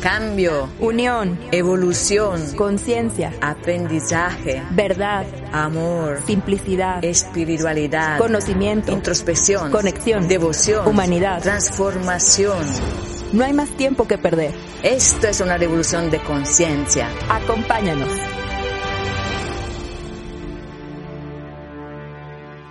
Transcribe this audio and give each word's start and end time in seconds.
Cambio, 0.00 0.70
unión, 0.80 1.38
evolución, 1.52 2.56
conciencia, 2.56 3.34
aprendizaje, 3.42 4.62
verdad, 4.70 5.26
amor, 5.52 6.22
simplicidad, 6.24 7.04
espiritualidad, 7.04 8.16
conocimiento, 8.16 8.92
introspección, 8.92 9.70
conexión, 9.70 10.26
devoción, 10.26 10.88
humanidad, 10.88 11.42
transformación. 11.42 12.64
No 13.34 13.44
hay 13.44 13.52
más 13.52 13.68
tiempo 13.76 14.08
que 14.08 14.16
perder. 14.16 14.54
Esto 14.82 15.28
es 15.28 15.38
una 15.42 15.58
revolución 15.58 16.10
de 16.10 16.18
conciencia. 16.22 17.10
Acompáñanos. 17.28 18.08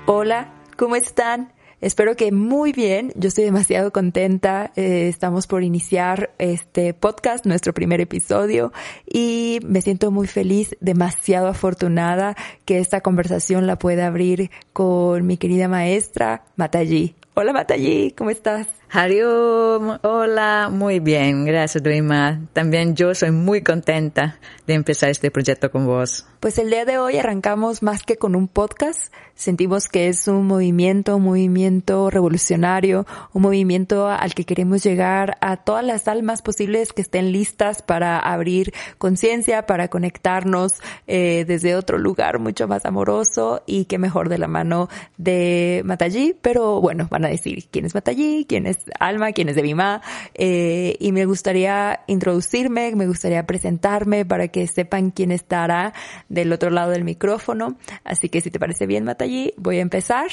Hola, 0.08 0.52
¿cómo 0.76 0.96
están? 0.96 1.54
Espero 1.82 2.16
que 2.16 2.32
muy 2.32 2.74
bien. 2.74 3.14
Yo 3.16 3.30
estoy 3.30 3.46
demasiado 3.46 3.92
contenta. 3.92 4.72
Eh, 4.76 5.08
estamos 5.08 5.48
por 5.48 5.64
iniciar 5.64 6.32
este 6.38 6.94
podcast, 6.94 7.46
nuestro 7.46 7.74
primer 7.74 8.02
episodio, 8.02 8.74
y 9.08 9.60
me 9.66 9.81
siento 9.81 10.12
muy 10.12 10.28
feliz, 10.28 10.76
demasiado 10.81 11.48
afortunada 11.48 12.36
que 12.66 12.80
esta 12.80 13.00
conversación 13.00 13.66
la 13.66 13.78
pueda 13.80 14.08
abrir 14.08 14.52
con 14.73 15.26
mi 15.26 15.38
querida 15.38 15.70
maestra 15.70 16.44
Mataji. 16.58 17.16
Hola 17.34 17.53
Mataji, 17.53 18.12
¿cómo 18.12 18.30
estás? 18.30 18.68
Hariom, 18.92 20.00
hola, 20.02 20.70
muy 20.72 21.00
bien, 21.00 21.45
gracias 21.45 21.84
Duima. 21.84 22.42
También 22.54 22.96
yo 22.96 23.14
soy 23.14 23.30
muy 23.30 23.62
contenta 23.62 24.40
de 24.66 24.73
empezar 24.73 25.12
este 25.12 25.30
proyecto 25.30 25.70
con 25.70 25.86
vos. 25.86 26.26
Pues 26.40 26.58
el 26.58 26.70
día 26.70 26.86
de 26.86 26.98
hoy 26.98 27.18
arrancamos 27.18 27.84
más 27.84 28.04
que 28.04 28.18
con 28.18 28.36
un 28.36 28.48
podcast, 28.48 29.14
sentimos 29.36 29.90
que 29.90 30.08
es 30.08 30.28
un 30.28 30.48
movimiento, 30.48 31.18
un 31.18 31.23
movimiento 31.23 32.09
revolucionario, 32.09 33.06
un 33.34 33.42
movimiento 33.42 34.08
al 34.08 34.34
que 34.34 34.46
queremos 34.46 34.81
llegar 34.81 35.38
a 35.42 35.58
todas 35.58 35.84
las 35.84 36.08
almas 36.08 36.42
posibles 36.42 36.94
que 36.94 37.02
estén 37.02 37.31
listas 37.31 37.81
para 37.81 38.18
abrir 38.18 38.74
conciencia, 38.98 39.66
para 39.66 39.90
conectarnos 39.90 40.76
eh, 41.08 41.44
desde 41.46 41.76
otro 41.76 41.98
lugar 41.98 42.40
mucho 42.40 42.68
más 42.68 42.86
amoroso 42.86 43.62
y 43.66 43.86
que 43.86 43.98
mejor 43.98 44.30
de 44.30 44.38
la 44.38 44.48
mano 44.48 44.88
de 45.18 45.81
Mataji, 45.86 46.38
pero 46.42 46.80
bueno, 46.80 47.08
van 47.12 47.26
a 47.26 47.30
decir 47.30 47.66
quién 47.70 47.86
es 47.86 47.94
Mataji, 47.94 48.46
quién 48.48 48.66
es 48.66 48.78
Alma, 48.99 49.31
quién 49.31 49.49
es 49.49 49.55
de 49.55 49.61
Bima, 49.61 50.02
eh, 50.33 50.95
y 50.99 51.11
me 51.11 51.25
gustaría 51.25 52.02
introducirme, 52.08 52.95
me 52.95 53.08
gustaría 53.08 53.45
presentarme 53.45 54.25
para 54.25 54.47
que 54.47 54.67
sepan 54.67 55.11
quién 55.11 55.31
estará 55.31 55.94
del 56.27 56.52
otro 56.52 56.69
lado 56.69 56.91
del 56.91 57.03
micrófono. 57.03 57.77
Así 58.03 58.30
que 58.30 58.41
si 58.41 58.52
te 58.52 58.59
parece 58.59 58.85
bien, 58.85 59.03
Matallí, 59.03 59.53
voy 59.57 59.77
a 59.77 59.81
empezar. 59.81 60.27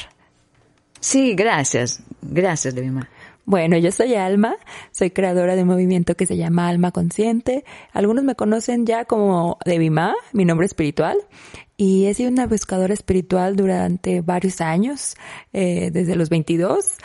Sí, 1.00 1.34
gracias. 1.34 2.02
Gracias, 2.22 2.74
de 2.74 2.82
Bima. 2.82 3.08
Bueno, 3.46 3.78
yo 3.78 3.92
soy 3.92 4.16
Alma, 4.16 4.56
soy 4.90 5.12
creadora 5.12 5.54
de 5.54 5.62
un 5.62 5.68
movimiento 5.68 6.16
que 6.16 6.26
se 6.26 6.36
llama 6.36 6.66
Alma 6.66 6.90
Consciente. 6.90 7.64
Algunos 7.92 8.24
me 8.24 8.34
conocen 8.34 8.86
ya 8.86 9.04
como 9.04 9.56
Devima, 9.64 10.16
mi 10.32 10.44
nombre 10.44 10.66
espiritual, 10.66 11.16
y 11.76 12.06
he 12.06 12.14
sido 12.14 12.28
una 12.28 12.48
buscadora 12.48 12.92
espiritual 12.92 13.54
durante 13.54 14.20
varios 14.20 14.60
años, 14.60 15.14
eh, 15.52 15.90
desde 15.92 16.16
los 16.16 16.28
22. 16.28 16.96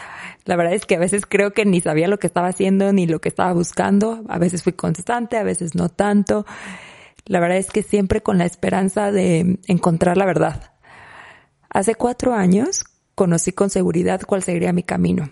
La 0.45 0.55
verdad 0.55 0.73
es 0.73 0.85
que 0.85 0.95
a 0.95 0.99
veces 0.99 1.25
creo 1.27 1.51
que 1.51 1.65
ni 1.65 1.81
sabía 1.81 2.07
lo 2.07 2.19
que 2.19 2.27
estaba 2.27 2.47
haciendo 2.47 2.91
ni 2.93 3.07
lo 3.07 3.21
que 3.21 3.29
estaba 3.29 3.53
buscando. 3.53 4.23
A 4.27 4.39
veces 4.39 4.63
fui 4.63 4.73
constante, 4.73 5.37
a 5.37 5.43
veces 5.43 5.75
no 5.75 5.89
tanto. 5.89 6.45
La 7.25 7.39
verdad 7.39 7.57
es 7.57 7.69
que 7.69 7.83
siempre 7.83 8.21
con 8.21 8.37
la 8.37 8.45
esperanza 8.45 9.11
de 9.11 9.59
encontrar 9.67 10.17
la 10.17 10.25
verdad. 10.25 10.73
Hace 11.69 11.95
cuatro 11.95 12.33
años 12.33 12.83
conocí 13.15 13.51
con 13.51 13.69
seguridad 13.69 14.21
cuál 14.25 14.41
sería 14.43 14.73
mi 14.73 14.83
camino 14.83 15.29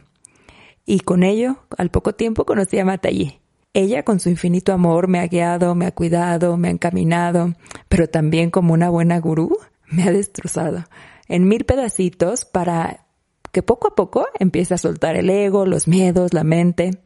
y 0.90 1.02
con 1.02 1.22
ello, 1.22 1.58
al 1.78 1.92
poco 1.92 2.16
tiempo, 2.16 2.46
conocí 2.48 2.80
a 2.80 2.84
Matayi. 2.84 3.40
Ella, 3.76 4.02
con 4.02 4.20
su 4.20 4.30
infinito 4.30 4.74
amor, 4.74 5.08
me 5.08 5.20
ha 5.20 5.28
guiado, 5.28 5.76
me 5.76 5.86
ha 5.86 5.92
cuidado, 5.92 6.58
me 6.58 6.68
ha 6.70 6.72
encaminado, 6.72 7.54
pero 7.88 8.10
también 8.10 8.50
como 8.50 8.74
una 8.74 8.90
buena 8.90 9.20
gurú, 9.20 9.56
me 9.86 10.02
ha 10.02 10.12
destrozado 10.12 10.86
en 11.28 11.48
mil 11.48 11.64
pedacitos 11.66 12.44
para 12.44 13.06
que 13.52 13.64
poco 13.64 13.90
a 13.90 13.96
poco 13.96 14.28
empiece 14.40 14.74
a 14.74 14.78
soltar 14.78 15.16
el 15.16 15.30
ego, 15.30 15.66
los 15.66 15.88
miedos, 15.88 16.34
la 16.34 16.44
mente. 16.44 17.00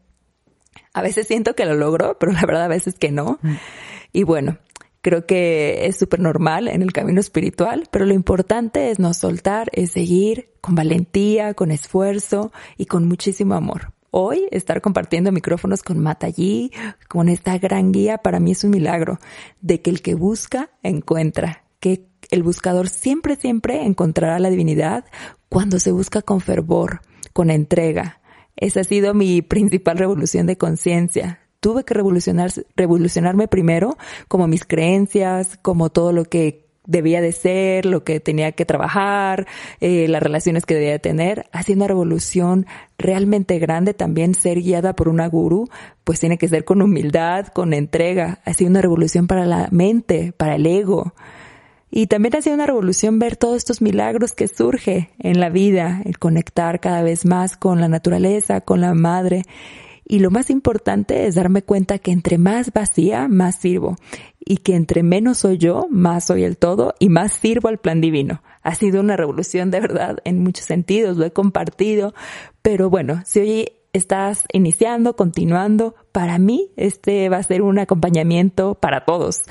A 0.93 1.01
veces 1.01 1.27
siento 1.27 1.55
que 1.55 1.65
lo 1.65 1.75
logro, 1.75 2.17
pero 2.19 2.31
la 2.31 2.41
verdad 2.41 2.63
a 2.63 2.67
veces 2.67 2.95
que 2.99 3.11
no. 3.11 3.39
Mm. 3.41 3.55
Y 4.13 4.23
bueno, 4.23 4.57
Creo 5.03 5.25
que 5.25 5.85
es 5.85 5.97
súper 5.97 6.21
normal 6.21 6.69
en 6.69 6.81
el 6.81 6.93
camino 6.93 7.19
espiritual, 7.19 7.89
pero 7.91 8.05
lo 8.05 8.13
importante 8.13 8.89
es 8.89 8.99
no 8.99 9.13
soltar, 9.13 9.69
es 9.73 9.91
seguir 9.91 10.51
con 10.61 10.75
valentía, 10.75 11.53
con 11.55 11.71
esfuerzo 11.71 12.53
y 12.77 12.85
con 12.85 13.05
muchísimo 13.05 13.53
amor. 13.53 13.91
Hoy 14.11 14.47
estar 14.51 14.79
compartiendo 14.79 15.33
micrófonos 15.33 15.83
con 15.83 15.99
Matayi, 15.99 16.71
con 17.09 17.27
esta 17.27 17.57
gran 17.57 17.91
guía, 17.91 18.19
para 18.19 18.39
mí 18.39 18.51
es 18.51 18.63
un 18.63 18.69
milagro 18.69 19.19
de 19.59 19.81
que 19.81 19.89
el 19.89 20.01
que 20.01 20.15
busca 20.15 20.69
encuentra, 20.83 21.65
que 21.81 22.05
el 22.31 22.41
buscador 22.41 22.87
siempre, 22.87 23.35
siempre 23.35 23.83
encontrará 23.83 24.39
la 24.39 24.49
divinidad 24.49 25.03
cuando 25.53 25.79
se 25.79 25.91
busca 25.91 26.23
con 26.23 26.41
fervor, 26.41 27.01
con 27.31 27.51
entrega. 27.51 28.19
Esa 28.55 28.79
ha 28.79 28.83
sido 28.83 29.13
mi 29.13 29.43
principal 29.43 29.99
revolución 29.99 30.47
de 30.47 30.57
conciencia, 30.57 31.41
tuve 31.59 31.83
que 31.83 31.93
revolucionar, 31.93 32.51
revolucionarme 32.75 33.47
primero, 33.47 33.95
como 34.27 34.47
mis 34.47 34.65
creencias, 34.65 35.59
como 35.61 35.91
todo 35.91 36.11
lo 36.11 36.25
que 36.25 36.65
debía 36.87 37.21
de 37.21 37.33
ser, 37.33 37.85
lo 37.85 38.03
que 38.03 38.19
tenía 38.19 38.51
que 38.53 38.65
trabajar, 38.65 39.45
eh, 39.79 40.07
las 40.07 40.23
relaciones 40.23 40.65
que 40.65 40.73
debía 40.73 40.97
tener, 40.97 41.45
haciendo 41.51 41.85
una 41.85 41.89
revolución 41.89 42.65
realmente 42.97 43.59
grande, 43.59 43.93
también 43.93 44.33
ser 44.33 44.59
guiada 44.59 44.95
por 44.95 45.07
una 45.07 45.27
gurú, 45.27 45.69
pues 46.03 46.19
tiene 46.19 46.39
que 46.39 46.47
ser 46.47 46.65
con 46.65 46.81
humildad, 46.81 47.47
con 47.49 47.73
entrega, 47.73 48.41
ha 48.43 48.53
sido 48.53 48.71
una 48.71 48.81
revolución 48.81 49.27
para 49.27 49.45
la 49.45 49.67
mente, 49.71 50.33
para 50.35 50.55
el 50.55 50.65
ego. 50.65 51.13
Y 51.95 52.07
también 52.07 52.35
ha 52.35 52.41
sido 52.41 52.55
una 52.55 52.65
revolución 52.65 53.19
ver 53.19 53.37
todos 53.37 53.57
estos 53.57 53.79
milagros 53.79 54.33
que 54.33 54.47
surge 54.47 55.11
en 55.19 55.39
la 55.39 55.51
vida, 55.51 56.01
el 56.05 56.17
conectar 56.17 56.79
cada 56.79 57.03
vez 57.03 57.23
más 57.23 57.55
con 57.55 57.79
la 57.81 57.87
naturaleza, 57.87 58.61
con 58.61 58.81
la 58.81 58.95
madre, 58.95 59.43
y 60.03 60.17
lo 60.17 60.31
más 60.31 60.49
importante 60.49 61.27
es 61.27 61.35
darme 61.35 61.61
cuenta 61.61 61.99
que 61.99 62.09
entre 62.09 62.39
más 62.39 62.73
vacía, 62.73 63.27
más 63.27 63.57
sirvo. 63.57 63.95
Y 64.39 64.57
que 64.57 64.75
entre 64.75 65.03
menos 65.03 65.37
soy 65.37 65.59
yo, 65.59 65.85
más 65.91 66.25
soy 66.25 66.43
el 66.43 66.57
todo 66.57 66.95
y 66.97 67.09
más 67.09 67.33
sirvo 67.33 67.69
al 67.69 67.77
plan 67.77 68.01
divino. 68.01 68.41
Ha 68.63 68.73
sido 68.73 68.99
una 68.99 69.15
revolución 69.15 69.69
de 69.69 69.79
verdad 69.79 70.17
en 70.25 70.41
muchos 70.41 70.65
sentidos, 70.65 71.17
lo 71.17 71.25
he 71.25 71.31
compartido. 71.31 72.15
Pero 72.63 72.89
bueno, 72.89 73.21
si 73.23 73.39
hoy 73.39 73.71
estás 73.93 74.45
iniciando, 74.51 75.15
continuando, 75.15 75.93
para 76.11 76.39
mí 76.39 76.71
este 76.75 77.29
va 77.29 77.37
a 77.37 77.43
ser 77.43 77.61
un 77.61 77.77
acompañamiento 77.77 78.73
para 78.73 79.05
todos. 79.05 79.43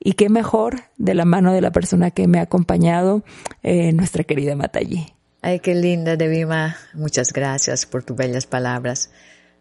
Y 0.00 0.12
qué 0.12 0.28
mejor 0.28 0.82
de 0.96 1.14
la 1.14 1.24
mano 1.24 1.52
de 1.52 1.60
la 1.60 1.72
persona 1.72 2.10
que 2.10 2.28
me 2.28 2.38
ha 2.38 2.42
acompañado, 2.42 3.24
eh, 3.62 3.92
nuestra 3.92 4.24
querida 4.24 4.54
Matayi. 4.54 5.12
Ay, 5.40 5.60
qué 5.60 5.74
linda, 5.74 6.16
Devima. 6.16 6.76
Muchas 6.94 7.32
gracias 7.32 7.86
por 7.86 8.02
tus 8.02 8.16
bellas 8.16 8.46
palabras. 8.46 9.10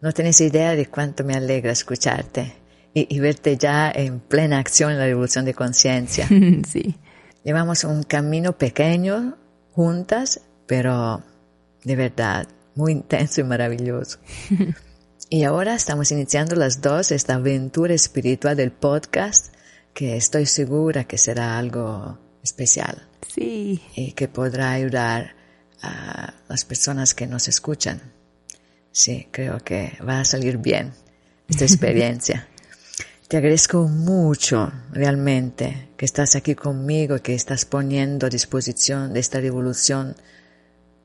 No 0.02 0.12
tienes 0.12 0.42
idea 0.42 0.76
de 0.76 0.88
cuánto 0.88 1.24
me 1.24 1.34
alegra 1.34 1.72
escucharte 1.72 2.54
y, 2.94 3.20
verte 3.20 3.58
ya 3.58 3.92
en 3.92 4.20
plena 4.20 4.58
acción 4.58 4.92
en 4.92 4.98
la 4.98 5.06
revolución 5.06 5.46
de 5.46 5.54
conciencia. 5.54 6.28
sí. 6.68 6.96
Llevamos 7.44 7.84
un 7.84 8.04
camino 8.04 8.58
pequeño 8.58 9.38
juntas, 9.72 10.42
pero 10.66 11.24
de 11.84 11.96
verdad 11.96 12.48
muy 12.76 12.92
intenso 12.92 13.42
y 13.42 13.44
maravilloso. 13.44 14.20
y 15.30 15.44
ahora 15.44 15.76
estamos 15.76 16.12
iniciando 16.12 16.56
las 16.56 16.82
dos 16.82 17.12
esta 17.12 17.36
aventura 17.36 17.94
espiritual 17.94 18.56
del 18.56 18.72
podcast 18.72 19.54
que 19.98 20.16
estoy 20.16 20.46
segura 20.46 21.06
que 21.06 21.18
será 21.18 21.58
algo 21.58 22.20
especial. 22.44 23.08
Sí. 23.34 23.82
Y 23.96 24.12
que 24.12 24.28
podrá 24.28 24.74
ayudar 24.74 25.36
a 25.82 26.36
las 26.48 26.66
personas 26.66 27.16
que 27.16 27.26
nos 27.26 27.48
escuchan. 27.48 28.00
Sí, 28.92 29.28
creo 29.32 29.58
que 29.64 29.98
va 30.08 30.20
a 30.20 30.24
salir 30.24 30.60
bien 30.60 30.94
esta 31.50 31.66
experiencia. 31.72 32.48
Te 33.28 33.38
agradezco 33.38 33.88
mucho 33.88 34.72
realmente 34.92 35.90
que 35.98 36.06
estás 36.06 36.36
aquí 36.36 36.54
conmigo, 36.54 37.18
que 37.18 37.34
estás 37.34 37.66
poniendo 37.66 38.28
a 38.28 38.30
disposición 38.30 39.14
de 39.14 39.20
esta 39.20 39.40
revolución 39.40 40.16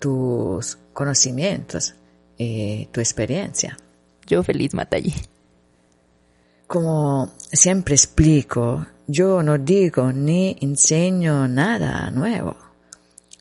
tus 0.00 0.77
conocimientos 0.93 1.94
y 2.37 2.91
tu 2.93 3.00
experiencia. 3.00 3.75
Yo 4.27 4.43
feliz, 4.43 4.75
Matayi. 4.75 5.15
Como 6.72 7.34
siempre 7.52 7.94
explico, 7.94 8.86
yo 9.06 9.42
no 9.42 9.58
digo 9.58 10.10
ni 10.10 10.56
enseño 10.58 11.46
nada 11.46 12.10
nuevo. 12.10 12.56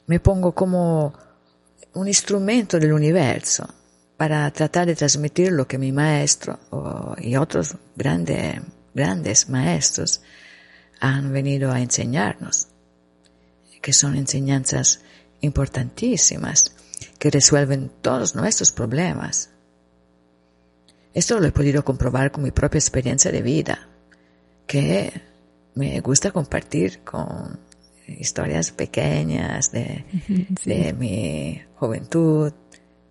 Me 0.08 0.20
pongo 0.20 0.54
como 0.54 1.14
un 1.94 2.10
instrumento 2.10 2.78
del 2.78 2.92
universo 2.92 3.66
para 4.18 4.52
tratar 4.52 4.88
de 4.88 4.98
transmitir 4.98 5.54
lo 5.54 5.66
que 5.66 5.78
mi 5.78 5.94
maestro 5.94 6.60
y 7.20 7.38
otros 7.38 7.78
grandes, 7.96 8.60
grandes 8.94 9.48
maestros 9.48 10.22
han 11.00 11.32
venido 11.32 11.72
a 11.72 11.80
enseñarnos, 11.80 12.68
que 13.82 13.94
son 13.94 14.18
enseñanzas 14.18 15.00
importantísimas 15.40 16.76
que 17.18 17.32
resuelven 17.32 17.94
todos 18.02 18.36
nuestros 18.36 18.74
problemas. 18.74 19.51
Esto 21.14 21.40
lo 21.40 21.48
he 21.48 21.52
podido 21.52 21.84
comprobar 21.84 22.32
con 22.32 22.44
mi 22.44 22.52
propia 22.52 22.80
experiencia 22.80 23.32
de 23.32 23.42
vida, 23.42 23.90
que 24.66 25.12
me 25.76 26.00
gusta 26.00 26.32
compartir 26.32 27.00
con 27.04 27.60
historias 28.08 28.72
pequeñas 28.72 29.72
de, 29.72 30.06
de 30.66 30.94
mi 30.94 31.62
juventud, 31.76 32.54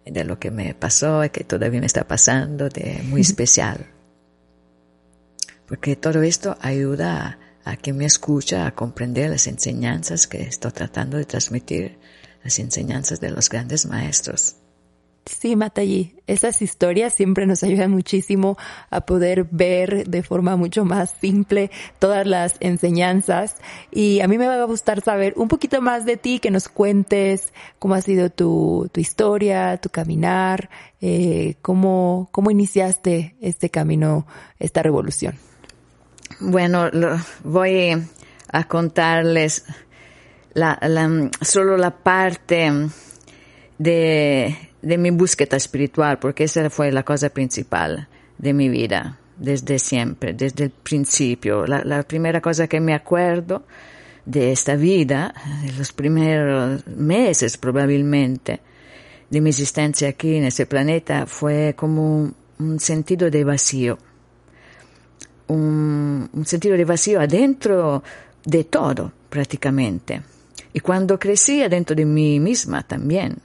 de 0.04 0.24
lo 0.24 0.38
que 0.38 0.50
me 0.50 0.74
pasó 0.74 1.24
y 1.24 1.30
que 1.30 1.44
todavía 1.44 1.80
me 1.80 1.86
está 1.86 2.06
pasando, 2.06 2.68
de 2.68 3.02
muy 3.04 3.20
especial. 3.20 3.86
Porque 5.68 5.94
todo 5.94 6.22
esto 6.22 6.56
ayuda 6.60 7.38
a, 7.64 7.72
a 7.72 7.76
quien 7.76 7.96
me 7.96 8.06
escucha 8.06 8.66
a 8.66 8.74
comprender 8.74 9.30
las 9.30 9.46
enseñanzas 9.46 10.26
que 10.26 10.42
estoy 10.42 10.72
tratando 10.72 11.16
de 11.16 11.26
transmitir, 11.26 11.98
las 12.42 12.58
enseñanzas 12.58 13.20
de 13.20 13.30
los 13.30 13.48
grandes 13.48 13.86
maestros. 13.86 14.56
Sí, 15.26 15.54
Matayi, 15.54 16.16
esas 16.26 16.62
historias 16.62 17.12
siempre 17.12 17.46
nos 17.46 17.62
ayudan 17.62 17.90
muchísimo 17.90 18.56
a 18.88 19.02
poder 19.02 19.46
ver 19.50 20.08
de 20.08 20.22
forma 20.22 20.56
mucho 20.56 20.84
más 20.84 21.14
simple 21.20 21.70
todas 21.98 22.26
las 22.26 22.56
enseñanzas 22.60 23.56
y 23.90 24.20
a 24.20 24.28
mí 24.28 24.38
me 24.38 24.46
va 24.46 24.54
a 24.54 24.64
gustar 24.64 25.02
saber 25.02 25.34
un 25.36 25.48
poquito 25.48 25.82
más 25.82 26.06
de 26.06 26.16
ti, 26.16 26.38
que 26.38 26.50
nos 26.50 26.68
cuentes 26.68 27.52
cómo 27.78 27.94
ha 27.94 28.00
sido 28.00 28.30
tu, 28.30 28.88
tu 28.92 29.00
historia, 29.00 29.76
tu 29.76 29.90
caminar, 29.90 30.70
eh, 31.02 31.56
cómo, 31.60 32.28
cómo 32.32 32.50
iniciaste 32.50 33.36
este 33.40 33.68
camino, 33.68 34.26
esta 34.58 34.82
revolución. 34.82 35.34
Bueno, 36.40 36.88
lo, 36.90 37.18
voy 37.44 37.94
a 38.50 38.64
contarles 38.64 39.64
la, 40.54 40.78
la, 40.80 41.30
solo 41.42 41.76
la 41.76 41.90
parte 41.90 42.72
de 43.78 44.69
de 44.82 44.98
mi 44.98 45.10
búsqueda 45.10 45.56
espiritual, 45.56 46.18
porque 46.18 46.44
esa 46.44 46.70
fue 46.70 46.92
la 46.92 47.02
cosa 47.02 47.30
principal 47.30 48.08
de 48.38 48.52
mi 48.52 48.68
vida, 48.68 49.18
desde 49.36 49.78
siempre, 49.78 50.32
desde 50.32 50.64
el 50.64 50.70
principio. 50.70 51.66
La, 51.66 52.02
primera 52.02 52.40
cosa 52.40 52.66
que 52.66 52.80
me 52.80 52.94
acuerdo 52.94 53.64
de 54.24 54.52
esta 54.52 54.76
vida, 54.76 55.34
los 55.76 55.92
primeros 55.92 56.86
meses 56.86 57.56
probablemente, 57.56 58.60
de 59.28 59.40
mi 59.40 59.50
existencia 59.50 60.08
aquí 60.08 60.36
en 60.36 60.44
ese 60.44 60.66
planeta, 60.66 61.26
fue 61.26 61.74
como 61.76 62.16
un, 62.16 62.34
un 62.58 62.80
sentido 62.80 63.30
de 63.30 63.44
vacío. 63.44 63.98
Un, 65.48 66.28
un 66.32 66.46
sentido 66.46 66.76
de 66.76 66.84
vacío 66.84 67.20
adentro 67.20 68.02
de 68.44 68.64
todo, 68.64 69.12
prácticamente. 69.28 70.22
Y 70.72 70.80
cuando 70.80 71.18
crecí 71.18 71.62
adentro 71.62 71.94
de 71.94 72.04
mí 72.04 72.38
misma 72.40 72.82
también 72.82 73.36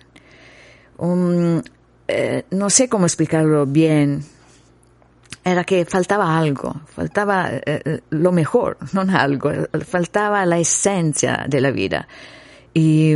un, 0.98 1.64
eh, 2.08 2.44
no 2.52 2.70
sé 2.70 2.88
cómo 2.88 3.06
explicarlo 3.06 3.66
bien, 3.66 4.24
era 5.44 5.64
que 5.64 5.86
faltaba 5.86 6.38
algo, 6.38 6.76
faltaba 6.88 7.50
eh, 7.52 8.02
lo 8.10 8.32
mejor, 8.32 8.78
no 8.94 9.02
algo, 9.16 9.52
faltaba 9.86 10.46
la 10.46 10.58
esencia 10.58 11.46
de 11.48 11.62
la 11.62 11.72
vida. 11.72 12.08
Y, 12.78 13.16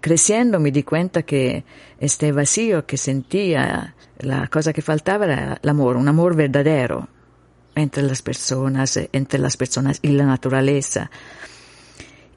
creciendo 0.00 0.58
me 0.58 0.70
di 0.70 0.82
cuenta 0.82 1.24
que 1.24 1.62
este 1.98 2.32
vacío 2.32 2.86
que 2.86 2.96
sentía, 2.96 3.94
la 4.20 4.46
cosa 4.46 4.72
que 4.72 4.80
faltaba 4.80 5.26
era 5.26 5.60
el 5.62 5.68
amor, 5.68 5.98
un 5.98 6.08
amor 6.08 6.34
verdadero 6.34 7.06
entre 7.74 8.02
las 8.02 8.22
personas, 8.22 8.98
entre 9.12 9.38
las 9.40 9.58
personas 9.58 9.98
y 10.00 10.08
la 10.08 10.24
naturaleza. 10.24 11.10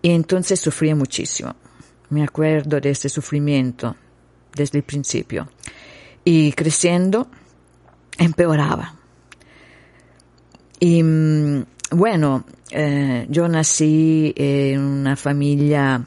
Y 0.01 0.11
entonces 0.11 0.59
sufría 0.59 0.93
muchísimo. 0.93 1.55
Me 2.09 2.23
acuerdo 2.23 2.81
de 2.81 2.89
este 2.89 3.07
sufrimiento 3.07 3.95
desde 4.55 4.79
el 4.79 4.83
principio. 4.83 5.49
Y 6.23 6.51
creciendo, 6.53 7.27
empeoraba. 8.17 8.95
Y 10.79 11.01
mm, 11.01 11.65
bueno, 11.91 12.45
eh, 12.71 13.25
yo 13.29 13.47
nací 13.47 14.33
en 14.35 14.79
una 14.81 15.15
familia 15.15 16.05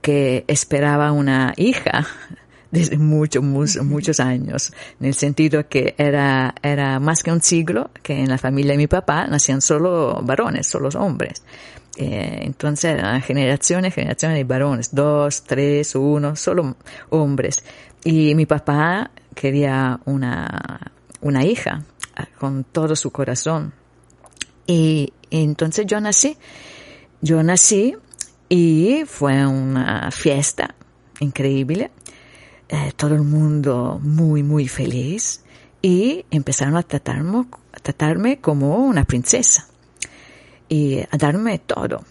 que 0.00 0.44
esperaba 0.46 1.12
una 1.12 1.54
hija 1.56 2.06
desde 2.70 2.98
muchos, 2.98 3.42
muchos, 3.42 3.84
muchos 3.84 4.20
años, 4.20 4.72
en 5.00 5.06
el 5.06 5.14
sentido 5.14 5.68
que 5.68 5.94
era, 5.96 6.54
era 6.62 7.00
más 7.00 7.22
que 7.22 7.32
un 7.32 7.40
siglo 7.40 7.90
que 8.02 8.20
en 8.20 8.28
la 8.28 8.38
familia 8.38 8.72
de 8.72 8.78
mi 8.78 8.86
papá 8.86 9.26
nacían 9.26 9.62
solo 9.62 10.20
varones, 10.22 10.66
solo 10.66 10.88
hombres. 10.90 11.42
Eh, 11.96 12.40
entonces 12.42 12.92
eran 12.92 13.22
generaciones, 13.22 13.94
generaciones 13.94 14.36
de 14.36 14.44
varones, 14.44 14.94
dos, 14.94 15.42
tres, 15.44 15.94
uno, 15.94 16.36
solo 16.36 16.76
hombres. 17.10 17.64
Y 18.04 18.34
mi 18.34 18.46
papá 18.46 19.10
quería 19.34 19.98
una, 20.04 20.92
una 21.22 21.44
hija 21.44 21.82
ah, 22.14 22.26
con 22.38 22.64
todo 22.64 22.94
su 22.96 23.10
corazón. 23.10 23.72
Y, 24.66 25.12
entonces 25.30 25.86
yo 25.86 26.00
nací, 26.00 26.36
yo 27.20 27.42
nací 27.42 27.96
y 28.48 29.02
fue 29.06 29.44
una 29.44 30.10
fiesta 30.12 30.74
increíble, 31.18 31.90
eh, 32.68 32.92
todo 32.94 33.14
el 33.14 33.22
mundo 33.22 33.98
muy, 34.00 34.42
muy 34.44 34.68
feliz 34.68 35.42
y 35.82 36.24
empezaron 36.30 36.76
a 36.76 36.82
tratarme, 36.84 37.46
a 37.72 37.80
tratarme 37.80 38.40
como 38.40 38.76
una 38.76 39.04
princesa 39.04 39.66
y 40.68 41.00
a 41.00 41.16
darme 41.18 41.58
todo. 41.58 42.04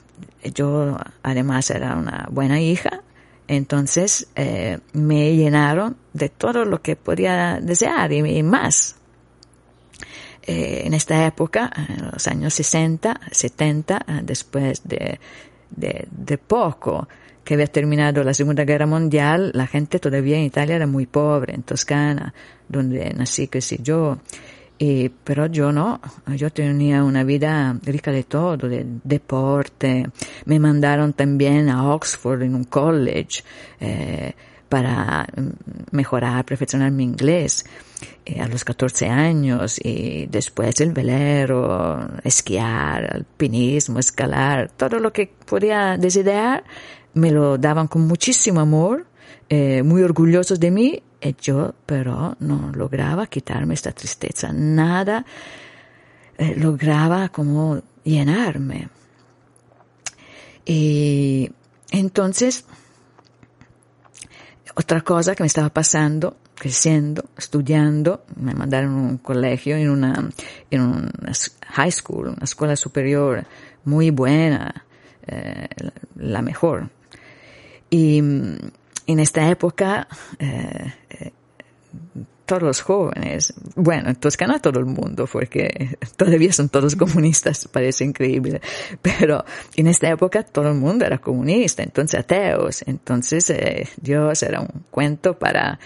Yo 0.54 0.98
además 1.24 1.70
era 1.72 1.96
una 1.96 2.28
buena 2.32 2.60
hija, 2.60 3.02
entonces 3.48 4.28
eh, 4.36 4.80
me 4.94 5.36
llenaron 5.36 5.98
de 6.14 6.30
todo 6.30 6.66
lo 6.66 6.82
que 6.82 6.96
podía 6.96 7.60
desear 7.62 8.12
y, 8.14 8.44
más. 8.44 8.96
Eh, 10.48 10.84
en 10.86 10.94
esta 10.94 11.26
época, 11.26 11.72
en 11.90 12.12
los 12.12 12.28
años 12.28 12.54
60, 12.54 13.20
70, 13.32 13.98
eh, 13.98 14.20
después 14.24 14.82
de, 14.84 15.20
de, 15.72 16.08
de 16.12 16.38
poco 16.38 17.08
que 17.44 17.54
había 17.54 17.68
terminado 17.68 18.24
la 18.24 18.34
Segunda 18.34 18.66
Guerra 18.66 18.88
Mundial, 18.88 19.52
la 19.54 19.68
gente 19.68 20.00
todavía 20.00 20.38
en 20.38 20.44
Italia 20.44 20.76
era 20.76 20.88
muy 20.88 21.06
pobre, 21.06 21.54
en 21.54 21.64
Toscana, 21.64 22.34
donde 22.68 23.12
nací, 23.14 23.48
que 23.48 23.62
sé 23.62 23.78
yo. 23.82 24.18
Y, 24.78 25.10
pero 25.10 25.46
yo 25.46 25.72
no, 25.72 26.02
yo 26.36 26.50
tenía 26.50 27.04
una 27.04 27.24
vida 27.24 27.78
rica 27.84 28.12
de 28.12 28.24
todo, 28.24 28.68
de 28.68 28.86
deporte. 29.04 30.08
Me 30.46 30.60
mandaron 30.60 31.14
también 31.14 31.70
a 31.70 31.94
Oxford 31.94 32.42
en 32.44 32.56
un 32.56 32.66
college 32.66 33.44
eh, 33.80 34.34
para 34.68 35.26
mejorar, 35.92 36.44
perfeccionar 36.44 36.92
mi 36.92 37.04
inglés 37.04 37.66
eh, 38.26 38.42
a 38.42 38.48
los 38.48 38.66
14 38.66 39.08
años. 39.08 39.80
Y 39.82 40.26
después 40.26 40.82
el 40.82 40.92
velero, 40.92 42.10
esquiar, 42.24 43.16
alpinismo, 43.16 44.00
escalar, 44.00 44.72
todo 44.76 45.00
lo 45.00 45.14
que 45.14 45.32
podía 45.46 45.98
desear 45.98 46.66
me 47.14 47.32
lo 47.32 47.58
daban 47.58 47.88
con 47.88 48.06
muchísimo 48.06 48.60
amor, 48.60 49.06
eh, 49.48 49.84
muy 49.84 50.04
orgullosos 50.04 50.60
de 50.60 50.72
mí 50.72 51.02
yo 51.34 51.74
pero 51.86 52.36
no 52.40 52.72
lograba 52.74 53.28
quitarme 53.28 53.74
esta 53.74 53.92
tristeza, 53.92 54.52
nada 54.54 55.26
eh, 56.38 56.56
lograba 56.58 57.30
como 57.30 57.82
llenarme. 58.04 58.90
Y 60.66 61.50
entonces, 61.92 62.66
otra 64.76 65.02
cosa 65.02 65.36
que 65.36 65.44
me 65.44 65.48
estaba 65.48 65.70
pasando, 65.70 66.38
creciendo, 66.56 67.26
estudiando, 67.38 68.26
me 68.36 68.54
mandaron 68.54 68.92
a 68.94 68.98
un 68.98 69.18
colegio, 69.18 69.78
en 69.78 69.90
una, 69.90 70.30
en 70.72 70.82
una 70.82 71.32
high 71.68 71.92
school, 71.92 72.30
una 72.30 72.44
escuela 72.44 72.76
superior 72.76 73.46
muy 73.86 74.10
buena, 74.10 74.86
eh, 75.28 75.68
la 76.16 76.42
mejor. 76.42 76.90
Y 77.90 78.22
en 79.08 79.20
esta 79.20 79.50
época, 79.50 80.08
eh, 80.40 80.94
eh, 81.10 81.32
todos 82.46 82.62
los 82.62 82.82
jóvenes, 82.82 83.54
bueno, 83.76 84.10
en 84.10 84.16
Toscana 84.18 84.60
todo 84.60 84.80
el 84.80 84.86
mundo, 84.86 85.28
porque 85.32 85.98
todavía 86.16 86.54
son 86.54 86.70
todos 86.70 86.96
comunistas, 86.96 87.68
parece 87.68 88.04
increíble, 88.04 88.62
pero 89.02 89.44
en 89.76 89.88
esta 89.88 90.10
época 90.10 90.44
todo 90.44 90.70
el 90.70 90.76
mundo 90.76 91.06
era 91.06 91.18
comunista, 91.18 91.84
entonces 91.84 92.20
ateos, 92.20 92.84
entonces 92.86 93.50
eh, 93.50 93.88
Dios 94.00 94.44
era 94.44 94.62
un 94.62 94.86
cuento 94.92 95.38
para, 95.38 95.80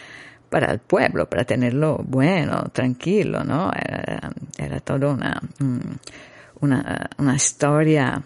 para 0.49 0.71
el 0.71 0.79
pueblo, 0.79 1.29
para 1.29 1.45
tenerlo 1.45 2.03
bueno, 2.05 2.63
tranquilo, 2.73 3.43
¿no? 3.43 3.71
Era, 3.73 4.29
era 4.57 4.79
toda 4.81 5.13
una, 5.13 5.41
una, 6.59 7.09
una 7.17 7.35
historia 7.35 8.21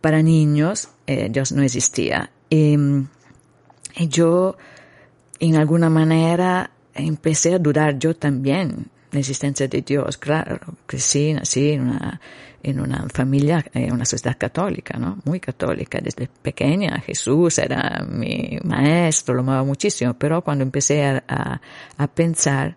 para 0.00 0.22
niños, 0.22 0.90
Dios 1.06 1.52
no 1.52 1.62
existía. 1.62 2.30
Yo, 3.96 4.56
en 5.38 5.56
alguna 5.56 5.90
manera, 5.90 6.70
empecé 6.94 7.54
a 7.54 7.58
dudar 7.58 7.98
yo 7.98 8.14
también 8.14 8.86
la 9.10 9.20
existencia 9.20 9.68
de 9.68 9.82
Dios. 9.82 10.16
Claro 10.16 10.58
sí, 10.98 11.32
nací 11.32 11.70
en 11.70 11.82
una, 11.82 12.20
en 12.62 12.80
una 12.80 13.08
familia, 13.08 13.64
en 13.72 13.92
una 13.92 14.04
sociedad 14.04 14.36
católica, 14.38 14.98
¿no? 14.98 15.18
Muy 15.24 15.40
católica. 15.40 15.98
Desde 16.02 16.28
pequeña 16.28 17.00
Jesús 17.00 17.58
era 17.58 18.04
mi 18.08 18.58
maestro, 18.64 19.34
lo 19.34 19.40
amaba 19.40 19.64
muchísimo, 19.64 20.14
pero 20.14 20.42
cuando 20.42 20.64
empecé 20.64 21.04
a, 21.04 21.60
a, 21.96 22.06
pensar, 22.08 22.76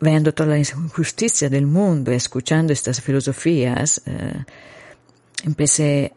viendo 0.00 0.32
toda 0.32 0.50
la 0.50 0.58
injusticia 0.58 1.48
del 1.48 1.66
mundo, 1.66 2.12
escuchando 2.12 2.72
estas 2.72 3.00
filosofías, 3.00 4.02
eh, 4.06 4.44
empecé 5.44 6.12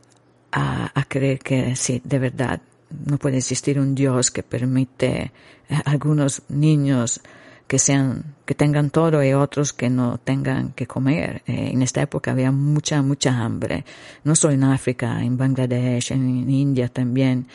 a, 0.51 1.06
creer 1.08 1.39
que 1.39 1.75
sí, 1.75 2.01
de 2.03 2.20
verdad, 2.20 2.62
no 3.05 3.17
puede 3.17 3.38
existir 3.38 3.79
un 3.79 3.95
Dios 3.95 4.31
que 4.31 4.43
permite 4.43 5.31
a 5.69 5.91
algunos 5.91 6.43
niños 6.50 7.21
que 7.67 7.79
sean, 7.79 8.36
que 8.45 8.53
tengan 8.53 8.89
todo 8.89 9.24
y 9.24 9.31
otros 9.31 9.71
que 9.71 9.89
no 9.89 10.17
tengan 10.17 10.74
que 10.74 10.86
comer. 10.86 11.41
Eh, 11.48 11.69
en 11.71 11.81
esta 11.81 12.01
época 12.01 12.31
había 12.31 12.51
mucha, 12.51 13.01
mucha 13.01 13.31
hambre, 13.38 13.86
no 14.25 14.36
solo 14.36 14.53
en 14.53 14.65
África, 14.65 15.24
en 15.24 15.38
Bangladesh, 15.38 16.12
en, 16.12 16.27
en 16.27 16.50
India 16.50 16.89
también. 16.89 17.48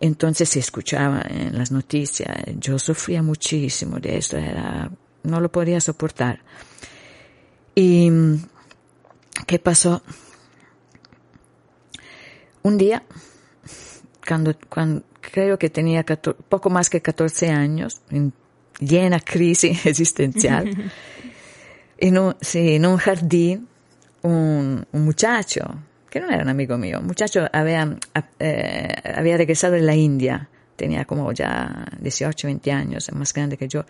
Entonces 0.00 0.48
se 0.48 0.58
escuchaba 0.58 1.22
en 1.28 1.56
las 1.58 1.70
noticias, 1.70 2.34
yo 2.58 2.78
sufría 2.78 3.22
muchísimo 3.22 4.00
de 4.00 4.16
esto, 4.16 4.38
era, 4.38 4.90
no 5.22 5.40
lo 5.40 5.52
podía 5.52 5.80
soportar. 5.82 6.40
Y, 7.74 8.10
¿qué 9.46 9.58
pasó? 9.58 10.02
Un 12.62 12.78
día, 12.78 13.02
cuando, 14.26 14.54
cuando 14.68 15.02
creo 15.20 15.58
que 15.58 15.70
tenía 15.70 16.04
14, 16.04 16.42
poco 16.48 16.70
más 16.70 16.90
que 16.90 17.00
14 17.00 17.50
años, 17.50 18.00
en 18.10 18.32
llena 18.80 19.20
crisis 19.20 19.86
existencial, 19.86 20.70
en 21.98 22.18
un, 22.18 22.36
sí, 22.40 22.74
en 22.74 22.86
un 22.86 22.96
jardín, 22.96 23.68
un, 24.22 24.86
un, 24.90 25.04
muchacho, 25.04 25.62
que 26.10 26.20
no 26.20 26.30
era 26.30 26.42
un 26.42 26.48
amigo 26.48 26.76
mío, 26.78 27.00
un 27.00 27.06
muchacho 27.06 27.46
había, 27.52 27.96
eh, 28.38 28.94
había 29.16 29.36
regresado 29.36 29.74
de 29.74 29.82
la 29.82 29.94
India, 29.94 30.48
tenía 30.76 31.04
como 31.04 31.32
ya 31.32 31.86
18, 32.00 32.48
20 32.48 32.72
años, 32.72 33.12
más 33.12 33.32
grande 33.32 33.56
que 33.56 33.68
yo, 33.68 33.84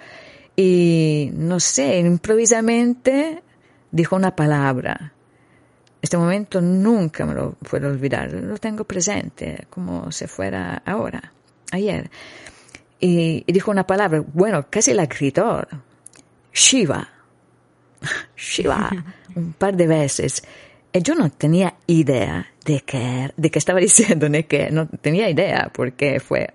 y 0.56 1.30
no 1.34 1.60
sé, 1.60 1.98
improvisamente 1.98 3.42
dijo 3.90 4.16
una 4.16 4.36
palabra. 4.36 5.12
Este 6.02 6.18
momento 6.18 6.60
nunca 6.60 7.24
me 7.24 7.32
lo 7.32 7.52
puedo 7.52 7.88
olvidar, 7.88 8.32
lo 8.32 8.58
tengo 8.58 8.84
presente 8.84 9.66
como 9.70 10.10
si 10.10 10.26
fuera 10.26 10.82
ahora, 10.84 11.32
ayer. 11.70 12.10
Y, 12.98 13.44
y 13.46 13.52
dijo 13.52 13.70
una 13.70 13.86
palabra, 13.86 14.22
bueno, 14.34 14.66
casi 14.68 14.92
la 14.92 15.06
gritó, 15.06 15.66
Shiva, 16.52 17.08
Shiva, 18.36 18.90
un 19.36 19.52
par 19.52 19.76
de 19.76 19.86
veces. 19.86 20.42
Y 20.92 21.00
yo 21.02 21.14
no 21.14 21.30
tenía 21.30 21.74
idea 21.86 22.46
de 22.64 22.80
qué, 22.80 23.30
de 23.36 23.50
qué 23.50 23.58
estaba 23.58 23.80
diciendo, 23.80 24.28
ni 24.28 24.44
que 24.44 24.70
no 24.70 24.86
tenía 24.86 25.30
idea, 25.30 25.70
porque 25.72 26.20
fue 26.20 26.50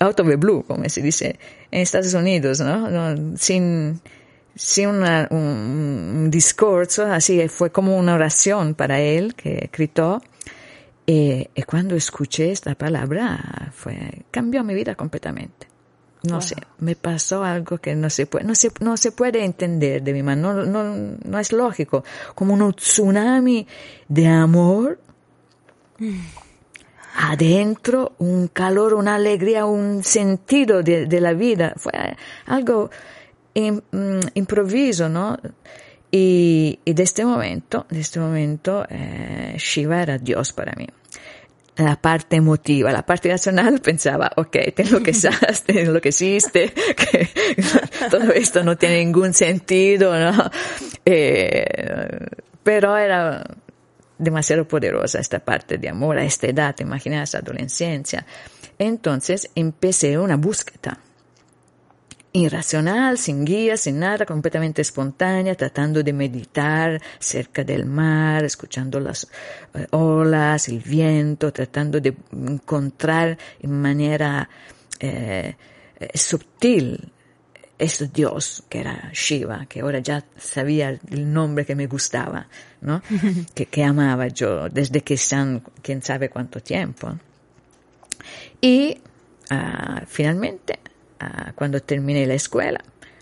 out 0.00 0.18
of 0.20 0.28
the 0.28 0.36
blue, 0.36 0.64
como 0.66 0.88
se 0.88 1.02
dice 1.02 1.38
en 1.70 1.80
Estados 1.82 2.14
Unidos, 2.14 2.60
¿no? 2.60 2.88
no 2.88 3.36
sin, 3.36 4.00
una, 4.86 5.28
un, 5.30 5.38
un, 5.38 6.30
discurso, 6.30 7.04
así 7.04 7.48
fue 7.48 7.70
como 7.70 7.96
una 7.96 8.14
oración 8.14 8.74
para 8.74 9.00
él 9.00 9.34
que 9.34 9.70
gritó. 9.72 10.22
Y, 11.04 11.48
y 11.54 11.62
cuando 11.62 11.94
escuché 11.94 12.50
esta 12.50 12.74
palabra, 12.74 13.70
fue, 13.72 14.24
cambió 14.30 14.64
mi 14.64 14.74
vida 14.74 14.94
completamente. 14.94 15.68
No 16.22 16.34
wow. 16.34 16.42
sé, 16.42 16.56
me 16.78 16.96
pasó 16.96 17.44
algo 17.44 17.78
que 17.78 17.94
no 17.94 18.10
se 18.10 18.26
puede, 18.26 18.44
no 18.44 18.54
se, 18.54 18.72
no 18.80 18.96
se 18.96 19.12
puede 19.12 19.44
entender 19.44 20.02
de 20.02 20.12
mi 20.12 20.22
mano, 20.22 20.52
no, 20.52 20.64
no, 20.64 21.16
no 21.22 21.38
es 21.38 21.52
lógico, 21.52 22.02
como 22.34 22.54
un 22.54 22.72
tsunami 22.74 23.66
de 24.08 24.26
amor. 24.26 24.98
Mm 25.98 26.18
adentro 27.16 28.12
un 28.18 28.48
calor, 28.48 28.94
una 28.94 29.14
alegría, 29.14 29.64
un 29.64 30.04
sentido 30.04 30.82
de, 30.82 31.06
de 31.06 31.20
la 31.20 31.32
vida. 31.32 31.72
Fue 31.76 31.92
algo 32.46 32.90
in, 33.56 33.82
um, 33.92 34.20
improviso, 34.34 35.08
¿no? 35.08 35.38
Y, 36.10 36.78
y, 36.84 36.92
de 36.92 37.02
este 37.02 37.24
momento, 37.24 37.86
de 37.90 38.00
este 38.00 38.20
momento, 38.20 38.86
eh, 38.88 39.54
Shiva 39.58 40.02
era 40.02 40.18
Dios 40.18 40.52
para 40.52 40.72
mí. 40.76 40.86
La 41.76 41.96
parte 42.00 42.36
emotiva, 42.36 42.90
la 42.92 43.04
parte 43.04 43.28
racional 43.30 43.80
pensaba, 43.80 44.30
ok, 44.36 44.56
tengo 44.74 45.02
que 45.02 45.12
tengo 45.66 45.92
lo 45.92 46.00
que 46.00 46.10
que 46.12 47.28
todo 48.10 48.32
esto 48.32 48.62
no 48.62 48.76
tiene 48.76 48.98
ningún 48.98 49.34
sentido, 49.34 50.18
¿no? 50.18 50.50
Eh, 51.04 51.66
pero 52.62 52.96
era 52.96 53.44
demasiado 54.18 54.66
poderosa 54.66 55.18
esta 55.18 55.38
parte 55.38 55.76
de 55.78 55.88
amor 55.88 56.18
a 56.18 56.24
esta 56.24 56.46
edad, 56.46 56.74
te 56.74 56.82
imaginas, 56.82 57.34
adolescencia. 57.34 58.24
Entonces 58.78 59.50
empecé 59.54 60.18
una 60.18 60.36
búsqueda 60.36 60.98
irracional, 62.36 63.18
sin 63.18 63.44
guía, 63.44 63.76
sin 63.76 63.98
nada, 63.98 64.24
completamente 64.24 64.82
espontánea, 64.82 65.54
tratando 65.54 66.02
de 66.02 66.12
meditar 66.12 67.00
cerca 67.18 67.64
del 67.64 67.86
mar, 67.86 68.44
escuchando 68.44 69.00
las 69.00 69.28
eh, 69.74 69.86
olas, 69.90 70.68
el 70.68 70.80
viento, 70.80 71.52
tratando 71.52 72.00
de 72.00 72.14
encontrar 72.32 73.36
en 73.60 73.80
manera 73.80 74.48
eh, 75.00 75.56
eh, 75.98 76.18
sutil 76.18 77.12
este 77.78 78.08
Dios 78.08 78.64
que 78.68 78.80
era 78.80 79.10
Shiva, 79.12 79.66
que 79.66 79.80
ahora 79.80 79.98
ya 79.98 80.24
sabía 80.38 80.98
el 81.10 81.32
nombre 81.32 81.66
que 81.66 81.74
me 81.74 81.86
gustaba, 81.86 82.46
¿no? 82.80 83.02
que, 83.54 83.66
que 83.66 83.84
amaba 83.84 84.28
yo 84.28 84.68
desde 84.68 85.02
que 85.02 85.14
están, 85.14 85.62
quién 85.82 86.02
sabe 86.02 86.30
cuánto 86.30 86.60
tiempo. 86.60 87.14
Y 88.60 88.98
uh, 89.50 90.04
finalmente, 90.06 90.78
cuando 91.54 91.80
terminé 91.80 92.26
la 92.26 92.34
escuela, 92.34 92.80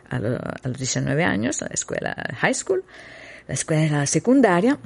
a, 0.09 0.19
lo, 0.19 0.37
a, 0.37 0.69
los 0.69 0.79
19 0.79 1.25
años, 1.25 1.61
la 1.61 1.69
escuela 1.69 2.15
high 2.39 2.55
school, 2.55 2.85
la 3.47 3.55
escuela 3.55 4.07
secundaria, 4.07 4.79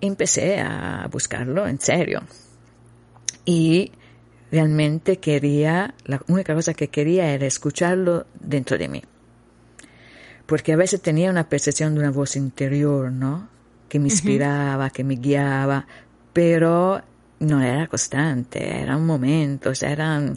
empecé 0.00 0.60
a 0.60 1.08
buscarlo 1.10 1.66
en 1.66 1.80
serio. 1.80 2.22
Y 3.44 3.92
realmente 4.50 5.18
quería, 5.18 5.94
la 6.04 6.20
única 6.28 6.54
cosa 6.54 6.74
que 6.74 6.88
quería 6.88 7.32
era 7.32 7.46
escucharlo 7.46 8.26
dentro 8.38 8.78
de 8.78 8.88
mí. 8.88 9.02
Porque 10.46 10.72
a 10.72 10.76
veces 10.76 11.00
tenía 11.00 11.30
una 11.30 11.48
percepción 11.48 11.94
de 11.94 12.00
una 12.00 12.10
voz 12.10 12.36
interior, 12.36 13.10
¿no? 13.10 13.48
Que 13.88 13.98
me 13.98 14.08
inspiraba, 14.08 14.84
uh 14.84 14.88
-huh. 14.88 14.92
que 14.92 15.04
me 15.04 15.16
guiaba, 15.16 15.86
pero 16.32 17.02
no 17.40 17.62
era 17.62 17.86
constante, 17.88 18.80
eran 18.80 19.04
momentos, 19.04 19.82
eran 19.82 20.34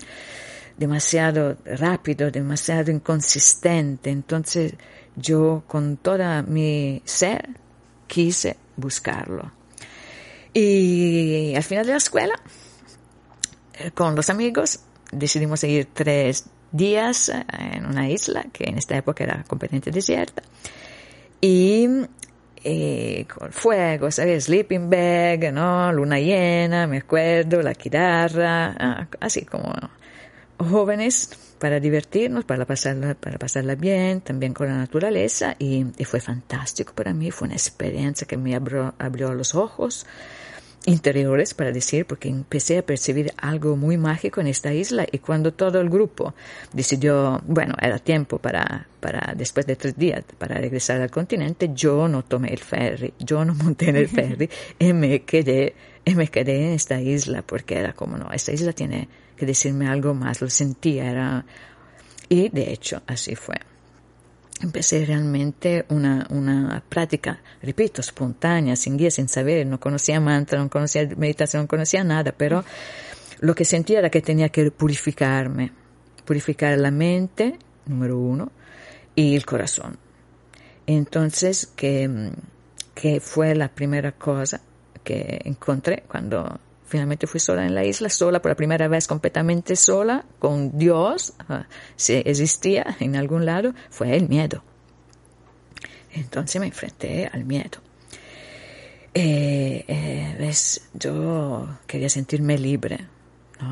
demasiado 0.80 1.58
rápido, 1.66 2.32
demasiado 2.32 2.90
inconsistente. 2.90 4.10
Entonces 4.10 4.74
yo 5.16 5.64
con 5.68 5.98
toda 5.98 6.42
mi 6.42 7.02
ser 7.06 7.50
quise 8.08 8.56
buscarlo. 8.78 9.52
Y 10.54 11.54
al 11.56 11.64
final 11.64 11.86
de 11.86 11.92
la 11.92 11.98
escuela 11.98 12.34
con 13.94 14.16
los 14.16 14.30
amigos 14.30 14.80
decidimos 15.12 15.64
ir 15.64 15.88
tres 15.94 16.46
días 16.72 17.30
en 17.30 17.86
una 17.86 18.10
isla 18.10 18.46
que 18.52 18.66
en 18.66 18.78
esta 18.78 18.98
época 18.98 19.24
era 19.24 19.44
completamente 19.48 19.92
desierta 19.92 20.44
y 21.40 21.88
eh, 22.64 23.26
con 23.34 23.52
fuego, 23.54 24.12
¿sabes? 24.12 24.46
Sleeping 24.46 24.90
bag, 24.90 25.54
¿no? 25.54 25.92
Luna 25.94 26.20
llena, 26.20 26.88
me 26.88 26.98
acuerdo, 26.98 27.62
la 27.62 27.74
guitarra, 27.74 28.76
ah, 28.78 29.08
así 29.22 29.46
como 29.46 29.74
jóvenes 30.60 31.30
para 31.60 31.80
divertirnos, 31.80 32.46
para 32.46 32.66
pasarla, 32.66 33.16
para 33.16 33.38
pasarla 33.38 33.75
bien, 33.75 34.22
también 34.22 34.54
con 34.54 34.68
la 34.68 34.78
naturaleza 34.78 35.56
y, 35.60 35.86
y 35.98 36.06
fue 36.06 36.22
fantástico 36.22 36.94
para 36.94 37.13
mí, 37.13 37.32
fue 37.32 37.48
una 37.48 37.56
experiencia 37.56 38.28
que 38.28 38.38
me 38.38 38.56
abrió, 38.56 38.94
abrió 38.98 39.34
los 39.34 39.56
ojos 39.56 40.06
interiores 40.86 41.54
para 41.54 41.72
decir, 41.72 42.06
porque 42.06 42.30
empecé 42.30 42.78
a 42.78 42.86
percibir 42.86 43.34
algo 43.38 43.75
muy 43.75 43.98
mágico 43.98 44.42
en 44.42 44.48
esta 44.48 44.74
isla 44.74 45.06
y 45.12 45.20
cuando 45.20 45.54
todo 45.54 45.82
el 45.82 45.89
grupo 45.89 46.34
decidió, 46.74 47.42
bueno, 47.46 47.75
era 47.82 48.00
tiempo 48.00 48.39
para, 48.39 48.88
para 49.00 49.34
después 49.36 49.66
de 49.66 49.75
tres 49.75 49.98
días, 49.98 50.24
para 50.38 50.56
regresar 50.56 51.01
al 51.01 51.12
continente, 51.12 51.72
yo 51.74 52.08
no 52.08 52.24
tomé 52.24 52.50
el 52.50 52.60
ferry, 52.60 53.13
yo 53.20 53.44
no 53.44 53.54
monté 53.54 53.89
en 53.89 53.98
el 53.98 54.08
ferry 54.10 54.50
y 54.80 54.94
me 54.94 55.24
quedé, 55.24 55.75
y 56.06 56.16
me 56.16 56.28
quedé 56.28 56.68
en 56.68 56.74
esta 56.74 57.01
isla 57.01 57.42
porque 57.42 57.78
era 57.78 57.94
como, 57.94 58.18
no, 58.18 58.32
esta 58.32 58.51
isla 58.51 58.74
tiene 58.74 59.10
que 59.39 59.46
decirme 59.46 59.88
algo 59.88 60.13
más, 60.13 60.41
lo 60.41 60.50
sentía, 60.50 61.10
era, 61.10 61.46
y 62.27 62.50
de 62.50 62.72
hecho 62.72 63.01
así 63.08 63.36
fue. 63.36 63.55
empecé 64.62 65.05
realmente 65.05 65.86
una, 65.89 66.27
una 66.29 66.84
práctica, 66.88 67.39
repito, 67.62 68.01
espontánea, 68.01 68.75
sin 68.75 68.98
guía, 68.98 69.10
sin 69.10 69.29
saber, 69.29 69.65
no 69.65 69.79
conocía 69.79 70.19
mantra, 70.19 70.60
no 70.60 70.69
conocía 70.69 71.08
meditación, 71.15 71.63
no 71.63 71.67
conocía 71.67 72.03
nada, 72.03 72.34
pero 72.38 72.63
lo 73.39 73.55
que 73.55 73.63
sentía 73.63 74.00
era 74.00 74.10
que 74.10 74.22
tenía 74.22 74.50
que 74.50 74.69
purificarme, 74.69 75.72
purificar 76.25 76.77
la 76.77 76.91
mente, 76.91 77.58
número 77.86 78.17
uno, 78.17 78.51
y 79.15 79.36
el 79.36 79.46
corazón. 79.46 79.98
Entonces, 80.86 81.67
que, 81.75 82.31
que 82.93 83.19
fue 83.22 83.55
la 83.55 83.69
primera 83.69 84.12
cosa 84.12 84.60
que 85.03 85.39
encontré 85.46 86.03
cuando 86.08 86.60
finalmente 86.89 87.27
fui 87.27 87.39
sola 87.39 87.65
en 87.65 87.75
la 87.75 87.86
isla, 87.86 88.10
sola 88.10 88.41
por 88.41 88.50
la 88.50 88.55
primera 88.55 88.88
vez, 88.88 89.08
completamente 89.08 89.75
sola, 89.75 90.25
con 90.39 90.77
Dios, 90.77 91.34
si 91.96 92.15
existía 92.15 92.98
en 93.00 93.15
algún 93.15 93.46
lado, 93.46 93.74
fue 93.89 94.17
el 94.17 94.27
miedo. 94.27 94.63
Entonces 96.12 96.60
me 96.60 96.67
enfrenté 96.67 97.29
al 97.31 97.46
miedo. 97.46 97.79
Eh, 99.13 99.86
eh. 99.88 100.51
Yo 100.93 101.77
quería 101.86 102.10
sentirme 102.10 102.58
libre, 102.58 102.98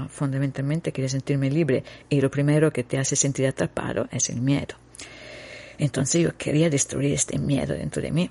fundamentalmente 0.10 0.92
quería 0.92 1.10
sentirme 1.10 1.50
libre 1.50 1.84
y 2.10 2.22
lo 2.22 2.30
primero 2.30 2.72
que 2.72 2.84
te 2.84 3.00
hace 3.00 3.16
sentir 3.16 3.48
atrapado 3.48 4.08
es 4.12 4.30
el 4.30 4.42
miedo. 4.42 4.76
Entonces 5.80 6.22
yo 6.22 6.38
quería 6.38 6.70
destruir 6.70 7.14
este 7.14 7.40
miedo 7.40 7.74
dentro 7.74 8.02
de 8.02 8.12
mí 8.12 8.30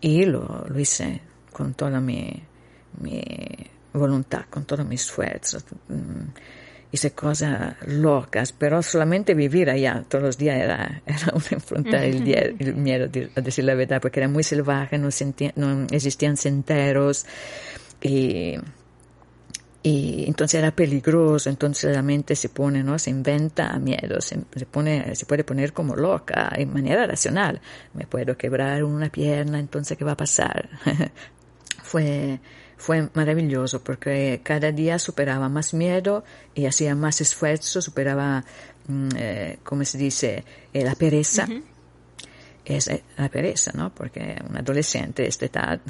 y 0.00 0.26
lo, 0.26 0.66
lo 0.68 0.78
hice 0.78 1.22
con 1.52 1.72
toda 1.74 2.00
mi, 2.00 2.42
mi 3.00 3.22
voluntad, 3.96 4.44
con 4.50 4.64
todo 4.64 4.84
mi 4.84 4.94
esfuerzo. 4.94 5.58
Mm, 5.88 6.30
hice 6.92 7.12
cosas 7.12 7.76
locas, 7.86 8.52
pero 8.52 8.82
solamente 8.82 9.34
vivir 9.34 9.70
allá 9.70 10.04
todos 10.08 10.24
los 10.24 10.38
días 10.38 10.56
era, 10.56 11.02
era 11.06 11.32
una 11.34 11.46
enfrentar 11.50 12.04
el, 12.04 12.56
el, 12.58 12.74
miedo, 12.74 13.08
a 13.34 13.40
decir 13.40 13.64
la 13.64 13.74
verdad, 13.74 14.00
porque 14.00 14.20
era 14.20 14.28
muy 14.28 14.42
salvaje, 14.42 14.98
no, 14.98 15.10
sentía, 15.10 15.52
no 15.56 15.86
existían 15.90 16.36
senderos 16.36 17.26
y, 18.00 18.54
y 19.82 20.24
entonces 20.26 20.58
era 20.58 20.70
peligroso, 20.70 21.48
entonces 21.48 21.94
la 21.94 22.02
mente 22.02 22.34
se 22.34 22.48
pone, 22.48 22.82
¿no? 22.82 22.98
Se 22.98 23.10
inventa 23.10 23.78
miedo, 23.78 24.20
se, 24.20 24.38
se, 24.54 24.66
pone, 24.66 25.14
se 25.14 25.26
puede 25.26 25.44
poner 25.44 25.72
como 25.72 25.94
loca, 25.94 26.50
en 26.56 26.72
manera 26.72 27.06
racional. 27.06 27.60
Me 27.94 28.06
puedo 28.06 28.36
quebrar 28.36 28.82
una 28.84 29.10
pierna, 29.10 29.58
entonces 29.58 29.96
¿qué 29.96 30.04
va 30.04 30.12
a 30.12 30.16
pasar? 30.16 30.68
Fue 31.82 32.40
fue 32.76 33.08
maravilloso 33.14 33.82
porque 33.82 34.40
cada 34.42 34.70
día 34.70 34.98
superaba 34.98 35.48
más 35.48 35.72
miedo 35.72 36.24
y 36.54 36.66
hacía 36.66 36.94
más 36.94 37.20
esfuerzo, 37.20 37.80
superaba, 37.80 38.44
mm, 38.86 39.08
eh, 39.16 39.58
como 39.62 39.84
se 39.84 39.98
dice, 39.98 40.44
eh, 40.72 40.84
la 40.84 40.94
pereza. 40.94 41.48
Es 42.64 42.88
eh, 42.88 43.04
la 43.16 43.28
pereza, 43.28 43.70
¿no? 43.74 43.94
Porque 43.94 44.36
un 44.48 44.56
adolescente 44.56 45.22
de 45.22 45.28
esta 45.28 45.46
edad 45.46 45.80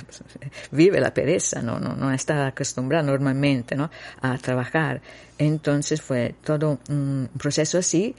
vive 0.70 1.00
la 1.00 1.14
pereza, 1.14 1.62
¿no? 1.62 1.80
No, 1.80 1.96
no 1.96 2.12
está 2.12 2.46
acostumbrado 2.46 3.06
normalmente, 3.06 3.74
¿no? 3.74 3.90
A 4.20 4.36
trabajar. 4.36 5.00
Entonces 5.38 6.02
fue 6.02 6.34
todo 6.44 6.80
un 6.90 7.30
proceso 7.38 7.78
así 7.78 8.14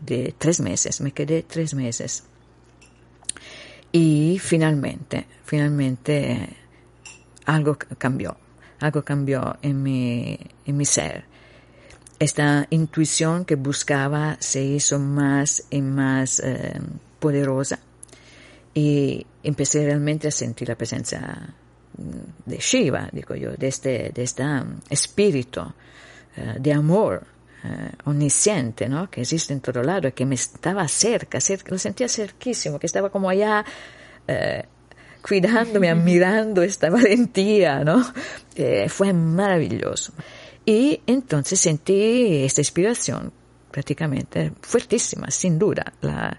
de 0.00 0.34
tres 0.38 0.60
meses. 0.60 1.00
Me 1.00 1.10
quedé 1.10 1.42
tres 1.42 1.74
meses. 1.74 2.24
Y 3.90 4.38
finalmente, 4.40 5.26
finalmente 5.44 6.61
algo 7.46 7.76
cambió, 7.98 8.36
algo 8.80 9.02
cambió 9.02 9.56
en 9.62 9.82
mi, 9.82 10.38
en 10.64 10.76
mi 10.76 10.84
ser. 10.84 11.24
Esta 12.18 12.66
intuición 12.70 13.44
que 13.44 13.56
buscaba 13.56 14.36
se 14.38 14.62
hizo 14.62 14.98
más 14.98 15.64
y 15.70 15.82
más 15.82 16.40
eh, 16.40 16.80
poderosa 17.18 17.80
y 18.74 19.26
empecé 19.42 19.84
realmente 19.84 20.28
a 20.28 20.30
sentir 20.30 20.68
la 20.68 20.76
presencia 20.76 21.54
de 22.46 22.56
Shiva, 22.58 23.08
digo 23.12 23.34
yo, 23.34 23.52
de 23.52 23.68
este, 23.68 24.10
de 24.14 24.22
este 24.22 24.42
um, 24.42 24.78
espíritu 24.88 25.60
uh, 25.60 26.58
de 26.58 26.72
amor 26.72 27.26
uh, 27.64 28.10
omnisciente, 28.10 28.88
¿no? 28.88 29.10
Que 29.10 29.22
existe 29.22 29.52
en 29.52 29.60
todo 29.60 29.82
lado 29.82 30.12
que 30.14 30.24
me 30.24 30.34
estaba 30.34 30.86
cerca, 30.88 31.40
cerca, 31.40 31.70
lo 31.70 31.78
sentía 31.78 32.08
cerquísimo, 32.08 32.78
que 32.78 32.86
estaba 32.86 33.10
como 33.10 33.28
allá 33.28 33.64
uh, 34.28 34.66
cuidándome, 35.26 35.90
admirando 35.90 36.62
esta 36.62 36.90
valentía, 36.90 37.84
¿no? 37.84 38.04
Eh, 38.54 38.88
fue 38.88 39.12
maravilloso. 39.12 40.12
Y 40.64 41.00
entonces 41.06 41.58
sentí 41.60 42.44
esta 42.44 42.60
inspiración 42.60 43.32
prácticamente 43.70 44.52
fuertísima, 44.60 45.30
sin 45.30 45.58
duda, 45.58 45.92
la, 46.02 46.38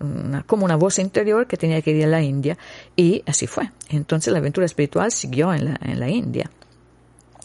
una, 0.00 0.44
como 0.44 0.64
una 0.64 0.76
voz 0.76 0.98
interior 0.98 1.46
que 1.46 1.56
tenía 1.56 1.82
que 1.82 1.90
ir 1.90 2.04
a 2.04 2.08
la 2.08 2.22
India 2.22 2.56
y 2.94 3.22
así 3.26 3.46
fue. 3.46 3.70
Entonces 3.88 4.32
la 4.32 4.38
aventura 4.38 4.64
espiritual 4.64 5.10
siguió 5.10 5.52
en 5.52 5.64
la, 5.64 5.80
en 5.82 5.98
la 5.98 6.08
India 6.08 6.50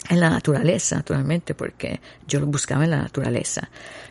en 0.09 0.19
la 0.19 0.29
naturaleza, 0.29 0.97
naturalmente, 0.97 1.55
porque 1.55 2.01
yo 2.27 2.39
lo 2.39 2.47
buscaba 2.47 2.83
en 2.83 2.91
la 2.91 3.01
naturaleza, 3.01 3.69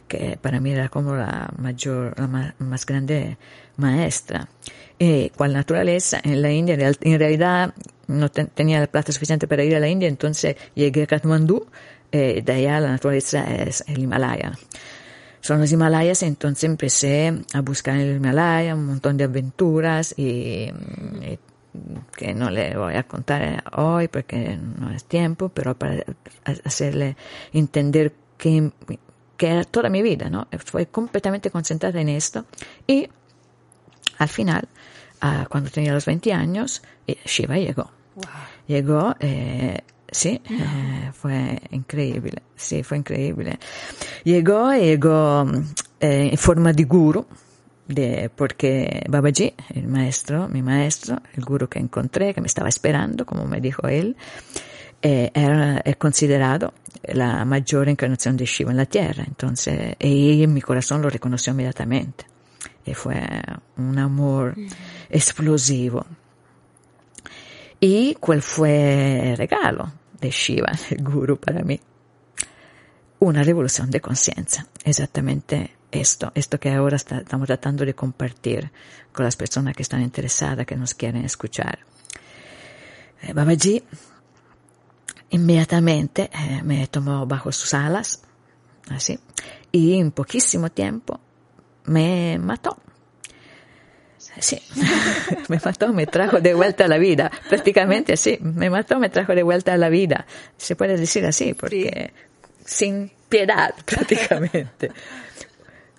que 0.09 0.39
para 0.41 0.61
mí 0.61 0.73
era 0.73 0.89
como 0.89 1.15
la 1.15 1.53
mayor, 1.59 2.19
la 2.19 2.27
más, 2.27 2.55
más 2.59 2.87
grande 2.87 3.37
maestra. 3.77 4.49
Y 4.99 5.31
cual 5.31 5.53
naturaleza 5.53 6.21
en 6.23 6.43
la 6.43 6.53
India, 6.53 6.75
en 6.75 7.19
realidad 7.19 7.75
no 8.07 8.31
tenía 8.31 8.81
la 8.81 8.87
plata 8.87 9.13
suficiente 9.13 9.49
para 9.49 9.65
ir 9.65 9.75
a 9.75 9.81
la 9.81 9.89
India, 9.89 10.09
entonces 10.09 10.57
llegué 10.75 11.05
a 11.05 11.07
Kathmandú, 11.07 11.67
eh, 12.13 12.43
de 12.45 12.53
allá 12.53 12.81
la 12.81 12.91
naturaleza 12.91 13.43
es 13.55 13.83
el 13.89 13.99
Himalaya. 13.99 14.53
Son 15.41 15.59
los 15.59 15.73
Himalayas, 15.73 16.23
entonces 16.23 16.65
empecé 16.65 17.33
a 17.53 17.61
buscar 17.63 17.97
el 17.97 18.17
Himalaya 18.17 18.77
un 18.77 18.87
montón 18.87 19.17
de 19.17 19.25
aventuras 19.25 20.15
y, 20.17 20.71
y 21.23 21.39
que 22.17 22.35
no 22.35 22.51
le 22.51 22.77
voy 22.77 22.95
a 22.95 23.03
contar 23.05 23.65
hoy 23.77 24.09
porque 24.09 24.59
no 24.79 24.91
es 24.91 25.05
tiempo, 25.05 25.49
pero 25.49 25.77
para 25.77 26.05
hacerle 26.65 27.17
entender 27.53 28.13
que, 28.37 28.71
que 29.37 29.49
era 29.49 29.65
toda 29.65 29.89
mi 29.89 30.03
vida, 30.03 30.29
¿no? 30.29 30.47
Fue 30.65 30.87
completamente 30.87 31.51
concentrada 31.51 32.01
en 32.01 32.11
esto 32.11 32.45
y 32.87 33.09
al 34.19 34.29
final, 34.29 34.69
cuando 35.49 35.71
tenía 35.71 35.93
los 35.93 36.05
20 36.07 36.33
años, 36.33 36.83
eh, 37.07 37.17
Shiva 37.25 37.57
llegó. 37.57 37.91
Llegó, 38.67 39.15
eh, 39.21 39.81
sí, 40.11 40.41
eh, 40.49 41.11
fue 41.13 41.61
increíble, 41.71 42.43
sí, 42.55 42.83
fue 42.83 42.99
increíble. 42.99 43.59
Llegó, 44.25 44.73
llegó 44.73 45.45
eh, 46.01 46.29
en 46.33 46.39
forma 46.39 46.73
de 46.73 46.85
guru, 46.85 47.27
de, 47.89 48.31
porque 48.35 49.05
Babaji, 49.09 49.55
el 49.75 49.89
maestro, 49.89 50.49
mi 50.49 50.63
maestro, 50.63 51.21
el 51.35 51.45
guru 51.45 51.69
que 51.69 51.79
encontré, 51.79 52.33
que 52.35 52.41
me 52.41 52.47
estaba 52.47 52.69
esperando, 52.69 53.27
como 53.27 53.47
me 53.47 53.61
dijo 53.61 53.89
él, 53.89 54.17
eh, 55.01 55.33
era 55.35 55.79
es 55.79 55.97
considerado 55.97 56.75
la 57.03 57.45
mayor 57.45 57.89
encarnación 57.89 58.37
de 58.37 58.47
Shiva 58.47 58.71
en 58.71 58.77
la 58.77 58.87
tierra. 58.87 59.25
Entonces, 59.27 59.97
y 59.99 60.47
mi 60.47 60.61
corazón 60.61 61.03
lo 61.03 61.11
reconoció 61.11 61.53
inmediatamente. 61.53 62.32
Y 62.85 62.95
fue 62.95 63.21
un 63.77 63.99
amor 63.99 64.57
explosivo. 65.09 66.05
¿Y 67.79 68.15
cuál 68.15 68.43
fue 68.43 69.31
el 69.31 69.37
regalo 69.37 69.93
de 70.21 70.31
Shiva, 70.31 70.73
el 70.91 71.03
guru 71.03 71.37
para 71.37 71.63
mí? 71.63 71.81
Una 73.21 73.43
revolución 73.43 73.91
de 73.91 74.01
conciencia, 74.01 74.67
exactamente 74.85 75.77
esto, 75.93 76.33
esto 76.35 76.59
que 76.59 76.71
ahora 76.71 76.97
está, 76.97 77.19
estamos 77.19 77.47
tratando 77.47 77.85
de 77.85 77.95
compartir 77.95 78.71
con 79.13 79.25
las 79.25 79.37
personas 79.37 79.77
que 79.77 79.83
están 79.83 80.03
interesadas, 80.03 80.67
que 80.67 80.75
nos 80.75 80.95
quieren 80.95 81.25
escuchar. 81.25 81.81
Eh, 83.23 83.33
Babaji 83.33 83.85
inmediatamente 85.31 86.31
eh, 86.33 86.63
me 86.65 86.87
tomó 86.89 87.27
bajo 87.27 87.53
sus 87.53 87.75
alas, 87.75 88.23
así, 88.91 89.19
y 89.71 89.99
en 89.99 90.11
poquísimo 90.11 90.71
tiempo 90.71 91.21
me 91.85 92.39
mató. 92.39 92.77
Sí, 94.39 94.61
me 95.49 95.61
mató, 95.65 95.93
me 95.93 96.07
trajo 96.07 96.41
de 96.41 96.55
vuelta 96.55 96.87
a 96.87 96.89
la 96.89 96.99
vida. 96.99 97.31
Prácticamente 97.49 98.17
sí, 98.17 98.39
me 98.41 98.71
mató, 98.71 98.99
me 98.99 99.09
trajo 99.09 99.35
de 99.35 99.43
vuelta 99.43 99.75
a 99.75 99.77
la 99.77 99.89
vida. 99.89 100.27
Se 100.57 100.75
puede 100.75 100.97
decir 100.97 101.25
así, 101.27 101.55
porque 101.55 102.13
sin 102.65 103.11
piedad 103.29 103.75
prácticamente 103.85 104.91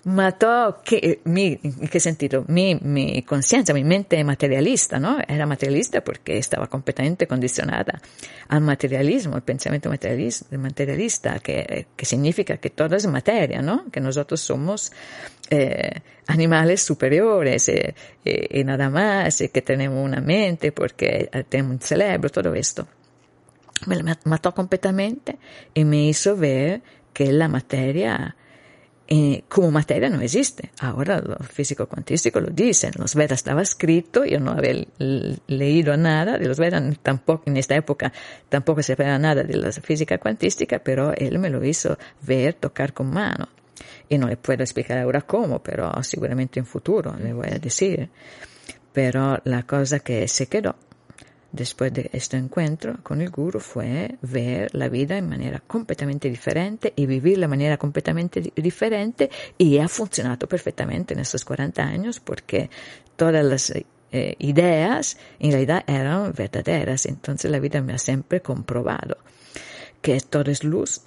mató 0.04 0.80
que, 0.84 1.20
mi, 1.24 1.58
¿en 1.62 1.88
qué 1.88 2.00
sentido? 2.00 2.44
Mi, 2.48 2.74
mi 2.76 3.22
conciencia, 3.22 3.74
mi 3.74 3.84
mente 3.84 4.22
materialista, 4.22 4.98
¿no? 4.98 5.18
Era 5.26 5.46
materialista 5.46 6.02
porque 6.02 6.38
estaba 6.38 6.66
completamente 6.66 7.26
condicionada 7.26 8.00
al 8.48 8.60
materialismo, 8.60 9.36
el 9.36 9.42
pensamiento 9.42 9.88
materialista, 9.88 10.56
materialista 10.56 11.38
que, 11.38 11.86
que 11.96 12.04
significa 12.04 12.58
que 12.58 12.70
todo 12.70 12.96
es 12.96 13.06
materia, 13.06 13.62
¿no? 13.62 13.90
Que 13.90 14.00
nosotros 14.00 14.40
somos 14.40 14.92
eh, 15.50 16.00
animales 16.26 16.82
superiores 16.82 17.68
eh, 17.68 17.94
eh, 18.24 18.60
y 18.60 18.64
nada 18.64 18.88
más, 18.88 19.42
que 19.52 19.62
tenemos 19.62 20.04
una 20.04 20.20
mente 20.20 20.72
porque 20.72 21.30
tenemos 21.48 21.72
un 21.72 21.80
cerebro, 21.80 22.30
todo 22.30 22.54
esto. 22.54 22.86
Me 23.86 23.96
mató 24.24 24.54
completamente 24.54 25.38
y 25.74 25.84
me 25.84 26.06
hizo 26.06 26.36
ver 26.36 26.82
que 27.12 27.30
la 27.32 27.48
materia 27.48 28.36
eh, 29.06 29.44
como 29.48 29.70
materia 29.70 30.08
no 30.08 30.20
existe. 30.20 30.70
Ahora 30.80 31.20
los 31.20 31.46
físicos 31.48 31.88
cuantísticos 31.88 32.42
lo 32.42 32.48
dicen. 32.48 32.92
Los 32.96 33.14
Vedas 33.14 33.38
estaba 33.38 33.60
escrito, 33.62 34.24
yo 34.24 34.40
no 34.40 34.52
había 34.52 34.86
leído 35.46 35.96
nada 35.96 36.38
de 36.38 36.46
los 36.46 36.58
tampoco 37.02 37.42
en 37.46 37.58
esta 37.58 37.74
época 37.74 38.12
tampoco 38.48 38.82
se 38.82 38.96
sabía 38.96 39.18
nada 39.18 39.42
de 39.42 39.56
la 39.56 39.72
física 39.72 40.18
pero 40.82 41.12
él 41.14 41.38
me 41.38 41.50
lo 41.50 41.62
hizo 41.64 41.98
ver, 42.22 42.54
tocar 42.54 42.94
con 42.94 43.10
mano. 43.10 43.48
Y 44.08 44.18
no 44.18 44.26
le 44.26 44.36
puedo 44.36 44.62
explicar 44.62 44.98
ahora 44.98 45.22
cómo, 45.22 45.62
pero 45.62 45.92
seguramente 46.02 46.58
en 46.60 46.66
futuro 46.66 47.14
le 47.16 47.32
voy 47.32 47.48
a 47.48 47.58
decir. 47.58 48.08
Pero 48.92 49.38
la 49.44 49.64
cosa 49.64 49.98
que 50.00 50.28
se 50.28 50.46
quedó 50.46 50.76
después 51.54 51.92
de 51.92 52.10
este 52.12 52.36
encuentro 52.36 52.98
con 53.02 53.20
el 53.20 53.30
guru 53.30 53.60
fue 53.60 54.16
ver 54.22 54.74
la 54.74 54.88
vida 54.88 55.16
en 55.16 55.28
manera 55.28 55.60
completamente 55.60 56.28
diferente 56.28 56.92
y 56.96 57.06
vivir 57.06 57.38
de 57.38 57.46
manera 57.46 57.76
completamente 57.76 58.40
diferente 58.56 59.30
y 59.56 59.78
ha 59.78 59.86
funcionado 59.86 60.48
perfectamente 60.48 61.14
en 61.14 61.20
estos 61.20 61.44
40 61.44 61.82
años 61.82 62.18
porque 62.18 62.70
todas 63.14 63.44
las 63.44 63.70
eh, 63.70 64.34
ideas 64.38 65.16
en 65.38 65.52
realidad 65.52 65.84
eran 65.86 66.32
verdaderas. 66.32 67.06
Entonces 67.06 67.50
la 67.50 67.60
vida 67.60 67.80
me 67.80 67.92
ha 67.92 67.98
siempre 67.98 68.40
comprobado 68.40 69.18
que 70.02 70.20
todo 70.20 70.50
es 70.50 70.64
luz, 70.64 71.02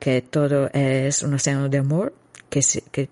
que 0.00 0.22
todo 0.22 0.70
es 0.72 1.22
un 1.22 1.34
océano 1.34 1.68
de 1.68 1.78
amor, 1.78 2.14
que 2.50 3.08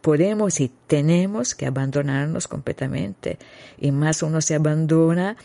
podemos 0.00 0.60
y 0.60 0.70
tenemos 0.86 1.54
que 1.54 1.66
abandonarnos 1.66 2.48
completamente. 2.48 3.38
Y 3.78 3.92
más 3.92 4.22
uno 4.22 4.40
se 4.40 4.54
abandona, 4.54 5.36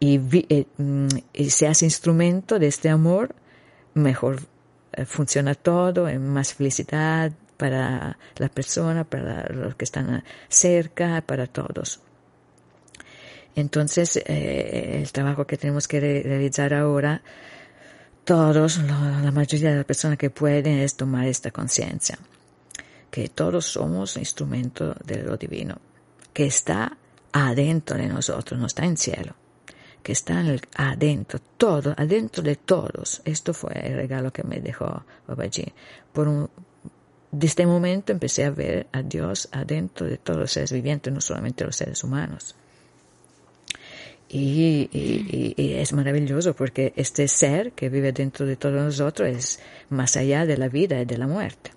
eh, 0.00 0.66
mm, 0.76 1.08
y, 1.32 1.50
se 1.50 1.66
hace 1.66 1.84
instrumento 1.84 2.58
de 2.58 2.66
este 2.66 2.88
amor, 2.88 3.34
mejor 3.94 4.40
eh, 4.92 5.04
funciona 5.04 5.54
todo, 5.54 6.08
en 6.08 6.28
más 6.28 6.54
felicidad 6.54 7.32
para 7.56 8.18
la 8.36 8.48
persona, 8.48 9.04
para 9.04 9.48
los 9.48 9.74
que 9.76 9.84
están 9.84 10.24
cerca, 10.48 11.22
para 11.22 11.46
todos. 11.46 12.00
Entonces, 13.56 14.16
eh, 14.16 15.00
el 15.00 15.12
trabajo 15.12 15.46
que 15.46 15.56
tenemos 15.56 15.86
que 15.86 16.00
realizar 16.00 16.74
ahora, 16.74 17.22
todos, 18.24 18.78
la 18.78 19.30
mayoría 19.32 19.70
de 19.70 19.76
las 19.76 19.84
personas 19.84 20.18
que 20.18 20.30
pueden, 20.30 20.78
es 20.78 20.96
tomar 20.96 21.26
esta 21.26 21.50
conciencia, 21.50 22.18
que 23.10 23.28
todos 23.28 23.66
somos 23.66 24.16
instrumento 24.16 24.96
de 25.04 25.22
lo 25.22 25.36
divino, 25.36 25.78
que 26.32 26.46
está 26.46 26.96
adentro 27.32 27.96
de 27.96 28.08
nosotros, 28.08 28.58
no 28.58 28.66
está 28.66 28.84
en 28.84 28.96
cielo 28.96 29.34
que 30.04 30.12
están 30.12 30.60
adentro, 30.76 31.40
todo, 31.56 31.94
adentro 31.96 32.42
de 32.42 32.56
todos. 32.56 33.22
Esto 33.24 33.54
fue 33.54 33.72
el 33.82 33.94
regalo 33.94 34.32
que 34.32 34.44
me 34.44 34.60
dejó 34.60 35.04
Babaji. 35.26 35.72
Por 36.12 36.28
un, 36.28 36.50
de 37.32 37.46
este 37.46 37.66
momento 37.66 38.12
empecé 38.12 38.44
a 38.44 38.50
ver 38.50 38.86
a 38.92 39.02
Dios 39.02 39.48
adentro 39.50 40.06
de 40.06 40.18
todos 40.18 40.38
los 40.38 40.52
seres 40.52 40.72
vivientes, 40.72 41.10
no 41.10 41.22
solamente 41.22 41.64
los 41.64 41.74
seres 41.74 42.04
humanos. 42.04 42.54
Y, 44.28 44.90
y, 44.92 45.74
es 45.74 45.92
maravilloso 45.94 46.54
porque 46.54 46.92
este 46.96 47.26
ser 47.26 47.72
que 47.72 47.88
vive 47.88 48.12
dentro 48.12 48.44
de 48.44 48.56
todos 48.56 48.82
nosotros 48.82 49.28
es 49.28 49.60
más 49.88 50.16
allá 50.16 50.44
de 50.44 50.58
la 50.58 50.68
vida 50.68 51.00
y 51.00 51.06
de 51.06 51.16
la 51.16 51.26
muerte. 51.26 51.70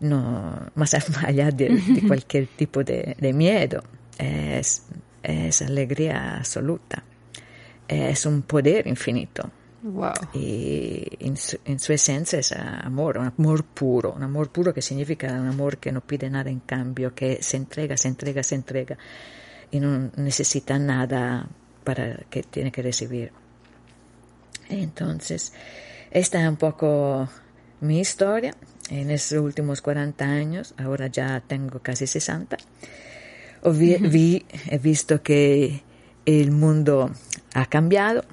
No, 0.00 0.68
más 0.74 0.94
allá 1.24 1.52
de, 1.52 2.02
cualquier 2.08 2.48
tipo 2.48 2.82
de, 2.82 3.14
de 3.20 3.32
miedo. 3.32 3.84
Es 4.18 4.82
es 5.24 5.62
alegría 5.62 6.36
absoluta, 6.36 7.02
es 7.88 8.26
un 8.26 8.42
poder 8.42 8.86
infinito. 8.86 9.50
Wow. 9.82 10.12
Y 10.32 11.06
en 11.20 11.36
su, 11.36 11.92
esencia 11.92 12.38
es 12.38 12.52
amor, 12.52 13.18
un 13.18 13.26
amor 13.26 13.64
puro, 13.64 14.12
un 14.12 14.22
amor 14.22 14.50
puro 14.50 14.72
que 14.72 14.80
significa 14.80 15.30
un 15.34 15.46
amor 15.46 15.76
que 15.76 15.92
no 15.92 16.00
pide 16.00 16.30
nada 16.30 16.48
en 16.48 16.60
cambio, 16.60 17.14
que 17.14 17.42
se 17.42 17.58
entrega, 17.58 17.96
se 17.98 18.08
entrega, 18.08 18.42
se 18.42 18.54
entrega 18.54 18.96
y 19.70 19.80
no 19.80 20.10
necesita 20.16 20.78
nada 20.78 21.46
para 21.84 22.16
que 22.30 22.42
tiene 22.42 22.72
que 22.72 22.80
recibir. 22.80 23.32
Entonces, 24.70 25.52
esta 26.10 26.42
es 26.42 26.48
un 26.48 26.56
poco 26.56 27.28
mi 27.82 28.00
historia 28.00 28.54
en 28.88 29.10
estos 29.10 29.38
últimos 29.38 29.82
40 29.82 30.24
años, 30.24 30.74
ahora 30.78 31.08
ya 31.08 31.42
tengo 31.46 31.80
casi 31.80 32.06
60 32.06 32.56
vi, 33.72 34.44
he 34.68 34.78
visto 34.78 35.22
que 35.22 35.82
el 36.26 36.50
mundo 36.50 37.10
ha 37.54 37.66
cambiado, 37.66 38.24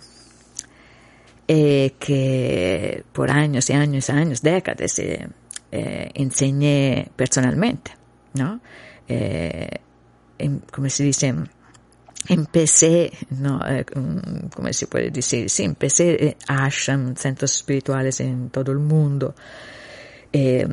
eh, 1.48 1.96
que 2.00 3.04
por 3.12 3.30
años 3.30 3.70
y 3.70 3.74
años 3.74 4.10
y 4.10 4.12
años, 4.12 4.42
décadas, 4.42 5.00
eh, 5.00 5.28
eh, 5.72 6.12
enseñé 6.14 7.10
personalmente, 7.16 7.92
¿no? 8.34 8.62
como 10.72 10.90
se 10.90 11.04
dice, 11.04 11.36
empecé, 12.30 13.12
no, 13.32 13.60
¿cómo 14.56 14.72
se 14.72 14.88
puede 14.88 15.12
decir? 15.12 15.50
Sí, 15.50 15.64
empecé 15.64 16.38
ashram, 16.48 17.16
centros 17.16 17.54
espirituales 17.58 18.22
en 18.22 18.50
todo 18.50 18.72
el 18.72 18.80
mundo, 18.80 19.36
eh, 20.34 20.68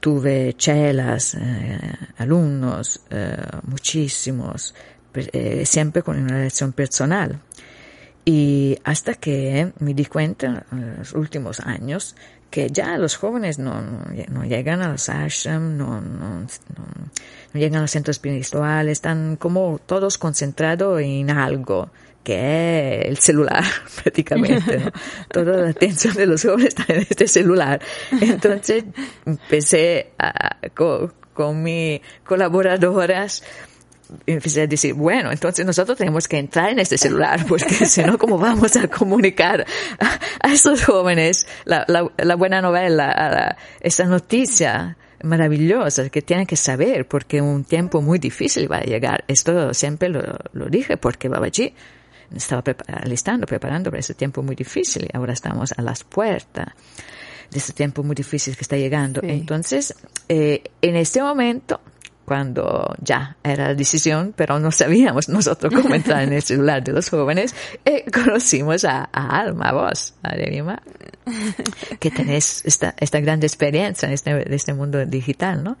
tuve 0.00 0.54
chelas, 0.56 1.34
eh, 1.34 1.78
alumnos, 2.18 3.02
eh, 3.10 3.36
muchísimos, 3.64 4.74
eh, 5.14 5.64
siempre 5.66 6.02
con 6.02 6.18
una 6.18 6.38
relación 6.38 6.72
personal. 6.72 7.40
Y 8.24 8.78
hasta 8.84 9.14
que 9.14 9.72
me 9.80 9.94
di 9.94 10.04
cuenta 10.06 10.64
en 10.70 10.98
los 10.98 11.12
últimos 11.12 11.60
años 11.60 12.14
que 12.50 12.68
ya 12.70 12.98
los 12.98 13.16
jóvenes 13.16 13.58
no, 13.58 13.80
no, 14.28 14.44
llegan 14.44 14.82
a 14.82 14.92
los 14.92 15.08
ashram, 15.08 15.76
no, 15.76 16.00
no, 16.02 16.40
no, 16.42 16.46
llegan 17.54 17.78
a 17.78 17.80
los 17.82 17.90
centros 17.90 18.16
espirituales, 18.16 18.92
están 18.92 19.36
como 19.36 19.80
todos 19.84 20.18
concentrados 20.18 21.00
en 21.00 21.30
algo 21.30 21.90
que 22.22 23.02
el 23.02 23.18
celular 23.18 23.64
prácticamente. 24.02 24.78
¿no? 24.78 24.92
Toda 25.28 25.56
la 25.58 25.70
atención 25.70 26.14
de 26.14 26.26
los 26.26 26.42
jóvenes 26.42 26.74
está 26.76 26.92
en 26.92 27.00
este 27.00 27.26
celular. 27.26 27.80
Entonces 28.20 28.84
empecé 29.26 30.12
a, 30.18 30.56
con, 30.74 31.12
con 31.32 31.62
mis 31.62 32.00
colaboradoras 32.24 33.42
empecé 34.26 34.62
a 34.62 34.66
decir, 34.66 34.94
bueno, 34.94 35.32
entonces 35.32 35.64
nosotros 35.64 35.96
tenemos 35.96 36.28
que 36.28 36.38
entrar 36.38 36.70
en 36.70 36.78
este 36.78 36.98
celular, 36.98 37.44
porque 37.48 37.74
si 37.86 38.02
no, 38.02 38.18
¿cómo 38.18 38.38
vamos 38.38 38.76
a 38.76 38.88
comunicar 38.88 39.66
a, 40.40 40.52
esos 40.52 40.84
jóvenes 40.84 41.46
la, 41.64 41.86
la, 41.88 42.34
buena 42.34 42.60
novela, 42.60 43.56
esta 43.80 44.04
noticia 44.04 44.96
maravillosa 45.22 46.08
que 46.08 46.22
tienen 46.22 46.46
que 46.46 46.56
saber, 46.56 47.06
porque 47.06 47.40
un 47.40 47.64
tiempo 47.64 48.02
muy 48.02 48.18
difícil 48.18 48.70
va 48.70 48.78
a 48.78 48.82
llegar. 48.82 49.24
Esto 49.28 49.72
siempre 49.72 50.08
lo, 50.08 50.20
lo 50.52 50.66
dije, 50.66 50.96
porque 50.96 51.28
Babaji 51.28 51.74
estaba 52.36 52.62
alistando, 52.86 53.46
preparando 53.46 53.90
para 53.90 54.00
ese 54.00 54.14
tiempo 54.14 54.42
muy 54.42 54.54
difícil. 54.54 55.08
Ahora 55.12 55.32
estamos 55.32 55.72
a 55.76 55.82
las 55.82 56.04
puertas 56.04 56.68
de 57.50 57.58
ese 57.58 57.72
tiempo 57.72 58.02
muy 58.02 58.14
difícil 58.14 58.56
que 58.56 58.62
está 58.62 58.76
llegando. 58.76 59.20
Entonces, 59.22 59.94
eh, 60.28 60.62
en 60.80 60.96
este 60.96 61.22
momento, 61.22 61.80
cuando 62.24 62.94
ya 63.00 63.36
era 63.42 63.68
la 63.68 63.74
decisión, 63.74 64.32
pero 64.34 64.58
no 64.58 64.70
sabíamos 64.70 65.28
nosotros 65.28 65.72
cómo 65.74 65.94
entrar 65.94 66.22
en 66.22 66.32
el 66.32 66.42
celular 66.42 66.82
de 66.82 66.92
los 66.92 67.10
jóvenes, 67.10 67.54
eh, 67.84 68.04
conocimos 68.12 68.84
a, 68.84 69.04
Alma, 69.04 69.68
a 69.68 69.72
vos, 69.72 70.14
a 70.22 70.34
Lerima, 70.34 70.82
que 72.00 72.10
tenés 72.10 72.64
esta, 72.64 72.94
esta 72.98 73.20
gran 73.20 73.42
experiencia 73.42 74.06
en 74.06 74.14
este, 74.14 74.54
este 74.54 74.72
mundo 74.72 75.04
digital, 75.04 75.62
¿no? 75.62 75.76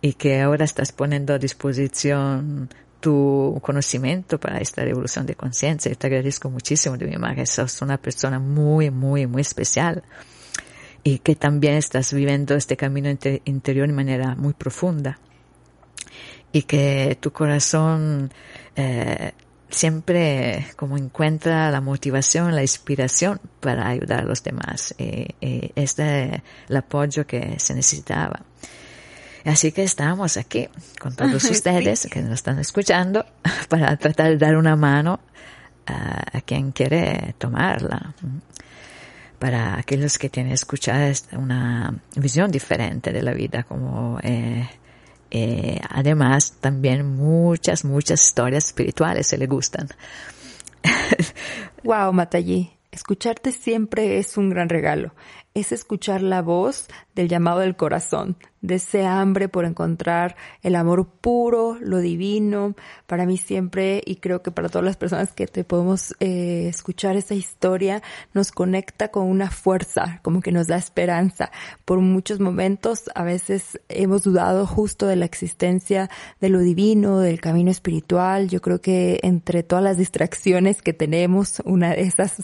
Y 0.00 0.12
que 0.14 0.42
ahora 0.42 0.64
estás 0.64 0.92
poniendo 0.92 1.32
a 1.32 1.38
disposición 1.38 2.68
tu 3.04 3.60
conocimiento 3.60 4.40
para 4.40 4.60
esta 4.60 4.82
revolución 4.82 5.26
de 5.26 5.34
conciencia. 5.34 5.94
Te 5.94 6.06
agradezco 6.06 6.48
muchísimo 6.48 6.96
de 6.96 7.06
mi 7.06 7.16
madre. 7.18 7.44
Sos 7.44 7.82
una 7.82 7.98
persona 7.98 8.38
muy, 8.38 8.90
muy, 8.90 9.26
muy 9.26 9.42
especial 9.42 10.02
y 11.02 11.18
que 11.18 11.36
también 11.36 11.74
estás 11.74 12.14
viviendo 12.14 12.54
este 12.54 12.78
camino 12.78 13.10
interior 13.44 13.86
de 13.88 13.92
manera 13.92 14.34
muy 14.36 14.54
profunda 14.54 15.18
y 16.50 16.62
que 16.62 17.18
tu 17.20 17.30
corazón 17.30 18.32
eh, 18.74 19.32
siempre 19.68 20.68
como 20.74 20.96
encuentra 20.96 21.70
la 21.70 21.82
motivación, 21.82 22.54
la 22.54 22.62
inspiración 22.62 23.38
para 23.60 23.86
ayudar 23.86 24.20
a 24.20 24.24
los 24.24 24.42
demás. 24.42 24.94
Y, 24.96 25.26
y 25.42 25.72
este 25.74 26.36
es 26.36 26.42
el 26.70 26.76
apoyo 26.78 27.26
que 27.26 27.58
se 27.58 27.74
necesitaba. 27.74 28.40
Así 29.44 29.72
que 29.72 29.82
estamos 29.82 30.36
aquí 30.36 30.68
con 30.98 31.14
todos 31.16 31.44
ustedes 31.44 32.08
que 32.10 32.22
nos 32.22 32.34
están 32.34 32.58
escuchando 32.58 33.24
para 33.68 33.96
tratar 33.96 34.30
de 34.30 34.38
dar 34.38 34.56
una 34.56 34.76
mano 34.76 35.20
a, 35.86 36.40
quien 36.42 36.72
quiere 36.72 37.34
tomarla. 37.38 38.14
Para 39.38 39.78
aquellos 39.78 40.16
que 40.16 40.30
tienen 40.30 40.52
escuchado 40.52 41.12
una 41.32 41.94
visión 42.16 42.50
diferente 42.50 43.12
de 43.12 43.22
la 43.22 43.34
vida, 43.34 43.64
como 43.64 44.18
eh, 44.22 44.66
eh, 45.30 45.80
además 45.90 46.54
también 46.60 47.16
muchas, 47.16 47.84
muchas 47.84 48.24
historias 48.24 48.66
espirituales 48.66 49.26
se 49.26 49.36
le 49.36 49.46
gustan. 49.46 49.88
wow, 51.82 52.12
Matayi, 52.12 52.70
escucharte 52.90 53.52
siempre 53.52 54.18
es 54.18 54.38
un 54.38 54.48
gran 54.48 54.68
regalo. 54.68 55.12
Es 55.54 55.70
escuchar 55.70 56.20
la 56.20 56.42
voz 56.42 56.88
del 57.14 57.28
llamado 57.28 57.60
del 57.60 57.76
corazón, 57.76 58.36
de 58.60 58.76
ese 58.76 59.04
hambre 59.04 59.48
por 59.48 59.66
encontrar 59.66 60.36
el 60.62 60.74
amor 60.74 61.06
puro, 61.06 61.76
lo 61.80 61.98
divino. 61.98 62.74
Para 63.06 63.26
mí 63.26 63.36
siempre, 63.36 64.02
y 64.04 64.16
creo 64.16 64.42
que 64.42 64.50
para 64.50 64.68
todas 64.68 64.84
las 64.84 64.96
personas 64.96 65.32
que 65.32 65.46
te 65.46 65.64
podemos 65.64 66.14
eh, 66.18 66.66
escuchar 66.68 67.16
esa 67.16 67.34
historia, 67.34 68.02
nos 68.32 68.50
conecta 68.50 69.08
con 69.08 69.28
una 69.28 69.50
fuerza, 69.50 70.20
como 70.22 70.40
que 70.40 70.50
nos 70.50 70.66
da 70.66 70.76
esperanza. 70.76 71.52
Por 71.84 72.00
muchos 72.00 72.40
momentos, 72.40 73.10
a 73.14 73.22
veces 73.22 73.80
hemos 73.88 74.22
dudado 74.22 74.66
justo 74.66 75.06
de 75.06 75.16
la 75.16 75.26
existencia 75.26 76.08
de 76.40 76.48
lo 76.48 76.60
divino, 76.60 77.20
del 77.20 77.40
camino 77.40 77.70
espiritual. 77.70 78.48
Yo 78.48 78.60
creo 78.60 78.80
que 78.80 79.20
entre 79.22 79.62
todas 79.62 79.84
las 79.84 79.98
distracciones 79.98 80.80
que 80.82 80.94
tenemos, 80.94 81.60
una 81.66 81.90
de 81.90 82.00
esas, 82.00 82.42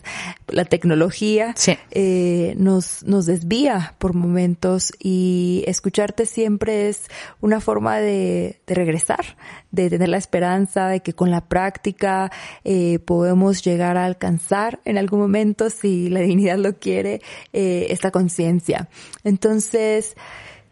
la 0.48 0.66
tecnología, 0.66 1.54
eh, 1.90 2.54
nos, 2.58 2.99
nos 3.04 3.26
desvía 3.26 3.94
por 3.98 4.14
momentos 4.14 4.92
y 4.98 5.64
escuchar 5.66 6.10
siempre 6.24 6.88
es 6.88 7.08
una 7.40 7.60
forma 7.60 7.98
de, 7.98 8.60
regresar, 8.66 9.36
de 9.70 9.90
tener 9.90 10.08
la 10.08 10.18
esperanza 10.18 10.88
de 10.88 11.00
que 11.00 11.12
con 11.12 11.30
la 11.30 11.42
práctica 11.42 12.30
eh, 12.64 12.98
podemos 12.98 13.62
llegar 13.62 13.96
a 13.96 14.04
alcanzar 14.04 14.80
en 14.84 14.98
algún 14.98 15.20
momento, 15.20 15.70
si 15.70 16.08
la 16.08 16.20
divinidad 16.20 16.58
lo 16.58 16.78
quiere, 16.78 17.20
eh, 17.52 17.86
esta 17.90 18.10
conciencia. 18.10 18.88
Entonces, 19.24 20.16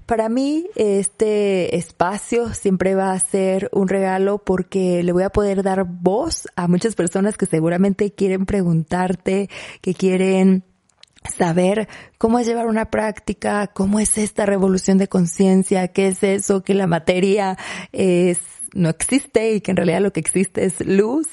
para 0.06 0.28
mí 0.28 0.66
este 0.74 1.76
espacio 1.76 2.54
siempre 2.54 2.94
va 2.94 3.12
a 3.12 3.20
ser 3.20 3.68
un 3.72 3.88
regalo 3.88 4.38
porque 4.38 5.02
le 5.02 5.12
voy 5.12 5.22
a 5.22 5.30
poder 5.30 5.62
dar 5.62 5.84
voz 5.84 6.48
a 6.56 6.66
muchas 6.66 6.94
personas 6.94 7.36
que 7.36 7.46
seguramente 7.46 8.12
quieren 8.12 8.46
preguntarte, 8.46 9.50
que 9.82 9.94
quieren 9.94 10.64
saber 11.24 11.88
cómo 12.18 12.38
es 12.38 12.46
llevar 12.46 12.66
una 12.66 12.90
práctica, 12.90 13.66
cómo 13.68 14.00
es 14.00 14.18
esta 14.18 14.46
revolución 14.46 14.98
de 14.98 15.08
conciencia, 15.08 15.88
qué 15.88 16.08
es 16.08 16.22
eso, 16.22 16.62
que 16.62 16.74
la 16.74 16.86
materia 16.86 17.56
es 17.92 18.38
no 18.74 18.90
existe 18.90 19.54
y 19.54 19.60
que 19.60 19.70
en 19.70 19.76
realidad 19.76 20.00
lo 20.00 20.12
que 20.12 20.20
existe 20.20 20.64
es 20.64 20.84
luz. 20.86 21.26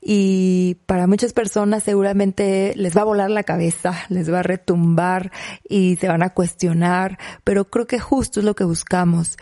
Y 0.00 0.76
para 0.86 1.06
muchas 1.06 1.32
personas 1.32 1.82
seguramente 1.82 2.72
les 2.76 2.96
va 2.96 3.02
a 3.02 3.06
volar 3.06 3.30
la 3.30 3.42
cabeza, 3.42 3.94
les 4.08 4.32
va 4.32 4.40
a 4.40 4.44
retumbar 4.44 5.32
y 5.68 5.96
se 5.96 6.08
van 6.08 6.22
a 6.22 6.30
cuestionar, 6.30 7.18
pero 7.44 7.68
creo 7.70 7.86
que 7.86 7.98
justo 7.98 8.40
es 8.40 8.46
lo 8.46 8.54
que 8.54 8.64
buscamos, 8.64 9.36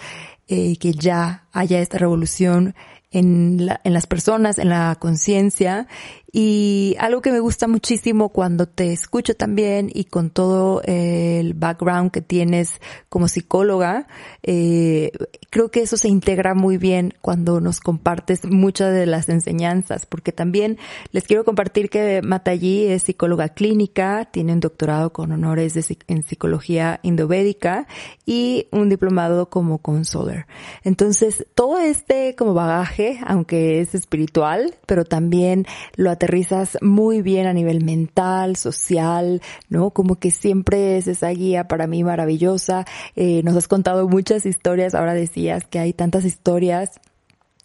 eh, 0.48 0.76
que 0.78 0.92
ya 0.92 1.46
haya 1.52 1.80
esta 1.80 1.98
revolución 1.98 2.74
en, 3.10 3.66
la, 3.66 3.80
en 3.84 3.92
las 3.92 4.06
personas, 4.06 4.58
en 4.58 4.68
la 4.68 4.96
conciencia 4.98 5.88
y 6.32 6.96
algo 6.98 7.22
que 7.22 7.32
me 7.32 7.40
gusta 7.40 7.66
muchísimo 7.66 8.28
cuando 8.28 8.66
te 8.66 8.92
escucho 8.92 9.34
también 9.34 9.90
y 9.92 10.04
con 10.04 10.30
todo 10.30 10.80
el 10.84 11.54
background 11.54 12.10
que 12.12 12.20
tienes 12.20 12.80
como 13.08 13.26
psicóloga, 13.26 14.06
eh, 14.42 15.10
creo 15.50 15.70
que 15.70 15.82
eso 15.82 15.96
se 15.96 16.08
integra 16.08 16.54
muy 16.54 16.76
bien 16.76 17.14
cuando 17.20 17.60
nos 17.60 17.80
compartes 17.80 18.44
muchas 18.44 18.94
de 18.94 19.06
las 19.06 19.28
enseñanzas, 19.28 20.06
porque 20.06 20.32
también 20.32 20.78
les 21.10 21.24
quiero 21.24 21.44
compartir 21.44 21.90
que 21.90 22.22
Matayi 22.22 22.86
es 22.86 23.02
psicóloga 23.02 23.48
clínica, 23.48 24.28
tiene 24.30 24.52
un 24.52 24.60
doctorado 24.60 25.12
con 25.12 25.32
honores 25.32 25.74
de, 25.74 25.98
en 26.06 26.22
psicología 26.22 27.00
indovédica 27.02 27.88
y 28.24 28.68
un 28.70 28.88
diplomado 28.88 29.50
como 29.50 29.78
consoler. 29.78 30.46
Entonces, 30.84 31.46
todo 31.54 31.78
este 31.78 32.36
como 32.36 32.54
bagaje, 32.54 33.18
aunque 33.26 33.80
es 33.80 33.94
espiritual, 33.94 34.74
pero 34.86 35.04
también 35.04 35.66
lo 35.96 36.10
aterrizas 36.20 36.76
muy 36.82 37.22
bien 37.22 37.46
a 37.46 37.54
nivel 37.54 37.82
mental, 37.82 38.56
social, 38.56 39.40
¿no? 39.70 39.90
Como 39.90 40.16
que 40.16 40.30
siempre 40.30 40.98
es 40.98 41.06
esa 41.06 41.30
guía 41.30 41.66
para 41.66 41.86
mí 41.86 42.04
maravillosa. 42.04 42.84
Eh, 43.16 43.40
nos 43.42 43.56
has 43.56 43.68
contado 43.68 44.06
muchas 44.06 44.44
historias, 44.44 44.94
ahora 44.94 45.14
decías 45.14 45.64
que 45.66 45.78
hay 45.78 45.94
tantas 45.94 46.26
historias 46.26 47.00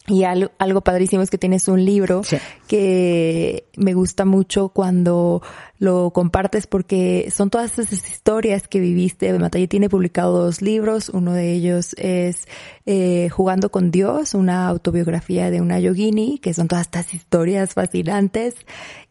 y 0.06 0.24
algo, 0.24 0.50
algo, 0.58 0.80
padrísimo 0.82 1.22
es 1.22 1.30
que 1.30 1.38
tienes 1.38 1.68
un 1.68 1.84
libro 1.84 2.22
que 2.68 3.66
me 3.76 3.94
gusta 3.94 4.24
mucho 4.24 4.68
cuando 4.68 5.42
lo 5.78 6.10
compartes 6.10 6.66
porque 6.66 7.28
son 7.30 7.50
todas 7.50 7.78
esas 7.78 8.08
historias 8.08 8.68
que 8.68 8.80
viviste. 8.80 9.36
Matalle 9.38 9.68
tiene 9.68 9.88
publicado 9.88 10.44
dos 10.44 10.62
libros. 10.62 11.08
Uno 11.08 11.32
de 11.32 11.52
ellos 11.52 11.94
es 11.98 12.46
eh, 12.86 13.28
Jugando 13.30 13.70
con 13.70 13.90
Dios, 13.90 14.34
una 14.34 14.68
autobiografía 14.68 15.50
de 15.50 15.60
una 15.60 15.80
yogini, 15.80 16.38
que 16.38 16.54
son 16.54 16.68
todas 16.68 16.86
estas 16.86 17.12
historias 17.12 17.74
fascinantes. 17.74 18.54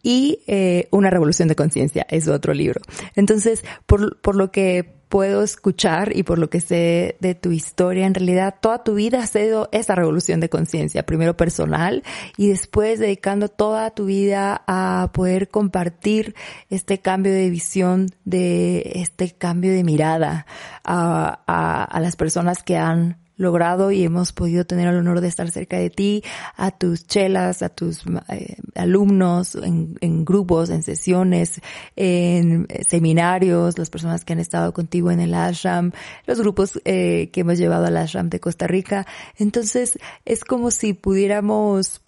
Y 0.01 0.39
eh, 0.47 0.87
Una 0.91 1.09
revolución 1.09 1.47
de 1.47 1.55
conciencia 1.55 2.05
es 2.09 2.27
otro 2.27 2.53
libro. 2.53 2.81
Entonces, 3.15 3.63
por, 3.85 4.19
por 4.21 4.35
lo 4.35 4.51
que 4.51 4.94
puedo 5.09 5.43
escuchar 5.43 6.15
y 6.15 6.23
por 6.23 6.39
lo 6.39 6.49
que 6.49 6.61
sé 6.61 7.17
de 7.19 7.35
tu 7.35 7.51
historia, 7.51 8.05
en 8.05 8.13
realidad 8.13 8.55
toda 8.59 8.83
tu 8.83 8.95
vida 8.95 9.21
ha 9.21 9.27
sido 9.27 9.69
esa 9.71 9.95
revolución 9.95 10.39
de 10.39 10.49
conciencia, 10.49 11.05
primero 11.05 11.37
personal 11.37 12.03
y 12.37 12.49
después 12.49 12.99
dedicando 12.99 13.49
toda 13.49 13.91
tu 13.91 14.05
vida 14.05 14.63
a 14.67 15.11
poder 15.13 15.49
compartir 15.49 16.35
este 16.69 16.99
cambio 16.99 17.33
de 17.33 17.49
visión, 17.49 18.09
de 18.25 18.91
este 18.95 19.31
cambio 19.31 19.71
de 19.71 19.83
mirada 19.83 20.45
a, 20.83 21.41
a, 21.47 21.83
a 21.83 21.99
las 21.99 22.15
personas 22.15 22.63
que 22.63 22.77
han 22.77 23.24
logrado 23.37 23.91
y 23.91 24.03
hemos 24.03 24.31
podido 24.31 24.65
tener 24.65 24.87
el 24.87 24.95
honor 24.95 25.21
de 25.21 25.27
estar 25.27 25.49
cerca 25.51 25.77
de 25.77 25.89
ti, 25.89 26.23
a 26.55 26.71
tus 26.71 27.05
chelas, 27.07 27.61
a 27.61 27.69
tus 27.69 28.03
eh, 28.29 28.57
alumnos, 28.75 29.55
en, 29.55 30.25
grupos, 30.25 30.69
en 30.69 30.83
sesiones, 30.83 31.61
en 31.95 32.65
eh, 32.69 32.83
seminarios, 32.87 33.77
las 33.77 33.89
personas 33.89 34.23
que 34.23 34.33
han 34.33 34.39
estado 34.39 34.73
contigo 34.73 35.11
en 35.11 35.19
el 35.19 35.33
ashram, 35.33 35.91
los 36.25 36.39
grupos 36.39 36.79
eh, 36.85 37.29
que 37.31 37.41
hemos 37.41 37.57
llevado 37.57 37.85
al 37.85 37.97
ashram 37.97 38.29
de 38.29 38.39
Costa 38.39 38.67
Rica. 38.67 39.05
Entonces 39.37 39.99
es 40.25 40.43
como 40.43 40.71
si 40.71 40.93
pudiéramos 40.93 42.01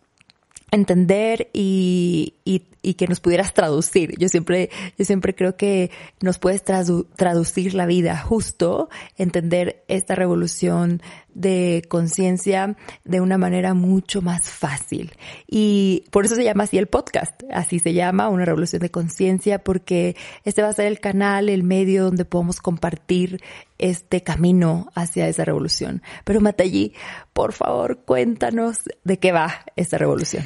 entender 0.72 1.50
y, 1.54 2.34
y, 2.44 2.64
y, 2.88 2.94
que 2.94 3.08
nos 3.08 3.20
pudieras 3.20 3.54
traducir. 3.54 4.18
Yo 4.18 4.30
siempre, 4.30 4.70
yo 4.98 5.06
siempre 5.06 5.36
creo 5.36 5.56
que 5.56 5.92
nos 6.22 6.40
puedes 6.40 6.64
traducir 6.64 7.74
la 7.74 7.86
vida 7.86 8.18
justo, 8.18 8.90
entender 9.18 9.84
esta 9.88 10.16
revolución 10.16 11.02
de 11.34 11.84
conciencia 11.88 12.76
de 13.04 13.22
una 13.22 13.38
manera 13.38 13.74
mucho 13.74 14.22
más 14.22 14.50
fácil. 14.50 15.14
Y 15.48 16.06
por 16.12 16.26
eso 16.26 16.36
se 16.36 16.44
llama 16.44 16.64
así 16.64 16.78
el 16.78 16.88
podcast. 16.88 17.44
Así 17.52 17.80
se 17.80 17.94
llama, 17.94 18.30
una 18.30 18.46
revolución 18.46 18.82
de 18.82 18.90
conciencia, 18.90 19.60
porque 19.60 20.16
este 20.46 20.64
va 20.64 20.70
a 20.70 20.74
ser 20.74 20.88
el 20.88 21.00
canal, 21.00 21.50
el 21.50 21.64
medio 21.64 22.06
donde 22.06 22.26
podemos 22.26 22.60
compartir 22.60 23.42
este 23.78 24.24
camino 24.24 24.90
hacia 24.96 25.28
esa 25.28 25.46
revolución. 25.46 26.02
Pero 26.24 26.42
Matallí, 26.42 26.94
por 27.34 27.54
favor, 27.54 28.00
cuéntanos 28.06 28.80
de 29.04 29.20
qué 29.20 29.32
va 29.32 29.66
esta 29.76 29.98
revolución. 29.98 30.44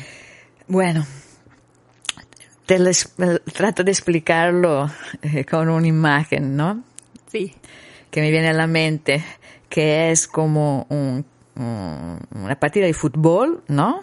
Bueno, 0.67 1.06
te 2.71 2.79
les, 2.79 3.13
trato 3.51 3.84
de 3.84 3.91
explicarlo 3.91 4.89
eh, 5.21 5.43
con 5.43 5.67
una 5.67 5.86
imagen, 5.86 6.55
¿no? 6.55 6.81
Sí. 7.29 7.53
Que 8.10 8.21
me 8.21 8.31
viene 8.31 8.47
a 8.47 8.53
la 8.53 8.65
mente 8.65 9.21
que 9.67 10.10
es 10.10 10.25
como 10.25 10.88
un, 10.88 11.25
una 11.55 12.55
partida 12.57 12.86
de 12.86 12.93
fútbol, 12.93 13.62
¿no? 13.67 13.99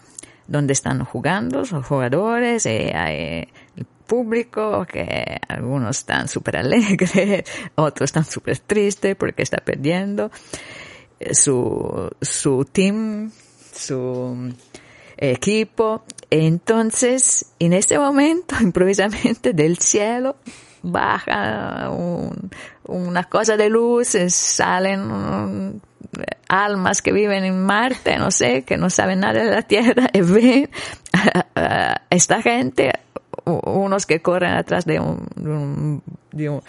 Donde 0.47 0.75
están 0.75 1.03
jugando 1.03 1.61
los 1.61 1.87
jugadores, 1.87 2.67
y 2.67 2.69
hay 2.69 3.49
el 3.75 3.87
público, 4.07 4.85
que 4.85 5.41
algunos 5.49 6.01
están 6.01 6.29
súper 6.29 6.59
alegres, 6.59 7.45
otros 7.75 8.09
están 8.09 8.27
súper 8.27 8.59
tristes 8.59 9.17
porque 9.17 9.45
está 9.45 9.65
perdiendo. 9.65 10.31
Su, 11.33 12.11
su 12.21 12.67
team, 12.71 13.31
su 13.73 14.53
equipo. 15.17 16.05
Entonces, 16.31 17.47
en 17.59 17.73
este 17.73 17.99
momento, 17.99 18.57
improvisamente 18.61 19.53
del 19.53 19.79
cielo, 19.79 20.37
baja 20.83 21.91
un, 21.91 22.51
una 22.85 23.25
cosa 23.25 23.57
de 23.57 23.69
luz, 23.69 24.17
salen 24.29 25.81
almas 26.49 27.03
que 27.03 27.13
viven 27.13 27.45
en 27.45 27.65
Marte, 27.65 28.17
no 28.19 28.31
sé, 28.31 28.63
que 28.63 28.77
no 28.77 28.91
saben 28.91 29.21
nada 29.21 29.45
de 29.45 29.51
la 29.51 29.63
Tierra, 29.63 30.09
y 30.13 30.21
ven 30.21 30.71
a, 31.13 32.03
esta 32.11 32.43
gente, 32.43 32.93
unos 33.45 34.07
que 34.07 34.21
corren 34.21 34.53
atrás 34.53 34.85
de, 34.85 35.01
un, 35.01 36.03
de, 36.33 36.61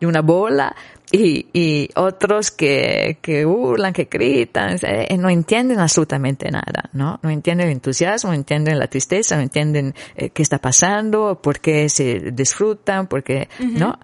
de 0.00 0.06
una 0.06 0.20
bola, 0.22 0.74
y, 1.10 1.46
y 1.52 1.88
otros 1.96 2.50
que, 2.50 3.18
que 3.22 3.46
hurlan, 3.46 3.92
que 3.92 4.08
gritan, 4.10 4.76
eh, 4.82 5.16
no 5.16 5.30
entienden 5.30 5.78
absolutamente 5.80 6.50
nada, 6.50 6.90
¿no? 6.92 7.18
No 7.22 7.30
entienden 7.30 7.68
el 7.68 7.72
entusiasmo, 7.72 8.30
no 8.30 8.36
entienden 8.36 8.78
la 8.78 8.88
tristeza, 8.88 9.36
no 9.36 9.42
entienden 9.42 9.94
eh, 10.16 10.30
qué 10.30 10.42
está 10.42 10.58
pasando, 10.58 11.40
por 11.40 11.60
qué 11.60 11.88
se 11.88 12.30
disfrutan, 12.32 13.06
por 13.06 13.22
qué, 13.22 13.48
¿no? 13.58 13.98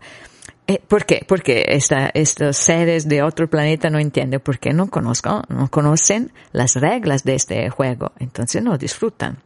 Eh, 0.67 0.81
¿Por 0.89 1.05
qué? 1.05 1.27
Porque 1.29 1.67
esta, 1.69 2.11
estos 2.15 2.57
seres 2.57 3.07
de 3.07 3.23
otro 3.23 3.51
planeta 3.51 3.91
no 3.91 3.99
entienden, 3.99 4.41
porque 4.41 4.73
no 4.73 4.89
conozco, 4.89 5.43
no 5.51 5.69
conocen 5.69 6.33
las 6.53 6.77
reglas 6.77 7.23
de 7.23 7.35
este 7.35 7.69
juego, 7.69 8.13
entonces 8.19 8.63
no 8.63 8.79
disfrutan. 8.79 9.39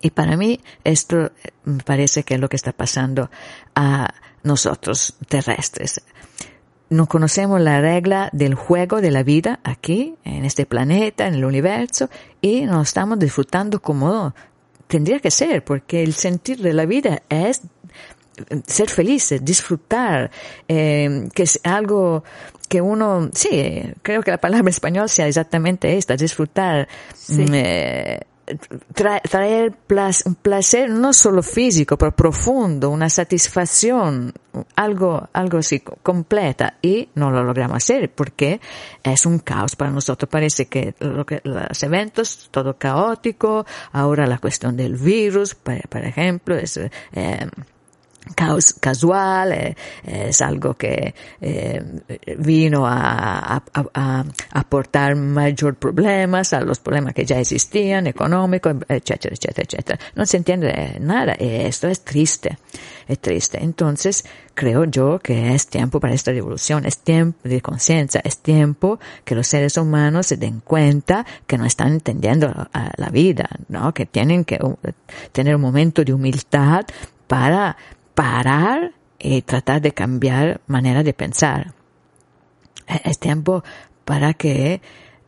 Y 0.00 0.10
para 0.10 0.36
mí 0.36 0.60
esto 0.84 1.32
me 1.64 1.82
parece 1.82 2.22
que 2.22 2.34
es 2.34 2.40
lo 2.40 2.48
que 2.48 2.56
está 2.56 2.72
pasando 2.72 3.30
a 3.74 4.14
nosotros 4.42 5.14
terrestres. 5.28 6.02
No 6.88 7.06
conocemos 7.06 7.60
la 7.60 7.80
regla 7.80 8.30
del 8.32 8.54
juego 8.54 9.00
de 9.00 9.10
la 9.10 9.24
vida 9.24 9.58
aquí, 9.64 10.14
en 10.24 10.44
este 10.44 10.66
planeta, 10.66 11.26
en 11.26 11.34
el 11.34 11.44
universo, 11.44 12.08
y 12.40 12.62
no 12.62 12.82
estamos 12.82 13.18
disfrutando 13.18 13.82
como 13.82 14.34
tendría 14.86 15.18
que 15.18 15.32
ser, 15.32 15.64
porque 15.64 16.04
el 16.04 16.14
sentir 16.14 16.58
de 16.58 16.72
la 16.72 16.86
vida 16.86 17.22
es 17.28 17.62
ser 18.66 18.88
feliz, 18.88 19.34
disfrutar, 19.40 20.30
eh, 20.68 21.28
que 21.34 21.42
es 21.42 21.60
algo 21.64 22.22
que 22.68 22.80
uno, 22.80 23.30
sí, 23.32 23.92
creo 24.02 24.22
que 24.22 24.30
la 24.30 24.38
palabra 24.38 24.68
español 24.70 25.08
sea 25.08 25.26
exactamente 25.26 25.96
esta, 25.96 26.16
disfrutar, 26.16 26.88
mm, 27.28 27.46
eh, 27.52 28.20
traer 28.94 29.74
un 30.24 30.34
placer 30.36 30.90
no 30.90 31.12
solo 31.12 31.42
físico, 31.42 31.98
pero 31.98 32.12
profundo, 32.14 32.90
una 32.90 33.08
satisfacción, 33.08 34.32
algo, 34.76 35.28
algo 35.32 35.58
así 35.58 35.80
completa 35.80 36.78
y 36.80 37.08
no 37.14 37.30
lo 37.30 37.42
logramos 37.42 37.78
hacer 37.78 38.10
porque 38.12 38.60
es 39.02 39.26
un 39.26 39.40
caos 39.40 39.74
para 39.74 39.90
nosotros. 39.90 40.28
Parece 40.30 40.66
que, 40.66 40.94
lo 41.00 41.26
que 41.26 41.40
los 41.44 41.82
eventos, 41.82 42.48
todo 42.50 42.78
caótico, 42.78 43.66
ahora 43.92 44.26
la 44.26 44.38
cuestión 44.38 44.76
del 44.76 44.96
virus, 44.96 45.54
por, 45.54 46.04
ejemplo, 46.04 46.56
es, 46.56 46.76
eh, 46.76 47.48
casual, 48.34 49.52
eh, 49.52 49.76
es 50.04 50.40
algo 50.42 50.74
que 50.74 51.14
eh, 51.40 51.82
vino 52.38 52.86
a, 52.86 53.62
aportar 54.52 55.14
mayor 55.16 55.76
problemas 55.76 56.52
a 56.52 56.60
los 56.60 56.80
problemas 56.80 57.14
que 57.14 57.24
ya 57.24 57.38
existían, 57.38 58.06
económicos, 58.06 58.74
etcétera, 58.88 59.34
etcétera, 59.34 59.66
etcétera. 59.68 59.98
No 60.14 60.26
se 60.26 60.36
entiende 60.38 60.96
nada 61.00 61.34
esto 61.38 61.88
es 61.88 62.00
triste, 62.00 62.58
es 63.06 63.18
triste. 63.20 63.62
Entonces, 63.62 64.24
creo 64.54 64.84
yo 64.84 65.18
que 65.18 65.54
es 65.54 65.68
tiempo 65.68 66.00
para 66.00 66.14
esta 66.14 66.32
revolución, 66.32 66.86
es 66.86 66.98
tiempo 66.98 67.48
de 67.48 67.60
conciencia, 67.60 68.20
es 68.24 68.38
tiempo 68.38 68.98
que 69.24 69.34
los 69.34 69.46
seres 69.46 69.76
humanos 69.76 70.26
se 70.26 70.36
den 70.36 70.60
cuenta 70.60 71.24
que 71.46 71.58
no 71.58 71.64
están 71.64 71.92
entendiendo 71.92 72.52
la 72.96 73.08
vida, 73.10 73.48
¿no? 73.68 73.92
Que 73.94 74.06
tienen 74.06 74.44
que 74.44 74.58
tener 75.32 75.54
un 75.54 75.62
momento 75.62 76.04
de 76.04 76.12
humildad 76.12 76.86
para 77.26 77.76
parar 78.16 78.94
y 79.18 79.42
tratar 79.42 79.82
de 79.82 79.92
cambiar 79.92 80.60
manera 80.66 81.04
de 81.04 81.12
pensar. 81.12 81.74
E-, 82.88 83.02
es 83.04 83.18
tiempo 83.20 83.62
para 84.04 84.34
que 84.34 84.80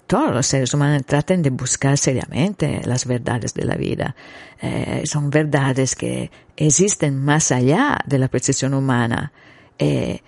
todos 0.07 0.33
los 0.33 0.47
seres 0.47 0.73
humanos 0.73 1.03
traten 1.05 1.43
de 1.43 1.51
buscar 1.51 1.99
seriamente 1.99 2.81
las 2.85 3.05
verdades 3.05 3.53
de 3.53 3.65
la 3.65 3.77
vida. 3.77 4.17
Eh, 4.61 5.03
son 5.05 5.29
verdades 5.29 5.95
que 5.95 6.31
existen 6.57 7.23
más 7.23 7.53
allá 7.53 7.99
de 8.07 8.19
la 8.19 8.29
precisión 8.29 8.73
humana. 8.73 9.33
Eh, 9.79 10.21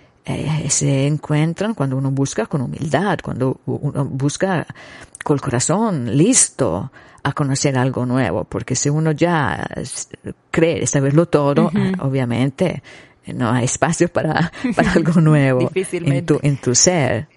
se 0.69 1.07
encuentran 1.07 1.73
cuando 1.73 1.97
uno 1.97 2.11
busca 2.11 2.45
con 2.45 2.61
humildad, 2.61 3.17
cuando 3.23 3.59
uno 3.65 4.05
busca 4.05 4.67
con 5.23 5.33
el 5.33 5.41
corazón 5.41 6.15
listo 6.15 6.91
a 7.23 7.33
conocer 7.33 7.77
algo 7.77 8.05
nuevo, 8.05 8.43
porque 8.45 8.75
si 8.75 8.89
uno 8.89 9.11
ya 9.11 9.67
cree 10.49 10.87
saberlo 10.87 11.27
todo, 11.27 11.71
obviamente 11.99 12.81
no 13.27 13.51
hay 13.51 13.65
espacio 13.65 14.07
para, 14.07 14.51
para 14.75 14.93
algo 14.93 15.21
nuevo 15.21 15.71
en 15.73 16.25
tu, 16.25 16.39
en 16.41 16.57
tu 16.57 16.75
ser. 16.75 17.27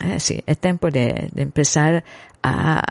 Eh, 0.00 0.18
sí, 0.18 0.42
es 0.46 0.58
tiempo 0.58 0.90
de, 0.90 1.28
de 1.32 1.42
empezar 1.42 2.04
a, 2.42 2.82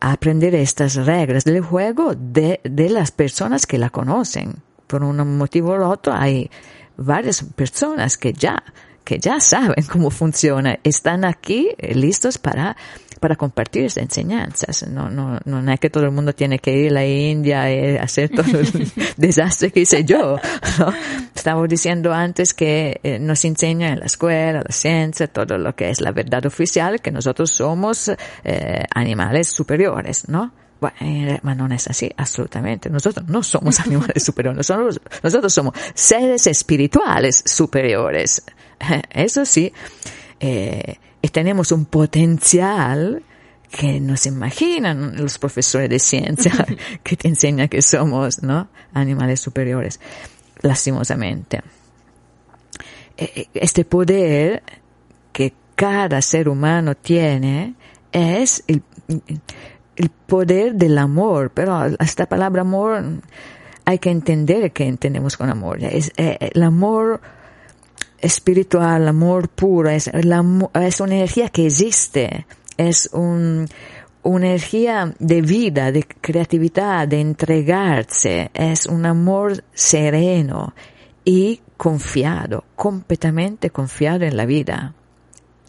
a, 0.00 0.12
aprender 0.12 0.54
estas 0.54 0.94
reglas 0.94 1.44
del 1.44 1.60
juego 1.60 2.14
de, 2.14 2.60
de 2.64 2.88
las 2.90 3.10
personas 3.10 3.66
que 3.66 3.78
la 3.78 3.90
conocen. 3.90 4.56
Por 4.86 5.04
un 5.04 5.36
motivo 5.36 5.74
u 5.74 5.82
otro 5.82 6.14
hay 6.14 6.50
varias 6.96 7.42
personas 7.42 8.16
que 8.16 8.32
ya, 8.32 8.62
que 9.04 9.18
ya 9.18 9.40
saben 9.40 9.84
cómo 9.90 10.10
funciona, 10.10 10.78
están 10.82 11.24
aquí 11.24 11.70
eh, 11.78 11.94
listos 11.94 12.38
para 12.38 12.76
para 13.18 13.36
compartir 13.36 13.90
enseñanzas. 13.96 14.86
No, 14.88 15.10
no, 15.10 15.38
no 15.44 15.72
es 15.72 15.80
que 15.80 15.90
todo 15.90 16.04
el 16.04 16.10
mundo 16.10 16.32
tiene 16.32 16.58
que 16.58 16.72
ir 16.72 16.90
a 16.90 16.94
la 16.94 17.06
India 17.06 17.72
y 17.72 17.96
hacer 17.96 18.30
todo 18.30 18.58
el 18.58 18.92
desastre 19.16 19.70
que 19.70 19.80
hice 19.80 20.04
yo. 20.04 20.38
¿no? 20.78 20.92
Estamos 21.34 21.68
diciendo 21.68 22.12
antes 22.12 22.54
que 22.54 23.00
eh, 23.02 23.18
nos 23.18 23.44
enseña 23.44 23.88
en 23.88 24.00
la 24.00 24.06
escuela, 24.06 24.62
la 24.66 24.72
ciencia, 24.72 25.26
todo 25.28 25.58
lo 25.58 25.74
que 25.74 25.90
es 25.90 26.00
la 26.00 26.12
verdad 26.12 26.44
oficial, 26.46 27.00
que 27.00 27.10
nosotros 27.10 27.50
somos 27.50 28.10
eh, 28.44 28.84
animales 28.94 29.48
superiores, 29.48 30.28
¿no? 30.28 30.52
Bueno, 30.80 30.96
eh, 31.00 31.40
no 31.42 31.66
es 31.74 31.88
así, 31.88 32.10
absolutamente. 32.16 32.88
Nosotros 32.88 33.28
no 33.28 33.42
somos 33.42 33.80
animales 33.86 34.22
superiores, 34.22 34.56
nosotros, 34.56 35.00
nosotros 35.22 35.52
somos 35.52 35.74
seres 35.94 36.46
espirituales 36.46 37.42
superiores. 37.44 38.42
Eso 39.10 39.44
sí, 39.44 39.72
eh, 40.40 40.96
tenemos 41.22 41.72
un 41.72 41.84
potencial 41.84 43.22
que 43.70 44.00
no 44.00 44.16
se 44.16 44.30
imaginan 44.30 45.16
los 45.16 45.38
profesores 45.38 45.90
de 45.90 45.98
ciencia 45.98 46.52
que 47.02 47.16
te 47.16 47.28
enseñan 47.28 47.68
que 47.68 47.82
somos, 47.82 48.42
¿no? 48.42 48.68
Animales 48.94 49.40
superiores, 49.40 50.00
lastimosamente. 50.62 51.60
E, 53.16 53.24
e, 53.24 53.48
este 53.54 53.84
poder 53.84 54.62
que 55.32 55.52
cada 55.74 56.22
ser 56.22 56.48
humano 56.48 56.94
tiene 56.94 57.74
es 58.10 58.64
el, 58.66 58.82
el 59.96 60.10
poder 60.26 60.74
del 60.74 60.96
amor, 60.98 61.50
pero 61.52 61.86
esta 62.00 62.26
palabra 62.26 62.62
amor 62.62 63.02
hay 63.84 63.98
que 63.98 64.10
entender 64.10 64.72
que 64.72 64.86
entendemos 64.86 65.36
con 65.36 65.50
amor. 65.50 65.82
Es, 65.82 66.12
eh, 66.16 66.36
el 66.54 66.62
amor 66.62 67.20
espiritual, 68.20 69.08
amor 69.08 69.48
puro, 69.48 69.90
es, 69.90 70.08
es 70.08 71.00
una 71.00 71.14
energía 71.14 71.48
que 71.48 71.66
existe, 71.66 72.46
es 72.76 73.10
un, 73.12 73.66
una 74.22 74.46
energía 74.46 75.14
de 75.18 75.42
vida, 75.42 75.92
de 75.92 76.04
creatividad, 76.04 77.08
de 77.08 77.20
entregarse, 77.20 78.50
es 78.54 78.86
un 78.86 79.06
amor 79.06 79.62
sereno 79.72 80.74
y 81.24 81.60
confiado, 81.76 82.64
completamente 82.74 83.70
confiado 83.70 84.24
en 84.24 84.36
la 84.36 84.46
vida. 84.46 84.94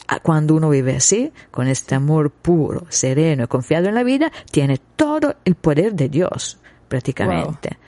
Ah, 0.08 0.18
cuando 0.20 0.56
uno 0.56 0.70
vive 0.70 0.96
así, 0.96 1.32
con 1.52 1.68
este 1.68 1.94
amor 1.94 2.30
puro, 2.30 2.86
sereno 2.88 3.44
y 3.44 3.46
confiado 3.46 3.88
en 3.88 3.94
la 3.94 4.02
vida, 4.02 4.32
tiene 4.50 4.78
todo 4.96 5.36
el 5.44 5.54
poder 5.54 5.94
de 5.94 6.08
Dios, 6.08 6.58
prácticamente 6.88 7.78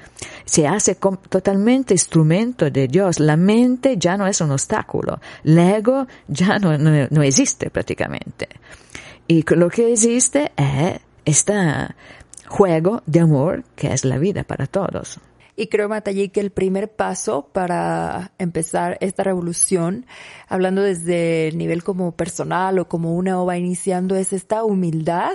se 0.45 0.67
hace 0.67 0.95
totalmente 0.95 1.95
instrumento 1.95 2.71
de 2.71 2.89
Dios. 2.89 3.21
La 3.21 3.37
mente 3.37 3.97
ya 3.99 4.17
no 4.17 4.27
es 4.27 4.41
un 4.41 4.51
obstáculo. 4.51 5.21
El 5.45 5.59
ego 5.59 6.07
ya 6.29 6.59
no, 6.59 6.77
no, 6.79 7.23
existe 7.23 7.71
prácticamente. 7.71 8.49
Y 9.27 9.45
lo 9.55 9.69
que 9.69 9.93
existe 9.93 10.53
es 10.57 11.01
este 11.25 11.55
juego 12.49 13.03
de 13.07 13.21
amor 13.21 13.65
que 13.77 13.93
es 13.93 14.05
la 14.05 14.19
vida 14.19 14.45
para 14.45 14.67
todos. 14.67 15.21
Y 15.55 15.67
creo, 15.67 15.89
Matallí, 15.89 16.31
que 16.31 16.41
el 16.41 16.51
primer 16.51 16.91
paso 16.91 17.49
para 17.53 18.33
empezar 18.39 18.97
esta 19.01 19.23
revolución, 19.23 20.07
hablando 20.49 20.81
desde 20.81 21.49
el 21.49 21.59
nivel 21.59 21.85
como 21.85 22.13
personal 22.13 22.79
o 22.79 22.89
como 22.89 23.15
una 23.15 23.41
ova 23.41 23.59
iniciando, 23.59 24.17
es 24.17 24.33
esta 24.33 24.65
humildad 24.65 25.35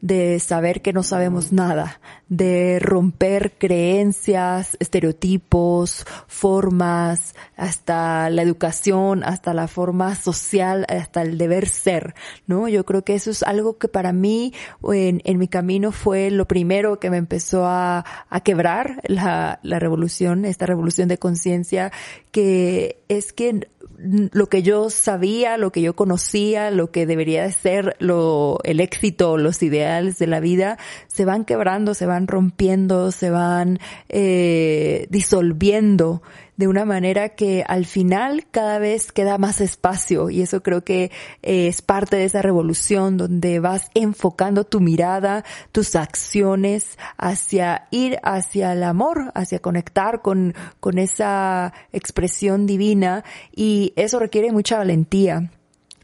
de 0.00 0.40
saber 0.40 0.80
que 0.80 0.94
no 0.94 1.02
sabemos 1.02 1.52
nada, 1.52 2.00
de 2.28 2.78
romper 2.80 3.54
creencias, 3.58 4.76
estereotipos, 4.80 6.04
formas, 6.26 7.34
hasta 7.56 8.28
la 8.30 8.42
educación, 8.42 9.24
hasta 9.24 9.54
la 9.54 9.68
forma 9.68 10.14
social, 10.14 10.84
hasta 10.88 11.22
el 11.22 11.38
deber 11.38 11.68
ser, 11.68 12.14
¿no? 12.46 12.68
Yo 12.68 12.84
creo 12.84 13.02
que 13.02 13.14
eso 13.14 13.30
es 13.30 13.42
algo 13.42 13.78
que 13.78 13.88
para 13.88 14.12
mí 14.12 14.52
en, 14.92 15.22
en 15.24 15.38
mi 15.38 15.48
camino 15.48 15.92
fue 15.92 16.30
lo 16.30 16.46
primero 16.46 17.00
que 17.00 17.10
me 17.10 17.16
empezó 17.16 17.64
a, 17.64 18.04
a 18.28 18.40
quebrar 18.40 19.00
la, 19.04 19.60
la 19.62 19.78
revolución, 19.78 20.44
esta 20.44 20.66
revolución 20.66 21.08
de 21.08 21.18
conciencia, 21.18 21.92
que 22.30 23.02
es 23.08 23.32
que 23.32 23.68
lo 23.98 24.46
que 24.46 24.62
yo 24.62 24.90
sabía, 24.90 25.56
lo 25.56 25.72
que 25.72 25.82
yo 25.82 25.96
conocía, 25.96 26.70
lo 26.70 26.90
que 26.90 27.04
debería 27.04 27.42
de 27.42 27.52
ser 27.52 27.96
lo, 27.98 28.58
el 28.62 28.80
éxito, 28.80 29.36
los 29.36 29.62
ideales 29.62 30.18
de 30.18 30.28
la 30.28 30.38
vida, 30.38 30.78
se 31.08 31.24
van 31.24 31.44
quebrando, 31.44 31.94
se 31.94 32.06
van 32.06 32.28
rompiendo, 32.28 33.10
se 33.10 33.30
van 33.30 33.80
eh, 34.08 35.06
disolviendo 35.10 36.22
de 36.58 36.68
una 36.68 36.84
manera 36.84 37.30
que 37.30 37.64
al 37.66 37.86
final 37.86 38.44
cada 38.50 38.78
vez 38.78 39.12
queda 39.12 39.38
más 39.38 39.62
espacio 39.62 40.28
y 40.28 40.42
eso 40.42 40.62
creo 40.62 40.84
que 40.84 41.04
eh, 41.42 41.68
es 41.68 41.80
parte 41.80 42.16
de 42.16 42.24
esa 42.24 42.42
revolución 42.42 43.16
donde 43.16 43.60
vas 43.60 43.90
enfocando 43.94 44.64
tu 44.64 44.80
mirada, 44.80 45.44
tus 45.72 45.96
acciones 45.96 46.98
hacia 47.16 47.86
ir 47.92 48.18
hacia 48.24 48.72
el 48.72 48.82
amor, 48.82 49.30
hacia 49.34 49.60
conectar 49.60 50.20
con, 50.20 50.52
con 50.80 50.98
esa 50.98 51.72
expresión 51.92 52.66
divina 52.66 53.24
y 53.54 53.92
eso 53.96 54.18
requiere 54.18 54.50
mucha 54.52 54.78
valentía 54.78 55.50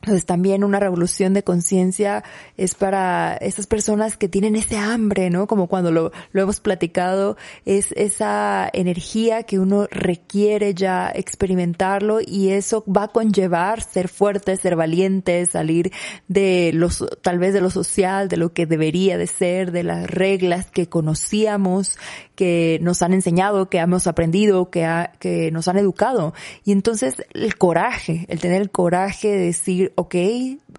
Entonces 0.05 0.27
también 0.27 0.65
una 0.65 0.81
revolución 0.81 1.33
de 1.33 1.43
conciencia 1.43 2.25
es 2.59 2.75
para 2.75 3.37
esas 3.37 3.67
personas 3.67 4.19
que 4.19 4.29
tienen 4.29 4.55
ese 4.55 4.77
hambre, 4.77 5.31
¿no? 5.31 5.47
Como 5.47 5.67
cuando 5.67 5.91
lo, 5.91 6.13
lo 6.33 6.43
hemos 6.43 6.61
platicado, 6.61 7.39
es 7.65 7.91
esa 7.93 8.69
energía 8.75 9.45
que 9.45 9.59
uno 9.59 9.89
requiere 9.91 10.75
ya 10.75 11.11
experimentarlo 11.15 12.19
y 12.21 12.51
eso 12.51 12.85
va 12.87 13.05
a 13.05 13.09
conllevar 13.09 13.81
ser 13.81 14.09
fuerte, 14.09 14.55
ser 14.59 14.77
valiente, 14.77 15.47
salir 15.47 15.91
de 16.29 16.73
los, 16.75 17.03
tal 17.23 17.39
vez 17.39 17.55
de 17.55 17.63
lo 17.63 17.71
social, 17.71 18.29
de 18.29 18.37
lo 18.37 18.53
que 18.53 18.67
debería 18.67 19.17
de 19.17 19.27
ser, 19.27 19.73
de 19.73 19.85
las 19.85 20.07
reglas 20.07 20.71
que 20.71 20.87
conocíamos, 20.87 21.97
que 22.35 22.79
nos 22.83 23.03
han 23.03 23.13
enseñado, 23.13 23.69
que 23.69 23.79
hemos 23.79 24.07
aprendido, 24.07 24.71
que, 24.71 25.09
que 25.19 25.51
nos 25.51 25.69
han 25.69 25.79
educado. 25.79 26.35
Y 26.65 26.73
entonces 26.73 27.25
el 27.33 27.57
coraje, 27.57 28.27
el 28.29 28.41
tener 28.41 28.61
el 28.63 28.71
coraje 28.71 29.29
de 29.29 29.39
decir, 29.39 29.93
ok, 29.97 30.15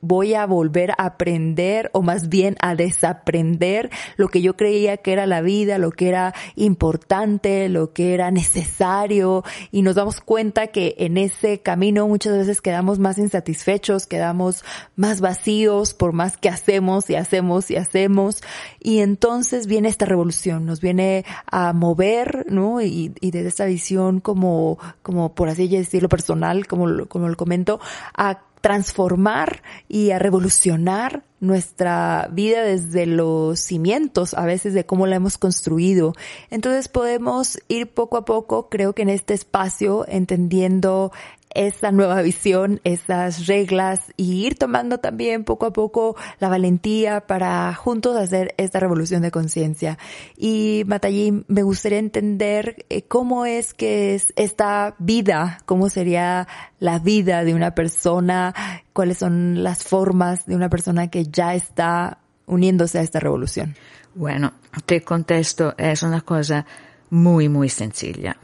voy 0.02 0.36
a 0.36 0.46
volver 0.46 0.92
a 0.92 1.06
aprender 1.06 1.90
o 1.94 2.02
más 2.02 2.30
bien 2.30 2.56
a 2.62 2.76
desaprender 2.76 3.90
lo 4.18 4.28
que 4.28 4.42
yo 4.42 4.56
creía 4.56 4.98
que 4.98 5.14
era 5.14 5.26
la 5.26 5.42
vida, 5.42 5.78
lo 5.78 5.92
que 5.92 6.10
era 6.10 6.34
importante, 6.56 7.70
lo 7.70 7.92
que 7.94 8.14
era 8.14 8.32
necesario 8.32 9.44
y 9.72 9.82
nos 9.82 9.96
damos 9.96 10.22
cuenta 10.22 10.68
que 10.68 10.96
en 11.00 11.18
ese 11.18 11.60
camino 11.60 12.08
muchas 12.08 12.38
veces 12.38 12.62
quedamos 12.62 13.00
más 13.00 13.18
insatisfechos, 13.18 14.08
quedamos 14.08 14.64
más 14.96 15.22
vacíos 15.22 15.94
por 15.94 16.14
más 16.14 16.38
que 16.38 16.50
hacemos 16.50 17.10
y 17.10 17.16
hacemos 17.16 17.72
y 17.72 17.78
hacemos 17.78 18.42
y 18.80 19.00
entonces 19.00 19.68
viene 19.68 19.90
esta 19.90 20.06
revolución, 20.06 20.66
nos 20.66 20.82
viene 20.82 21.26
a 21.48 21.74
mover, 21.74 22.46
¿no? 22.50 22.82
Y, 22.82 23.14
y 23.20 23.32
desde 23.32 23.48
esta 23.48 23.66
visión 23.66 24.20
como, 24.20 24.78
como 25.02 25.34
por 25.34 25.50
así 25.50 25.68
decirlo 25.68 26.10
personal, 26.10 26.68
como, 26.68 27.08
como 27.08 27.30
lo 27.30 27.38
comento, 27.38 27.80
a 28.16 28.42
transformar 28.66 29.62
y 29.88 30.10
a 30.10 30.18
revolucionar 30.18 31.24
nuestra 31.40 32.28
vida 32.32 32.64
desde 32.64 33.06
los 33.06 33.60
cimientos, 33.60 34.34
a 34.34 34.44
veces 34.46 34.74
de 34.74 34.88
cómo 34.88 35.06
la 35.06 35.18
hemos 35.18 35.38
construido. 35.38 36.14
Entonces 36.50 36.88
podemos 36.88 37.60
ir 37.68 37.94
poco 37.94 38.18
a 38.18 38.26
poco, 38.26 38.68
creo 38.70 38.94
que 38.94 39.04
en 39.04 39.10
este 39.10 39.36
espacio, 39.36 40.04
entendiendo 40.08 41.12
esa 41.56 41.92
nueva 41.92 42.22
visión, 42.22 42.82
esas 42.84 43.48
reglas 43.48 44.02
y 44.18 44.46
ir 44.46 44.56
tomando 44.58 45.00
también 45.00 45.44
poco 45.44 45.66
a 45.66 45.74
poco 45.74 46.16
la 46.40 46.50
valentía 46.50 47.26
para 47.26 47.74
juntos 47.74 48.16
hacer 48.18 48.54
esta 48.58 48.80
revolución 48.80 49.22
de 49.22 49.32
conciencia. 49.32 49.98
Y 50.38 50.84
Matallín, 50.86 51.46
me 51.48 51.64
gustaría 51.64 52.00
entender 52.00 52.86
eh, 52.90 53.04
cómo 53.04 53.46
es 53.46 53.74
que 53.74 54.16
es 54.16 54.34
esta 54.36 54.96
vida, 55.00 55.60
cómo 55.66 55.90
sería 55.90 56.48
la 56.80 57.00
vida 57.00 57.44
de 57.44 57.56
una 57.56 57.74
persona, 57.74 58.54
cuáles 58.94 59.18
son 59.18 59.64
las 59.64 59.84
formas 59.84 60.46
de 60.46 60.56
una 60.56 60.70
persona 60.70 61.10
que 61.10 61.26
ya 61.26 61.56
está 61.56 62.20
uniéndose 62.46 63.00
a 63.00 63.02
esta 63.02 63.20
revolución. 63.20 63.76
Bueno, 64.14 64.54
te 64.86 65.02
contesto, 65.02 65.74
es 65.78 66.04
una 66.04 66.22
cosa 66.22 66.66
muy, 67.10 67.50
muy 67.50 67.70
sencilla. 67.70 68.38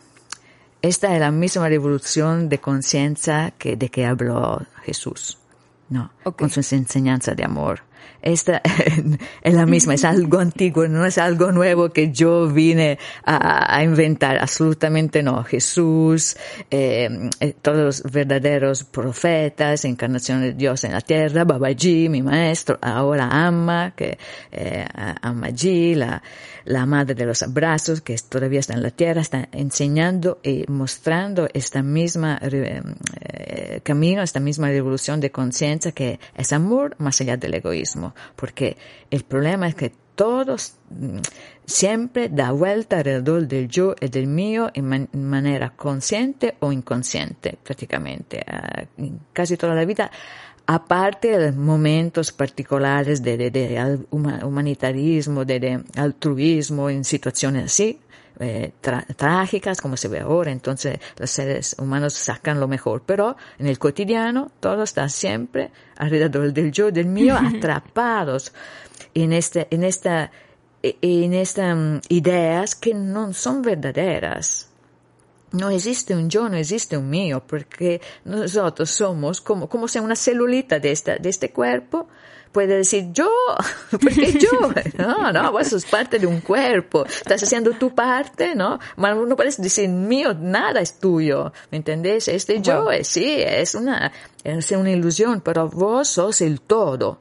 Esta 0.82 1.14
es 1.14 1.20
la 1.20 1.32
misma 1.32 1.70
revolución 1.70 2.50
de 2.50 2.60
conciencia 2.60 3.54
que, 3.58 3.76
de 3.76 3.90
que 3.90 4.06
habló 4.06 4.62
Jesús, 4.84 5.38
¿no? 5.90 6.12
Con 6.24 6.50
sus 6.50 6.74
enseñanzas 6.74 7.36
de 7.36 7.44
amor. 7.44 7.82
Esta 8.22 8.62
es 9.42 9.54
la 9.54 9.66
misma, 9.66 9.96
es 9.96 10.06
algo 10.06 10.40
antiguo, 10.40 10.88
no 10.88 11.06
es 11.06 11.18
algo 11.18 11.52
nuevo 11.52 11.90
que 11.90 12.12
yo 12.12 12.48
vine 12.48 13.00
a, 13.26 13.84
inventar, 13.84 14.38
absolutamente 14.38 15.24
no. 15.24 15.44
Jesús, 15.44 16.38
eh, 16.70 17.30
eh, 17.40 17.54
todos 17.62 18.04
los 18.04 18.12
verdaderos 18.12 18.84
profetas, 18.84 19.86
encarnación 19.86 20.42
de 20.42 20.54
Dios 20.54 20.84
en 20.84 20.94
la 20.94 21.02
tierra, 21.02 21.44
Babaji, 21.46 22.10
mi 22.10 22.22
maestro, 22.22 22.78
ahora 22.82 23.28
Amma, 23.28 23.94
que 23.96 24.18
eh, 24.52 24.86
Amma 25.22 25.48
la, 25.96 26.22
la 26.66 26.86
madre 26.86 27.16
de 27.16 27.26
los 27.26 27.42
abrazos, 27.42 28.02
que 28.02 28.16
todavía 28.18 28.60
está 28.60 28.74
en 28.74 28.84
la 28.84 28.92
tierra, 28.92 29.22
está 29.22 29.50
enseñando 29.52 30.40
y 30.44 30.66
mostrando 30.68 31.48
esta 31.54 31.82
misma 31.82 32.40
eh, 32.42 33.82
camino, 33.84 34.22
esta 34.22 34.40
misma 34.40 34.68
revolución 34.68 35.20
de 35.20 35.32
conciencia 35.32 35.92
que 35.92 36.20
es 36.36 36.54
amor 36.54 36.96
más 37.00 37.20
allá 37.22 37.38
del 37.38 37.56
egoísmo 37.56 37.91
porque 38.36 38.78
el 39.10 39.24
problema 39.24 39.68
es 39.68 39.76
que 39.76 39.92
todos 40.16 40.76
mm, 40.90 41.20
siempre 41.66 42.30
da 42.30 42.52
vuelta 42.52 42.98
alrededor 42.98 43.48
del 43.48 43.68
yo 43.68 43.96
y 44.00 44.08
del 44.08 44.28
mío 44.28 44.70
en, 44.74 45.10
manera 45.14 45.72
consciente 45.76 46.56
o 46.60 46.72
inconsciente, 46.72 47.58
prácticamente, 47.64 48.44
ah, 48.48 48.84
casi 49.34 49.58
toda 49.58 49.74
la 49.74 49.86
vida 49.86 50.12
aparte 50.68 51.38
de 51.38 51.52
momentos 51.52 52.32
particulares 52.32 53.22
de, 53.24 54.06
humanitarismo, 54.12 55.44
de, 55.44 55.84
altruismo 55.96 56.90
en 56.90 57.04
situaciones 57.04 57.66
así, 57.66 58.00
eh, 58.40 58.72
trágicas 59.16 59.82
como 59.82 59.98
se 59.98 60.08
ve 60.08 60.20
ahora, 60.20 60.52
entonces 60.52 61.00
los 61.18 61.30
seres 61.30 61.76
humanos 61.78 62.14
sacan 62.14 62.60
lo 62.60 62.68
mejor, 62.68 63.04
pero 63.06 63.36
en 63.60 63.68
el 63.68 63.78
cotidiano 63.78 64.52
todo 64.60 64.84
está 64.84 65.08
siempre 65.10 65.72
alrededor 65.98 66.54
del 66.54 66.72
yo, 66.72 66.92
del 66.92 67.08
mío, 67.08 67.36
atrapados 67.36 68.54
en, 69.14 69.34
este, 69.34 69.68
en 69.72 69.84
esta, 69.84 70.32
en 70.82 71.34
estas 71.34 71.76
mm, 71.76 71.98
ideas 72.10 72.76
que 72.76 72.94
no 72.94 73.34
son 73.34 73.62
verdaderas. 73.62 74.68
No 75.52 75.70
existe 75.70 76.16
un 76.16 76.30
yo, 76.30 76.48
no 76.48 76.56
existe 76.56 76.96
un 76.96 77.10
mío, 77.10 77.44
porque 77.46 78.00
nosotros 78.24 78.90
somos 78.90 79.42
como, 79.42 79.68
como 79.68 79.88
si 79.88 80.00
una 80.00 80.16
celulita 80.16 80.80
de, 80.80 80.92
esta, 80.92 81.18
de 81.18 81.30
este 81.30 81.52
cuerpo 81.52 82.08
puede 82.52 82.78
decir 82.78 83.10
yo, 83.12 83.32
porque 83.92 84.34
yo, 84.34 84.72
no, 84.98 85.32
no, 85.32 85.52
vos 85.52 85.68
sos 85.68 85.86
parte 85.86 86.20
de 86.20 86.28
un 86.28 86.42
cuerpo, 86.42 87.06
estás 87.06 87.44
haciendo 87.44 87.72
tu 87.72 87.94
parte, 87.94 88.56
¿no? 88.56 88.80
No 88.98 89.36
puedes 89.36 89.62
decir 89.62 89.90
mío, 89.90 90.34
nada 90.34 90.82
es 90.82 91.00
tuyo, 91.00 91.52
¿me 91.72 91.78
entendés? 91.78 92.28
Este 92.28 92.62
yo, 92.62 92.92
es, 92.92 93.08
sí, 93.08 93.36
es 93.38 93.76
una, 93.76 94.12
es 94.44 94.72
una 94.72 94.92
ilusión, 94.92 95.42
pero 95.42 95.70
vos 95.70 96.08
sos 96.08 96.42
el 96.42 96.62
todo. 96.62 97.20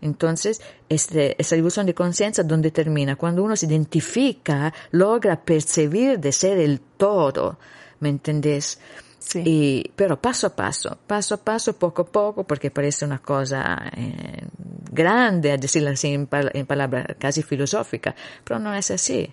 Entonces, 0.00 0.60
este, 0.88 1.40
esa 1.40 1.56
ilusión 1.56 1.86
de 1.86 1.94
conciencia, 1.94 2.42
¿dónde 2.42 2.72
termina? 2.72 3.14
Cuando 3.14 3.44
uno 3.44 3.54
se 3.54 3.66
identifica, 3.66 4.74
logra 4.90 5.40
percibir 5.40 6.18
de 6.18 6.32
ser 6.32 6.58
el 6.58 6.80
todo, 6.80 7.56
¿me 8.00 8.08
entendés? 8.08 8.80
Sí. 9.24 9.92
pero 9.94 10.20
paso 10.20 10.48
a 10.48 10.56
paso, 10.56 10.98
paso 11.06 11.36
a 11.36 11.38
paso, 11.38 11.74
poco 11.74 12.02
a 12.02 12.06
poco, 12.06 12.44
porque 12.44 12.70
parece 12.70 13.04
una 13.04 13.20
cosa 13.20 13.90
eh, 13.96 14.46
grande, 14.90 15.52
a 15.52 15.56
decirlo 15.56 15.90
así 15.90 16.12
en, 16.12 16.26
palabras 16.26 17.06
casi 17.18 17.42
filosóficas, 17.42 18.14
pero 18.44 18.58
no 18.58 18.74
es 18.74 18.90
así. 18.90 19.32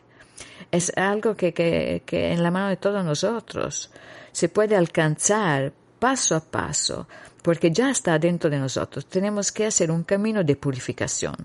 Es 0.71 0.95
algo 0.95 1.35
que, 1.35 1.53
que, 1.53 2.03
que 2.05 2.31
en 2.31 2.43
la 2.43 2.51
mano 2.51 2.69
de 2.69 2.77
todos 2.77 3.03
nosotros 3.03 3.89
se 4.31 4.47
puede 4.49 4.75
alcanzar 4.75 5.73
paso 5.99 6.35
a 6.35 6.39
paso, 6.39 7.07
porque 7.41 7.71
ya 7.71 7.89
está 7.89 8.17
dentro 8.19 8.49
de 8.49 8.59
nosotros. 8.59 9.05
Tenemos 9.07 9.51
que 9.51 9.65
hacer 9.65 9.91
un 9.91 10.03
camino 10.03 10.43
de 10.43 10.55
purificación. 10.55 11.35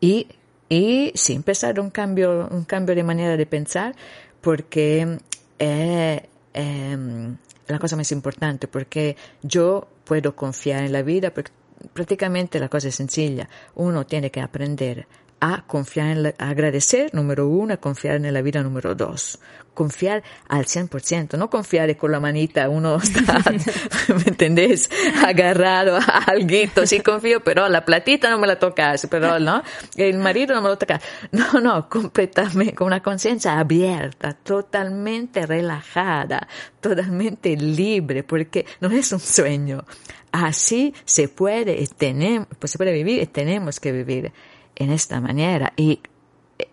Y, 0.00 0.26
y 0.68 1.12
sí, 1.14 1.32
empezar 1.34 1.78
un 1.80 1.90
cambio, 1.90 2.48
un 2.50 2.64
cambio 2.64 2.94
de 2.94 3.02
manera 3.02 3.36
de 3.36 3.46
pensar, 3.46 3.94
porque 4.40 5.18
eh, 5.58 6.28
Em, 6.54 7.36
la 7.66 7.78
cosa 7.80 7.96
más 7.96 8.12
importante, 8.12 8.68
porque 8.68 9.16
yo 9.42 9.88
puedo 10.04 10.36
confiar 10.36 10.84
en 10.84 10.92
la 10.92 11.02
vida, 11.02 11.34
porque 11.34 11.50
prácticamente 11.92 12.60
la 12.60 12.68
cosa 12.68 12.88
es 12.88 12.94
sencilla. 12.94 13.48
Uno 13.74 14.06
tiene 14.06 14.30
que 14.30 14.40
aprender 14.40 15.08
a 15.40 15.62
confiar 15.66 16.08
en 16.08 16.22
la, 16.22 16.34
agradecer, 16.38 17.14
número 17.14 17.48
uno, 17.48 17.74
a 17.74 17.76
confiar 17.76 18.16
en 18.16 18.32
la 18.32 18.42
vida, 18.42 18.62
número 18.62 18.94
dos. 18.94 19.38
Confiar 19.74 20.22
al 20.48 20.66
100%, 20.66 21.36
no 21.36 21.50
confiar 21.50 21.96
con 21.96 22.12
la 22.12 22.20
manita, 22.20 22.68
uno 22.68 22.96
está, 23.02 23.42
¿me 24.08 24.22
entendés? 24.26 24.88
Agarrado 25.26 25.96
a 25.96 26.24
alguito, 26.26 26.86
sí 26.86 27.00
confío, 27.00 27.42
pero 27.42 27.68
la 27.68 27.84
platita 27.84 28.30
no 28.30 28.38
me 28.38 28.46
la 28.46 28.58
tocas, 28.58 29.06
pero 29.10 29.38
no, 29.38 29.62
el 29.96 30.18
marido 30.18 30.54
no 30.54 30.62
me 30.62 30.68
lo 30.68 30.78
toca. 30.78 31.00
No, 31.32 31.60
no, 31.60 31.88
completamente, 31.88 32.74
con 32.74 32.86
una 32.86 33.02
conciencia 33.02 33.58
abierta, 33.58 34.32
totalmente 34.32 35.44
relajada, 35.46 36.48
totalmente 36.80 37.56
libre, 37.56 38.22
porque 38.22 38.66
no 38.80 38.90
es 38.90 39.12
un 39.12 39.20
sueño. 39.20 39.84
Así 40.32 40.94
se 41.04 41.28
puede, 41.28 41.86
tenemos, 41.96 42.48
pues 42.58 42.72
se 42.72 42.78
puede 42.78 42.92
vivir 42.92 43.22
y 43.22 43.26
tenemos 43.26 43.78
que 43.78 43.92
vivir 43.92 44.32
en 44.76 44.90
esta 44.90 45.20
manera 45.20 45.72
y 45.76 46.00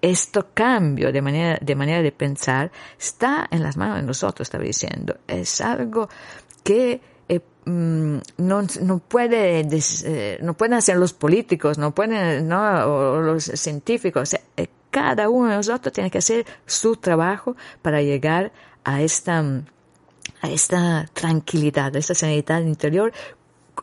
esto 0.01 0.49
cambio 0.53 1.11
de 1.11 1.21
manera, 1.21 1.57
de 1.61 1.75
manera 1.75 2.01
de 2.01 2.11
pensar 2.11 2.71
está 2.99 3.47
en 3.51 3.63
las 3.63 3.77
manos 3.77 3.97
de 3.97 4.03
nosotros, 4.03 4.47
estaba 4.47 4.63
diciendo. 4.63 5.17
Es 5.27 5.61
algo 5.61 6.09
que 6.63 7.01
eh, 7.27 7.39
mm, 7.65 8.17
no, 8.37 8.61
no, 8.81 8.99
puede, 8.99 9.61
eh, 9.61 10.39
no 10.41 10.53
pueden 10.55 10.73
hacer 10.75 10.97
los 10.97 11.13
políticos, 11.13 11.77
no 11.77 11.93
pueden, 11.93 12.47
no, 12.47 12.61
o 12.85 13.21
los 13.21 13.43
científicos. 13.43 14.33
Eh, 14.33 14.67
cada 14.89 15.29
uno 15.29 15.49
de 15.49 15.55
nosotros 15.55 15.93
tiene 15.93 16.11
que 16.11 16.17
hacer 16.17 16.45
su 16.65 16.97
trabajo 16.97 17.55
para 17.81 18.01
llegar 18.01 18.51
a 18.83 19.01
esta, 19.01 19.39
a 20.41 20.49
esta 20.49 21.07
tranquilidad, 21.13 21.95
a 21.95 21.99
esta 21.99 22.13
sanidad 22.13 22.61
interior 22.61 23.13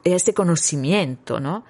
este 0.04 0.32
conocimiento, 0.34 1.40
¿no? 1.40 1.64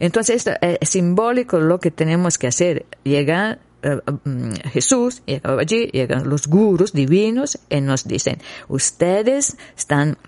Entonces 0.00 0.44
es 0.60 0.88
simbólico 0.88 1.58
lo 1.58 1.80
que 1.80 1.90
tenemos 1.90 2.38
que 2.38 2.46
hacer. 2.46 2.86
Llega 3.04 3.58
eh, 3.82 4.00
mm, 4.24 4.52
Jesús, 4.72 5.22
llega 5.26 5.58
allí, 5.58 5.86
llegan 5.92 6.28
los 6.28 6.46
gurus 6.46 6.92
divinos 6.92 7.58
y 7.70 7.80
nos 7.80 8.06
dicen, 8.08 8.38
ustedes 8.68 9.56
están 9.76 10.18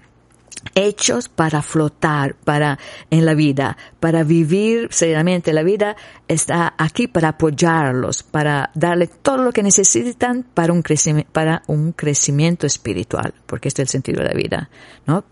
hechos 0.75 1.29
para 1.29 1.63
flotar, 1.63 2.35
para 2.35 2.79
en 3.11 3.25
la 3.25 3.35
vida, 3.35 3.77
para 4.01 4.25
vivir 4.25 4.89
seriamente 4.91 5.53
la 5.53 5.63
vida, 5.63 5.97
está 6.27 6.75
aquí 6.79 7.07
para 7.07 7.31
apoyarlos, 7.31 8.23
para 8.23 8.71
darle 8.75 9.09
todo 9.09 9.39
lo 9.39 9.53
que 9.53 9.63
necesitan 9.63 10.45
para 10.55 10.73
un 10.73 10.83
crecimiento, 10.83 11.31
para 11.33 11.63
un 11.67 11.93
crecimiento 11.93 12.67
espiritual, 12.67 13.35
porque 13.47 13.69
este 13.69 13.83
es 13.83 13.89
el 13.89 13.93
sentido 13.93 14.23
de 14.23 14.29
la 14.29 14.35
vida, 14.35 14.71
¿no? 15.07 15.25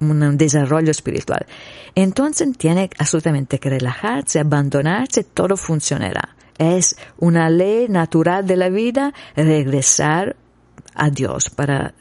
Un 0.00 0.36
desarrollo 0.36 0.90
espiritual. 0.90 1.46
Entonces 1.94 2.48
tiene 2.56 2.90
absolutamente 2.98 3.58
que 3.58 3.70
relajarse, 3.70 4.40
abandonarse, 4.40 5.24
todo 5.24 5.56
funcionará. 5.56 6.36
Es 6.58 6.96
una 7.18 7.50
ley 7.50 7.86
natural 7.88 8.46
de 8.46 8.56
la 8.56 8.68
vida 8.68 9.14
regresar 9.36 10.36
a 10.94 11.10
Dios 11.10 11.50
para 11.50 11.94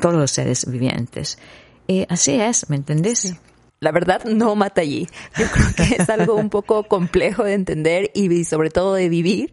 todos 0.00 0.14
los 0.14 0.30
seres 0.30 0.70
vivientes. 0.70 1.38
Y 1.86 2.06
así 2.08 2.32
es, 2.40 2.70
¿me 2.70 2.76
entendés? 2.76 3.34
La 3.80 3.92
verdad 3.92 4.24
no 4.24 4.54
mata 4.54 4.80
allí. 4.80 5.08
Yo 5.36 5.46
creo 5.46 5.66
que 5.76 5.96
es 5.96 6.08
algo 6.08 6.34
un 6.34 6.48
poco 6.48 6.84
complejo 6.84 7.44
de 7.44 7.52
entender 7.52 8.10
y 8.14 8.44
sobre 8.44 8.70
todo 8.70 8.94
de 8.94 9.08
vivir, 9.08 9.52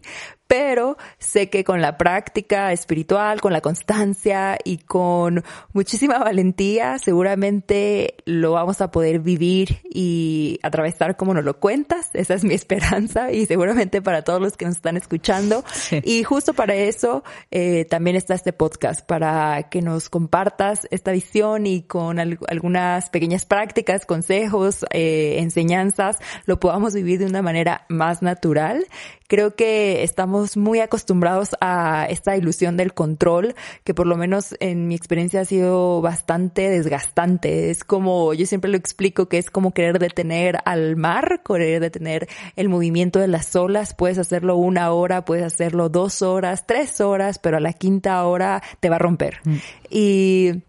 pero 0.52 0.98
sé 1.18 1.48
que 1.48 1.64
con 1.64 1.80
la 1.80 1.96
práctica 1.96 2.72
espiritual, 2.72 3.40
con 3.40 3.54
la 3.54 3.62
constancia 3.62 4.58
y 4.62 4.76
con 4.76 5.42
muchísima 5.72 6.18
valentía, 6.18 6.98
seguramente 6.98 8.16
lo 8.26 8.52
vamos 8.52 8.82
a 8.82 8.90
poder 8.90 9.20
vivir 9.20 9.80
y 9.84 10.60
atravesar 10.62 11.16
como 11.16 11.32
nos 11.32 11.44
lo 11.44 11.58
cuentas. 11.58 12.10
Esa 12.12 12.34
es 12.34 12.44
mi 12.44 12.52
esperanza 12.62 13.32
y 13.32 13.46
seguramente 13.46 14.02
para 14.02 14.24
todos 14.24 14.42
los 14.42 14.58
que 14.58 14.66
nos 14.66 14.76
están 14.76 14.98
escuchando. 14.98 15.64
Y 16.02 16.22
justo 16.22 16.52
para 16.52 16.74
eso 16.74 17.24
eh, 17.50 17.86
también 17.86 18.16
está 18.16 18.34
este 18.34 18.52
podcast, 18.52 19.06
para 19.06 19.70
que 19.70 19.80
nos 19.80 20.10
compartas 20.10 20.86
esta 20.90 21.12
visión 21.12 21.66
y 21.66 21.84
con 21.84 22.18
algunas 22.18 23.08
pequeñas 23.08 23.46
prácticas, 23.46 24.04
consejos, 24.04 24.84
eh, 24.90 25.36
enseñanzas, 25.38 26.18
lo 26.44 26.60
podamos 26.60 26.92
vivir 26.92 27.20
de 27.20 27.24
una 27.24 27.40
manera 27.40 27.86
más 27.88 28.20
natural 28.20 28.84
creo 29.32 29.54
que 29.54 30.02
estamos 30.02 30.58
muy 30.58 30.80
acostumbrados 30.80 31.56
a 31.62 32.06
esta 32.10 32.36
ilusión 32.36 32.76
del 32.76 32.92
control, 32.92 33.54
que 33.82 33.94
por 33.94 34.06
lo 34.06 34.18
menos 34.18 34.54
en 34.60 34.88
mi 34.88 34.94
experiencia 34.94 35.40
ha 35.40 35.46
sido 35.46 36.02
bastante 36.02 36.68
desgastante. 36.68 37.70
Es 37.70 37.82
como, 37.82 38.34
yo 38.34 38.44
siempre 38.44 38.70
lo 38.70 38.76
explico 38.76 39.30
que 39.30 39.38
es 39.38 39.48
como 39.48 39.72
querer 39.72 39.98
detener 39.98 40.58
al 40.66 40.96
mar, 40.96 41.40
querer 41.48 41.80
detener 41.80 42.28
el 42.56 42.68
movimiento 42.68 43.20
de 43.20 43.28
las 43.28 43.56
olas. 43.56 43.94
Puedes 43.94 44.18
hacerlo 44.18 44.56
una 44.56 44.92
hora, 44.92 45.24
puedes 45.24 45.46
hacerlo 45.46 45.88
dos 45.88 46.20
horas, 46.20 46.66
tres 46.66 47.00
horas, 47.00 47.38
pero 47.38 47.56
a 47.56 47.60
la 47.60 47.72
quinta 47.72 48.22
hora 48.26 48.62
te 48.80 48.90
va 48.90 48.96
a 48.96 48.98
romper. 48.98 49.40
Mm. 49.44 49.56
Y 49.88 50.62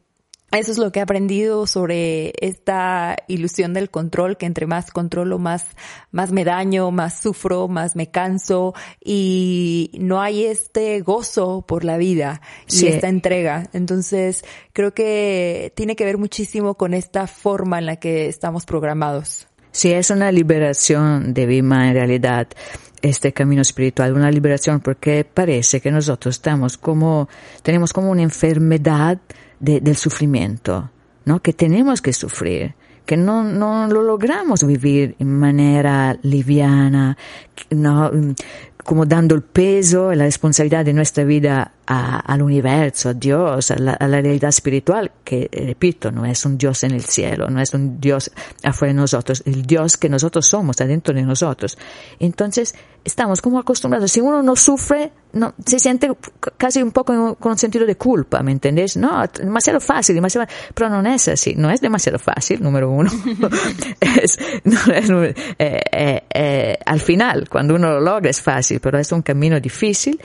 eso 0.60 0.72
es 0.72 0.78
lo 0.78 0.92
que 0.92 1.00
he 1.00 1.02
aprendido 1.02 1.66
sobre 1.68 2.34
esta 2.40 3.16
ilusión 3.28 3.74
del 3.74 3.90
control, 3.90 4.38
que 4.38 4.46
entre 4.46 4.68
más 4.68 4.92
controlo, 4.92 5.40
más, 5.40 5.66
más 6.12 6.32
me 6.32 6.44
daño, 6.44 6.92
más 6.92 7.20
sufro, 7.20 7.68
más 7.68 7.96
me 7.96 8.12
canso 8.12 8.74
y 9.04 9.92
no 10.00 10.22
hay 10.22 10.46
este 10.46 11.02
gozo 11.02 11.64
por 11.68 11.84
la 11.84 11.98
vida 11.98 12.42
y 12.70 12.88
esta 12.88 13.10
entrega. 13.10 13.70
Entonces, 13.74 14.44
creo 14.74 14.94
que 14.94 15.74
tiene 15.76 15.96
que 15.96 16.06
ver 16.06 16.18
muchísimo 16.18 16.76
con 16.76 16.94
esta 16.94 17.28
forma 17.28 17.80
en 17.80 17.86
la 17.88 17.96
que 17.96 18.28
estamos 18.28 18.66
programados. 18.66 19.48
Sí, 19.72 19.92
es 19.92 20.12
una 20.12 20.32
liberación 20.32 21.34
de 21.34 21.48
Vima 21.48 21.88
en 21.88 21.96
realidad, 21.96 22.48
este 23.02 23.34
camino 23.34 23.64
espiritual, 23.64 24.14
una 24.14 24.30
liberación 24.30 24.82
porque 24.82 25.26
parece 25.26 25.82
que 25.82 25.90
nosotros 25.90 26.36
estamos 26.36 26.78
como, 26.78 27.28
tenemos 27.64 27.92
como 27.92 28.12
una 28.12 28.22
enfermedad 28.22 29.20
del 29.64 29.96
sufrimiento, 29.96 30.90
¿no? 31.26 31.42
Que 31.42 31.54
tenemos 31.54 32.02
que 32.02 32.12
sufrir, 32.12 32.76
que 33.06 33.16
no, 33.16 33.44
no 33.44 33.88
lo 33.88 34.02
logramos 34.02 34.66
vivir 34.66 35.16
en 35.20 35.40
manera 35.40 36.18
liviana, 36.22 37.18
no, 37.70 38.12
como 38.84 39.06
dando 39.06 39.36
el 39.36 39.42
peso 39.42 40.12
y 40.12 40.16
la 40.16 40.26
responsabilidad 40.26 40.86
de 40.86 40.94
nuestra 40.94 41.24
vida 41.24 41.74
al 41.86 42.42
universo, 42.42 43.10
a 43.10 43.14
Dios, 43.14 43.72
a 43.72 43.76
la, 43.78 43.98
realidad 43.98 44.50
espiritual, 44.50 45.12
que, 45.24 45.50
repito, 45.52 46.12
no 46.12 46.26
es 46.26 46.46
un 46.46 46.58
Dios 46.58 46.84
en 46.84 46.92
el 46.92 47.04
cielo, 47.04 47.50
no 47.50 47.60
es 47.62 47.74
un 47.74 48.00
Dios 48.00 48.32
afuera 48.64 48.94
de 48.94 49.00
nosotros, 49.00 49.44
el 49.46 49.64
Dios 49.64 49.98
que 49.98 50.10
nosotros 50.10 50.46
somos, 50.46 50.80
adentro 50.80 51.14
de 51.14 51.24
nosotros. 51.24 51.78
Entonces, 52.20 52.74
estamos 53.04 53.42
como 53.42 53.60
acostumbrados. 53.60 54.12
Si 54.12 54.22
uno 54.22 54.42
no 54.42 54.56
sufre, 54.56 55.12
no, 55.34 55.54
se 55.66 55.80
siente 55.80 56.10
casi 56.58 56.82
un 56.82 56.92
poco 56.92 57.36
con 57.36 57.58
sentido 57.58 57.86
de 57.86 57.96
culpa, 57.96 58.42
¿me 58.44 58.52
entendés? 58.52 58.96
No, 58.96 59.26
demasiado 59.28 59.80
fácil, 59.80 60.16
demasiado, 60.16 60.48
pero 60.74 60.90
no 60.90 61.08
es 61.10 61.28
así, 61.28 61.56
no 61.56 61.70
es 61.70 61.82
demasiado 61.82 62.20
fácil, 62.20 62.62
número 62.62 62.90
uno. 62.90 63.12
es, 64.00 64.40
no 64.64 64.78
es, 64.94 65.10
eh, 65.60 65.82
eh, 65.92 66.24
eh, 66.34 66.78
al 66.86 67.00
final, 67.00 67.50
cuando 67.50 67.76
uno 67.76 67.94
lo 67.94 68.00
logra 68.00 68.30
es 68.30 68.42
fácil, 68.42 68.73
pero 68.80 69.00
es 69.00 69.12
un 69.12 69.22
camino 69.22 69.60
difícil 69.60 70.20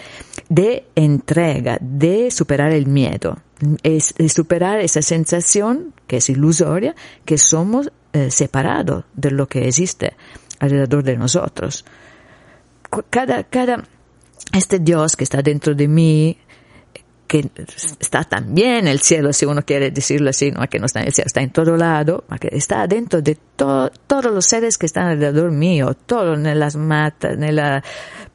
de 0.49 0.85
entrega, 0.95 1.79
de 1.81 2.31
superar 2.31 2.73
el 2.73 2.87
miedo, 2.87 3.39
es, 3.83 4.15
de 4.17 4.29
superar 4.29 4.81
esa 4.81 5.03
sensación 5.03 5.95
que 6.07 6.19
es 6.19 6.29
ilusoria, 6.29 6.95
que 7.25 7.39
somos 7.39 7.91
separados 8.31 9.05
de 9.15 9.31
lo 9.31 9.47
que 9.47 9.69
existe 9.69 10.15
alrededor 10.59 11.05
de 11.05 11.17
nosotros. 11.17 11.85
Cada, 13.11 13.45
cada, 13.45 13.85
este 14.53 14.79
Dios 14.79 15.17
que 15.17 15.25
está 15.25 15.43
dentro 15.43 15.75
de 15.75 15.89
mí, 15.89 16.39
que 17.29 17.49
está 18.01 18.25
también 18.25 18.89
el 18.89 19.01
cielo, 19.01 19.33
si 19.33 19.47
uno 19.47 19.63
quiere 19.63 19.91
decirlo 19.91 20.31
así, 20.31 20.51
no 20.51 20.67
que 20.69 20.79
no 20.79 20.87
está 20.87 21.01
en 21.01 21.07
el 21.07 21.13
cielo, 21.13 21.27
está 21.27 21.43
en 21.43 21.51
todo 21.51 21.77
lado, 21.77 22.25
que 22.41 22.49
está 22.53 22.87
dentro 22.87 23.21
de 23.23 23.39
todos 23.55 24.25
los 24.25 24.47
seres 24.47 24.79
que 24.79 24.87
están 24.87 25.09
alrededor 25.09 25.53
mío, 25.53 25.95
todo 25.95 26.35
en 26.35 26.59
las 26.59 26.75
matas, 26.75 27.35
en 27.35 27.55
las 27.55 27.85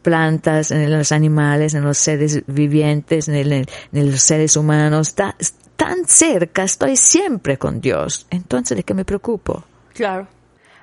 plantas, 0.02 0.72
en 0.72 0.92
los 0.92 1.12
animales, 1.12 1.74
en 1.74 1.84
los 1.84 1.98
seres 1.98 2.44
vivientes, 2.48 3.28
en, 3.28 3.36
en 3.52 4.12
los 4.12 4.22
seres 4.22 4.56
humanos, 4.56 5.10
está 5.10 5.36
tan 5.76 6.06
cerca, 6.06 6.64
estoy 6.64 6.96
siempre 6.96 7.58
con 7.58 7.82
Dios. 7.82 8.28
Entonces, 8.30 8.78
¿de 8.78 8.84
qué 8.84 8.94
me 8.94 9.06
preocupo? 9.06 9.64
Claro. 9.94 10.28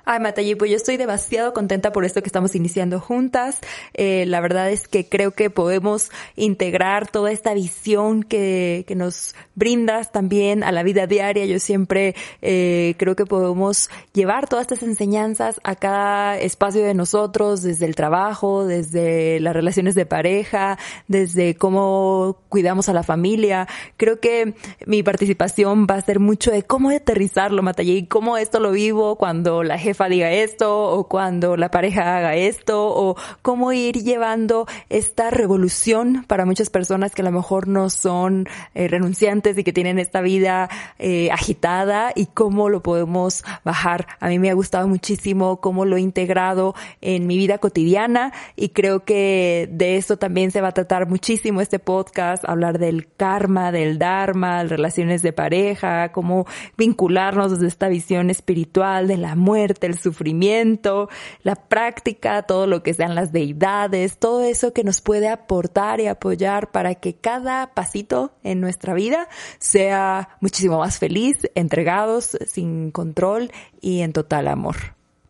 Ay, 0.05 0.21
Matayi, 0.21 0.55
pues 0.55 0.71
yo 0.71 0.77
estoy 0.77 0.97
demasiado 0.97 1.53
contenta 1.53 1.93
por 1.93 2.05
esto 2.05 2.23
que 2.23 2.29
estamos 2.29 2.55
iniciando 2.55 3.01
juntas. 3.01 3.59
Eh, 3.95 4.25
la 4.27 4.41
verdad 4.41 4.71
es 4.71 4.89
que 4.89 5.09
creo 5.09 5.33
que 5.33 5.51
podemos 5.51 6.11
integrar 6.37 7.09
toda 7.09 7.33
esta 7.33 7.55
visión 7.55 8.23
que, 8.23 8.85
que 8.87 8.95
nos 8.95 9.35
brindas 9.55 10.11
también 10.11 10.65
a 10.65 10.73
la 10.73 10.83
vida 10.83 11.07
diaria. 11.07 11.45
Yo 11.47 11.59
siempre 11.59 12.15
eh, 12.43 12.95
creo 12.99 13.15
que 13.15 13.27
podemos 13.27 13.91
llevar 14.13 14.49
todas 14.49 14.63
estas 14.63 14.83
enseñanzas 14.83 15.61
a 15.65 15.77
cada 15.77 16.39
espacio 16.39 16.83
de 16.83 16.95
nosotros, 16.95 17.63
desde 17.63 17.87
el 17.87 17.95
trabajo, 17.95 18.67
desde 18.67 19.39
las 19.41 19.55
relaciones 19.55 19.95
de 19.95 20.07
pareja, 20.07 20.79
desde 21.09 21.55
cómo 21.57 22.39
cuidamos 22.49 22.89
a 22.89 22.93
la 22.93 23.03
familia. 23.03 23.69
Creo 23.97 24.19
que 24.21 24.55
mi 24.87 25.03
participación 25.03 25.87
va 25.89 25.97
a 25.97 26.03
ser 26.03 26.21
mucho 26.21 26.51
de 26.51 26.63
cómo 26.63 26.91
aterrizarlo, 26.91 27.63
Matayi, 27.63 28.07
cómo 28.07 28.39
esto 28.39 28.61
lo 28.61 28.73
vivo 28.73 29.17
cuando 29.17 29.63
la 29.63 29.79
jefa 29.91 30.09
diga 30.09 30.31
esto 30.31 30.89
o 30.89 31.09
cuando 31.09 31.57
la 31.57 31.71
pareja 31.71 32.17
haga 32.17 32.37
esto 32.37 32.87
o 32.87 33.17
cómo 33.43 33.73
ir 33.73 34.03
llevando 34.03 34.67
esta 34.89 35.31
revolución 35.31 36.25
para 36.29 36.45
muchas 36.45 36.71
personas 36.71 37.13
que 37.13 37.23
a 37.23 37.25
lo 37.25 37.33
mejor 37.33 37.67
no 37.67 37.91
son 37.91 38.47
eh, 38.75 38.87
renunciantes 38.87 39.59
y 39.59 39.65
que 39.65 39.73
tienen 39.73 39.99
esta 39.99 40.21
vida 40.21 40.69
eh, 40.99 41.31
agitada 41.33 42.13
y 42.15 42.27
cómo 42.27 42.69
lo 42.69 42.83
podemos 42.83 43.45
bajar. 43.65 44.07
A 44.21 44.29
mí 44.29 44.39
me 44.39 44.51
ha 44.51 44.55
gustado 44.55 44.87
muchísimo 44.87 45.61
cómo 45.61 45.85
lo 45.85 45.97
he 45.97 46.01
integrado 46.01 46.75
en 47.01 47.27
mi 47.27 47.37
vida 47.37 47.59
cotidiana 47.59 48.33
y 48.55 48.69
creo 48.69 49.05
que 49.05 49.69
de 49.73 49.97
eso 49.97 50.19
también 50.19 50.51
se 50.53 50.61
va 50.61 50.69
a 50.69 50.73
tratar 50.73 51.09
muchísimo 51.09 51.61
este 51.61 51.81
podcast, 51.81 52.45
hablar 52.49 52.79
del 52.79 53.09
karma, 53.17 53.73
del 53.73 53.99
dharma, 53.99 54.63
relaciones 54.65 55.23
de 55.23 55.33
pareja, 55.33 56.13
cómo 56.13 56.47
vincularnos 56.77 57.53
desde 57.53 57.67
esta 57.67 57.89
visión 57.89 58.31
espiritual 58.31 59.09
de 59.09 59.17
la 59.17 59.35
muerte, 59.35 59.80
el 59.87 59.99
sufrimiento, 59.99 61.09
la 61.43 61.55
práctica, 61.55 62.43
todo 62.43 62.67
lo 62.67 62.83
que 62.83 62.95
sean 62.95 63.15
las 63.15 63.33
deidades, 63.33 64.19
todo 64.19 64.43
eso 64.43 64.73
que 64.73 64.85
nos 64.85 65.01
puede 65.01 65.29
aportar 65.29 66.01
y 66.01 66.07
apoyar 66.07 66.71
para 66.71 66.95
que 66.95 67.15
cada 67.15 67.75
pasito 67.75 68.33
en 68.43 68.61
nuestra 68.61 68.95
vida 68.95 69.29
sea 69.59 70.37
muchísimo 70.41 70.79
más 70.79 70.99
feliz, 70.99 71.37
entregados, 71.55 72.37
sin 72.47 72.91
control 72.91 73.51
y 73.81 74.01
en 74.01 74.13
total 74.13 74.49
amor. 74.49 74.77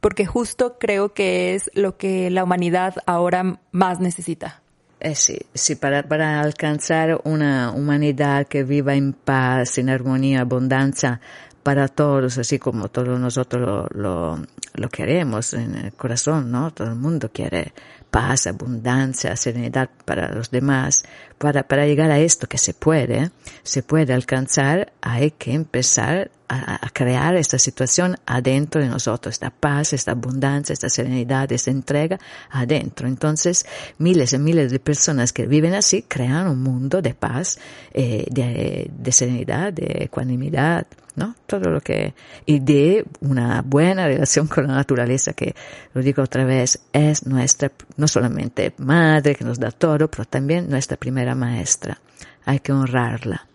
Porque 0.00 0.24
justo 0.24 0.78
creo 0.78 1.12
que 1.12 1.54
es 1.54 1.70
lo 1.74 1.96
que 1.96 2.30
la 2.30 2.44
humanidad 2.44 2.94
ahora 3.06 3.60
más 3.70 4.00
necesita. 4.00 4.62
Eh, 5.00 5.14
sí, 5.14 5.38
sí 5.54 5.76
para, 5.76 6.02
para 6.02 6.42
alcanzar 6.42 7.22
una 7.24 7.72
humanidad 7.72 8.46
que 8.46 8.64
viva 8.64 8.94
en 8.94 9.14
paz, 9.14 9.78
en 9.78 9.88
armonía, 9.88 10.42
abundancia, 10.42 11.20
para 11.62 11.88
todos, 11.88 12.38
así 12.38 12.58
como 12.58 12.88
todos 12.88 13.20
nosotros 13.20 13.88
lo, 13.94 14.38
lo, 14.74 14.88
queremos 14.88 15.52
en 15.54 15.74
el 15.76 15.92
corazón, 15.92 16.50
¿no? 16.50 16.72
Todo 16.72 16.88
el 16.88 16.94
mundo 16.94 17.30
quiere 17.32 17.72
paz, 18.10 18.46
abundancia, 18.46 19.36
serenidad 19.36 19.90
para 20.04 20.32
los 20.32 20.50
demás. 20.50 21.04
Para, 21.40 21.86
llegar 21.86 22.10
a 22.10 22.18
esto 22.18 22.46
que 22.46 22.58
se 22.58 22.74
puede, 22.74 23.30
se 23.62 23.82
puede 23.82 24.12
alcanzar, 24.12 24.92
hay 25.00 25.30
que 25.30 25.54
empezar 25.54 26.30
a, 26.48 26.90
crear 26.92 27.34
esta 27.34 27.58
situación 27.58 28.16
adentro 28.26 28.82
de 28.82 28.88
nosotros, 28.88 29.36
esta 29.36 29.48
paz, 29.48 29.94
esta 29.94 30.10
abundancia, 30.12 30.74
esta 30.74 30.90
serenidad, 30.90 31.50
esta 31.50 31.70
entrega 31.70 32.18
adentro. 32.50 33.08
Entonces, 33.08 33.64
miles 33.96 34.34
y 34.34 34.38
miles 34.38 34.70
de 34.70 34.80
personas 34.80 35.32
que 35.32 35.46
viven 35.46 35.72
así 35.72 36.02
crean 36.02 36.46
un 36.46 36.62
mundo 36.62 37.00
de 37.00 37.14
paz, 37.14 37.58
eh, 37.94 38.26
de, 38.30 38.90
de 38.94 39.12
serenidad, 39.12 39.72
de 39.72 40.04
ecuanimidad, 40.04 40.86
¿no? 41.16 41.34
Todo 41.46 41.70
lo 41.70 41.80
que, 41.80 42.14
y 42.46 42.60
de 42.60 43.04
una 43.20 43.62
buena 43.62 44.06
relación 44.06 44.46
con 44.46 44.66
la 44.66 44.74
naturaleza, 44.74 45.32
que 45.32 45.54
lo 45.94 46.02
digo 46.02 46.22
otra 46.22 46.44
vez, 46.44 46.80
es 46.92 47.26
nuestra, 47.26 47.70
no 47.96 48.08
solamente 48.08 48.72
madre 48.78 49.34
que 49.34 49.44
nos 49.44 49.58
da 49.58 49.70
todo, 49.70 50.10
pero 50.10 50.24
también 50.24 50.68
nuestra 50.68 50.96
primera 50.96 51.29
maestra. 51.34 52.00
Hay 52.44 52.60
que 52.60 52.72
honrarla 52.72 53.46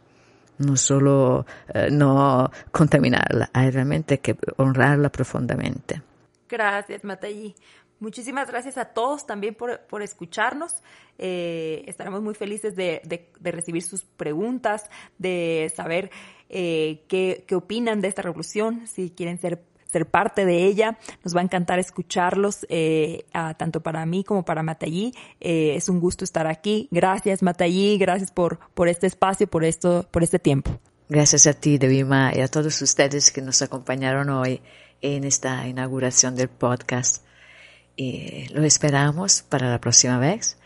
no 0.57 0.77
solo 0.77 1.45
eh, 1.73 1.89
no 1.91 2.49
contaminarla, 2.71 3.49
hay 3.53 3.71
realmente 3.71 4.19
que 4.19 4.37
honrarla 4.57 5.09
profundamente. 5.09 6.01
Gracias, 6.47 7.03
Matayi. 7.03 7.55
Muchísimas 7.99 8.49
gracias 8.49 8.77
a 8.77 8.85
todos 8.85 9.25
también 9.25 9.55
por, 9.55 9.79
por 9.87 10.01
escucharnos. 10.01 10.83
Eh, 11.17 11.83
estaremos 11.87 12.21
muy 12.21 12.35
felices 12.35 12.75
de, 12.75 13.01
de, 13.05 13.51
recibir 13.51 13.83
sus 13.83 14.03
preguntas, 14.03 14.89
de 15.17 15.71
saber 15.73 16.11
eh, 16.49 17.03
qué, 17.07 17.45
qué 17.47 17.55
opinan 17.55 18.01
de 18.01 18.09
esta 18.09 18.21
revolución, 18.21 18.85
si 18.85 19.11
quieren 19.11 19.39
ser 19.39 19.63
parte 20.03 20.45
de 20.45 20.65
ella. 20.65 20.97
Nos 21.23 21.35
va 21.35 21.39
a 21.39 21.43
encantar 21.43 21.79
escucharlos, 21.79 22.65
eh, 22.69 23.23
tanto 23.57 23.81
para 23.81 24.05
mí 24.05 24.23
como 24.25 24.43
para 24.43 24.63
Matallí. 24.63 25.13
Eh, 25.39 25.75
es 25.75 25.87
un 25.87 26.01
gusto 26.01 26.25
estar 26.25 26.47
aquí. 26.47 26.89
Gracias, 26.91 27.41
Matallí. 27.41 27.97
Gracias 27.97 28.31
por, 28.31 28.59
por 28.73 28.89
este 28.89 29.07
espacio, 29.07 29.47
por 29.47 29.63
esto, 29.63 30.05
por 30.11 30.23
este 30.23 30.39
tiempo. 30.39 30.77
Gracias 31.07 31.47
a 31.47 31.53
ti, 31.53 31.77
Devima, 31.77 32.33
y 32.35 32.41
a 32.41 32.47
todos 32.47 32.81
ustedes 32.81 33.31
que 33.31 33.41
nos 33.41 33.61
acompañaron 33.61 34.29
hoy 34.29 34.61
en 35.01 35.23
esta 35.23 35.67
inauguración 35.67 36.35
del 36.35 36.49
podcast. 36.49 37.23
Lo 37.97 38.63
esperamos 38.63 39.43
para 39.43 39.69
la 39.69 39.79
próxima 39.79 40.17
vez 40.17 40.57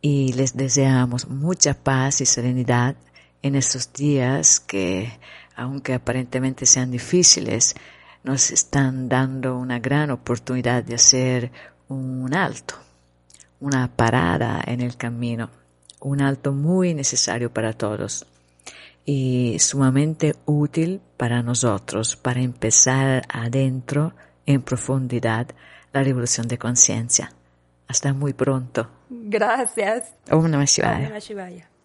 y 0.00 0.32
les 0.32 0.56
deseamos 0.56 1.28
mucha 1.28 1.74
paz 1.74 2.20
y 2.20 2.26
serenidad 2.26 2.96
en 3.42 3.54
estos 3.54 3.92
días 3.92 4.60
que, 4.60 5.12
aunque 5.56 5.94
aparentemente 5.94 6.66
sean 6.66 6.90
difíciles, 6.90 7.74
nos 8.28 8.50
están 8.50 9.08
dando 9.08 9.56
una 9.56 9.78
gran 9.78 10.10
oportunidad 10.10 10.84
de 10.84 10.96
hacer 10.96 11.50
un 11.88 12.34
alto, 12.34 12.74
una 13.58 13.88
parada 13.88 14.62
en 14.66 14.82
el 14.82 14.98
camino, 14.98 15.48
un 16.00 16.20
alto 16.20 16.52
muy 16.52 16.92
necesario 16.92 17.50
para 17.50 17.72
todos 17.72 18.26
y 19.06 19.56
sumamente 19.58 20.34
útil 20.44 21.00
para 21.16 21.42
nosotros 21.42 22.16
para 22.16 22.42
empezar 22.42 23.22
adentro, 23.30 24.12
en 24.44 24.60
profundidad, 24.60 25.46
la 25.94 26.02
revolución 26.02 26.48
de 26.48 26.58
conciencia. 26.58 27.32
Hasta 27.86 28.12
muy 28.12 28.34
pronto. 28.34 28.90
Gracias. 29.08 30.12
Om 30.30 30.50
Namah 30.50 30.66
Shivaya. 30.66 31.77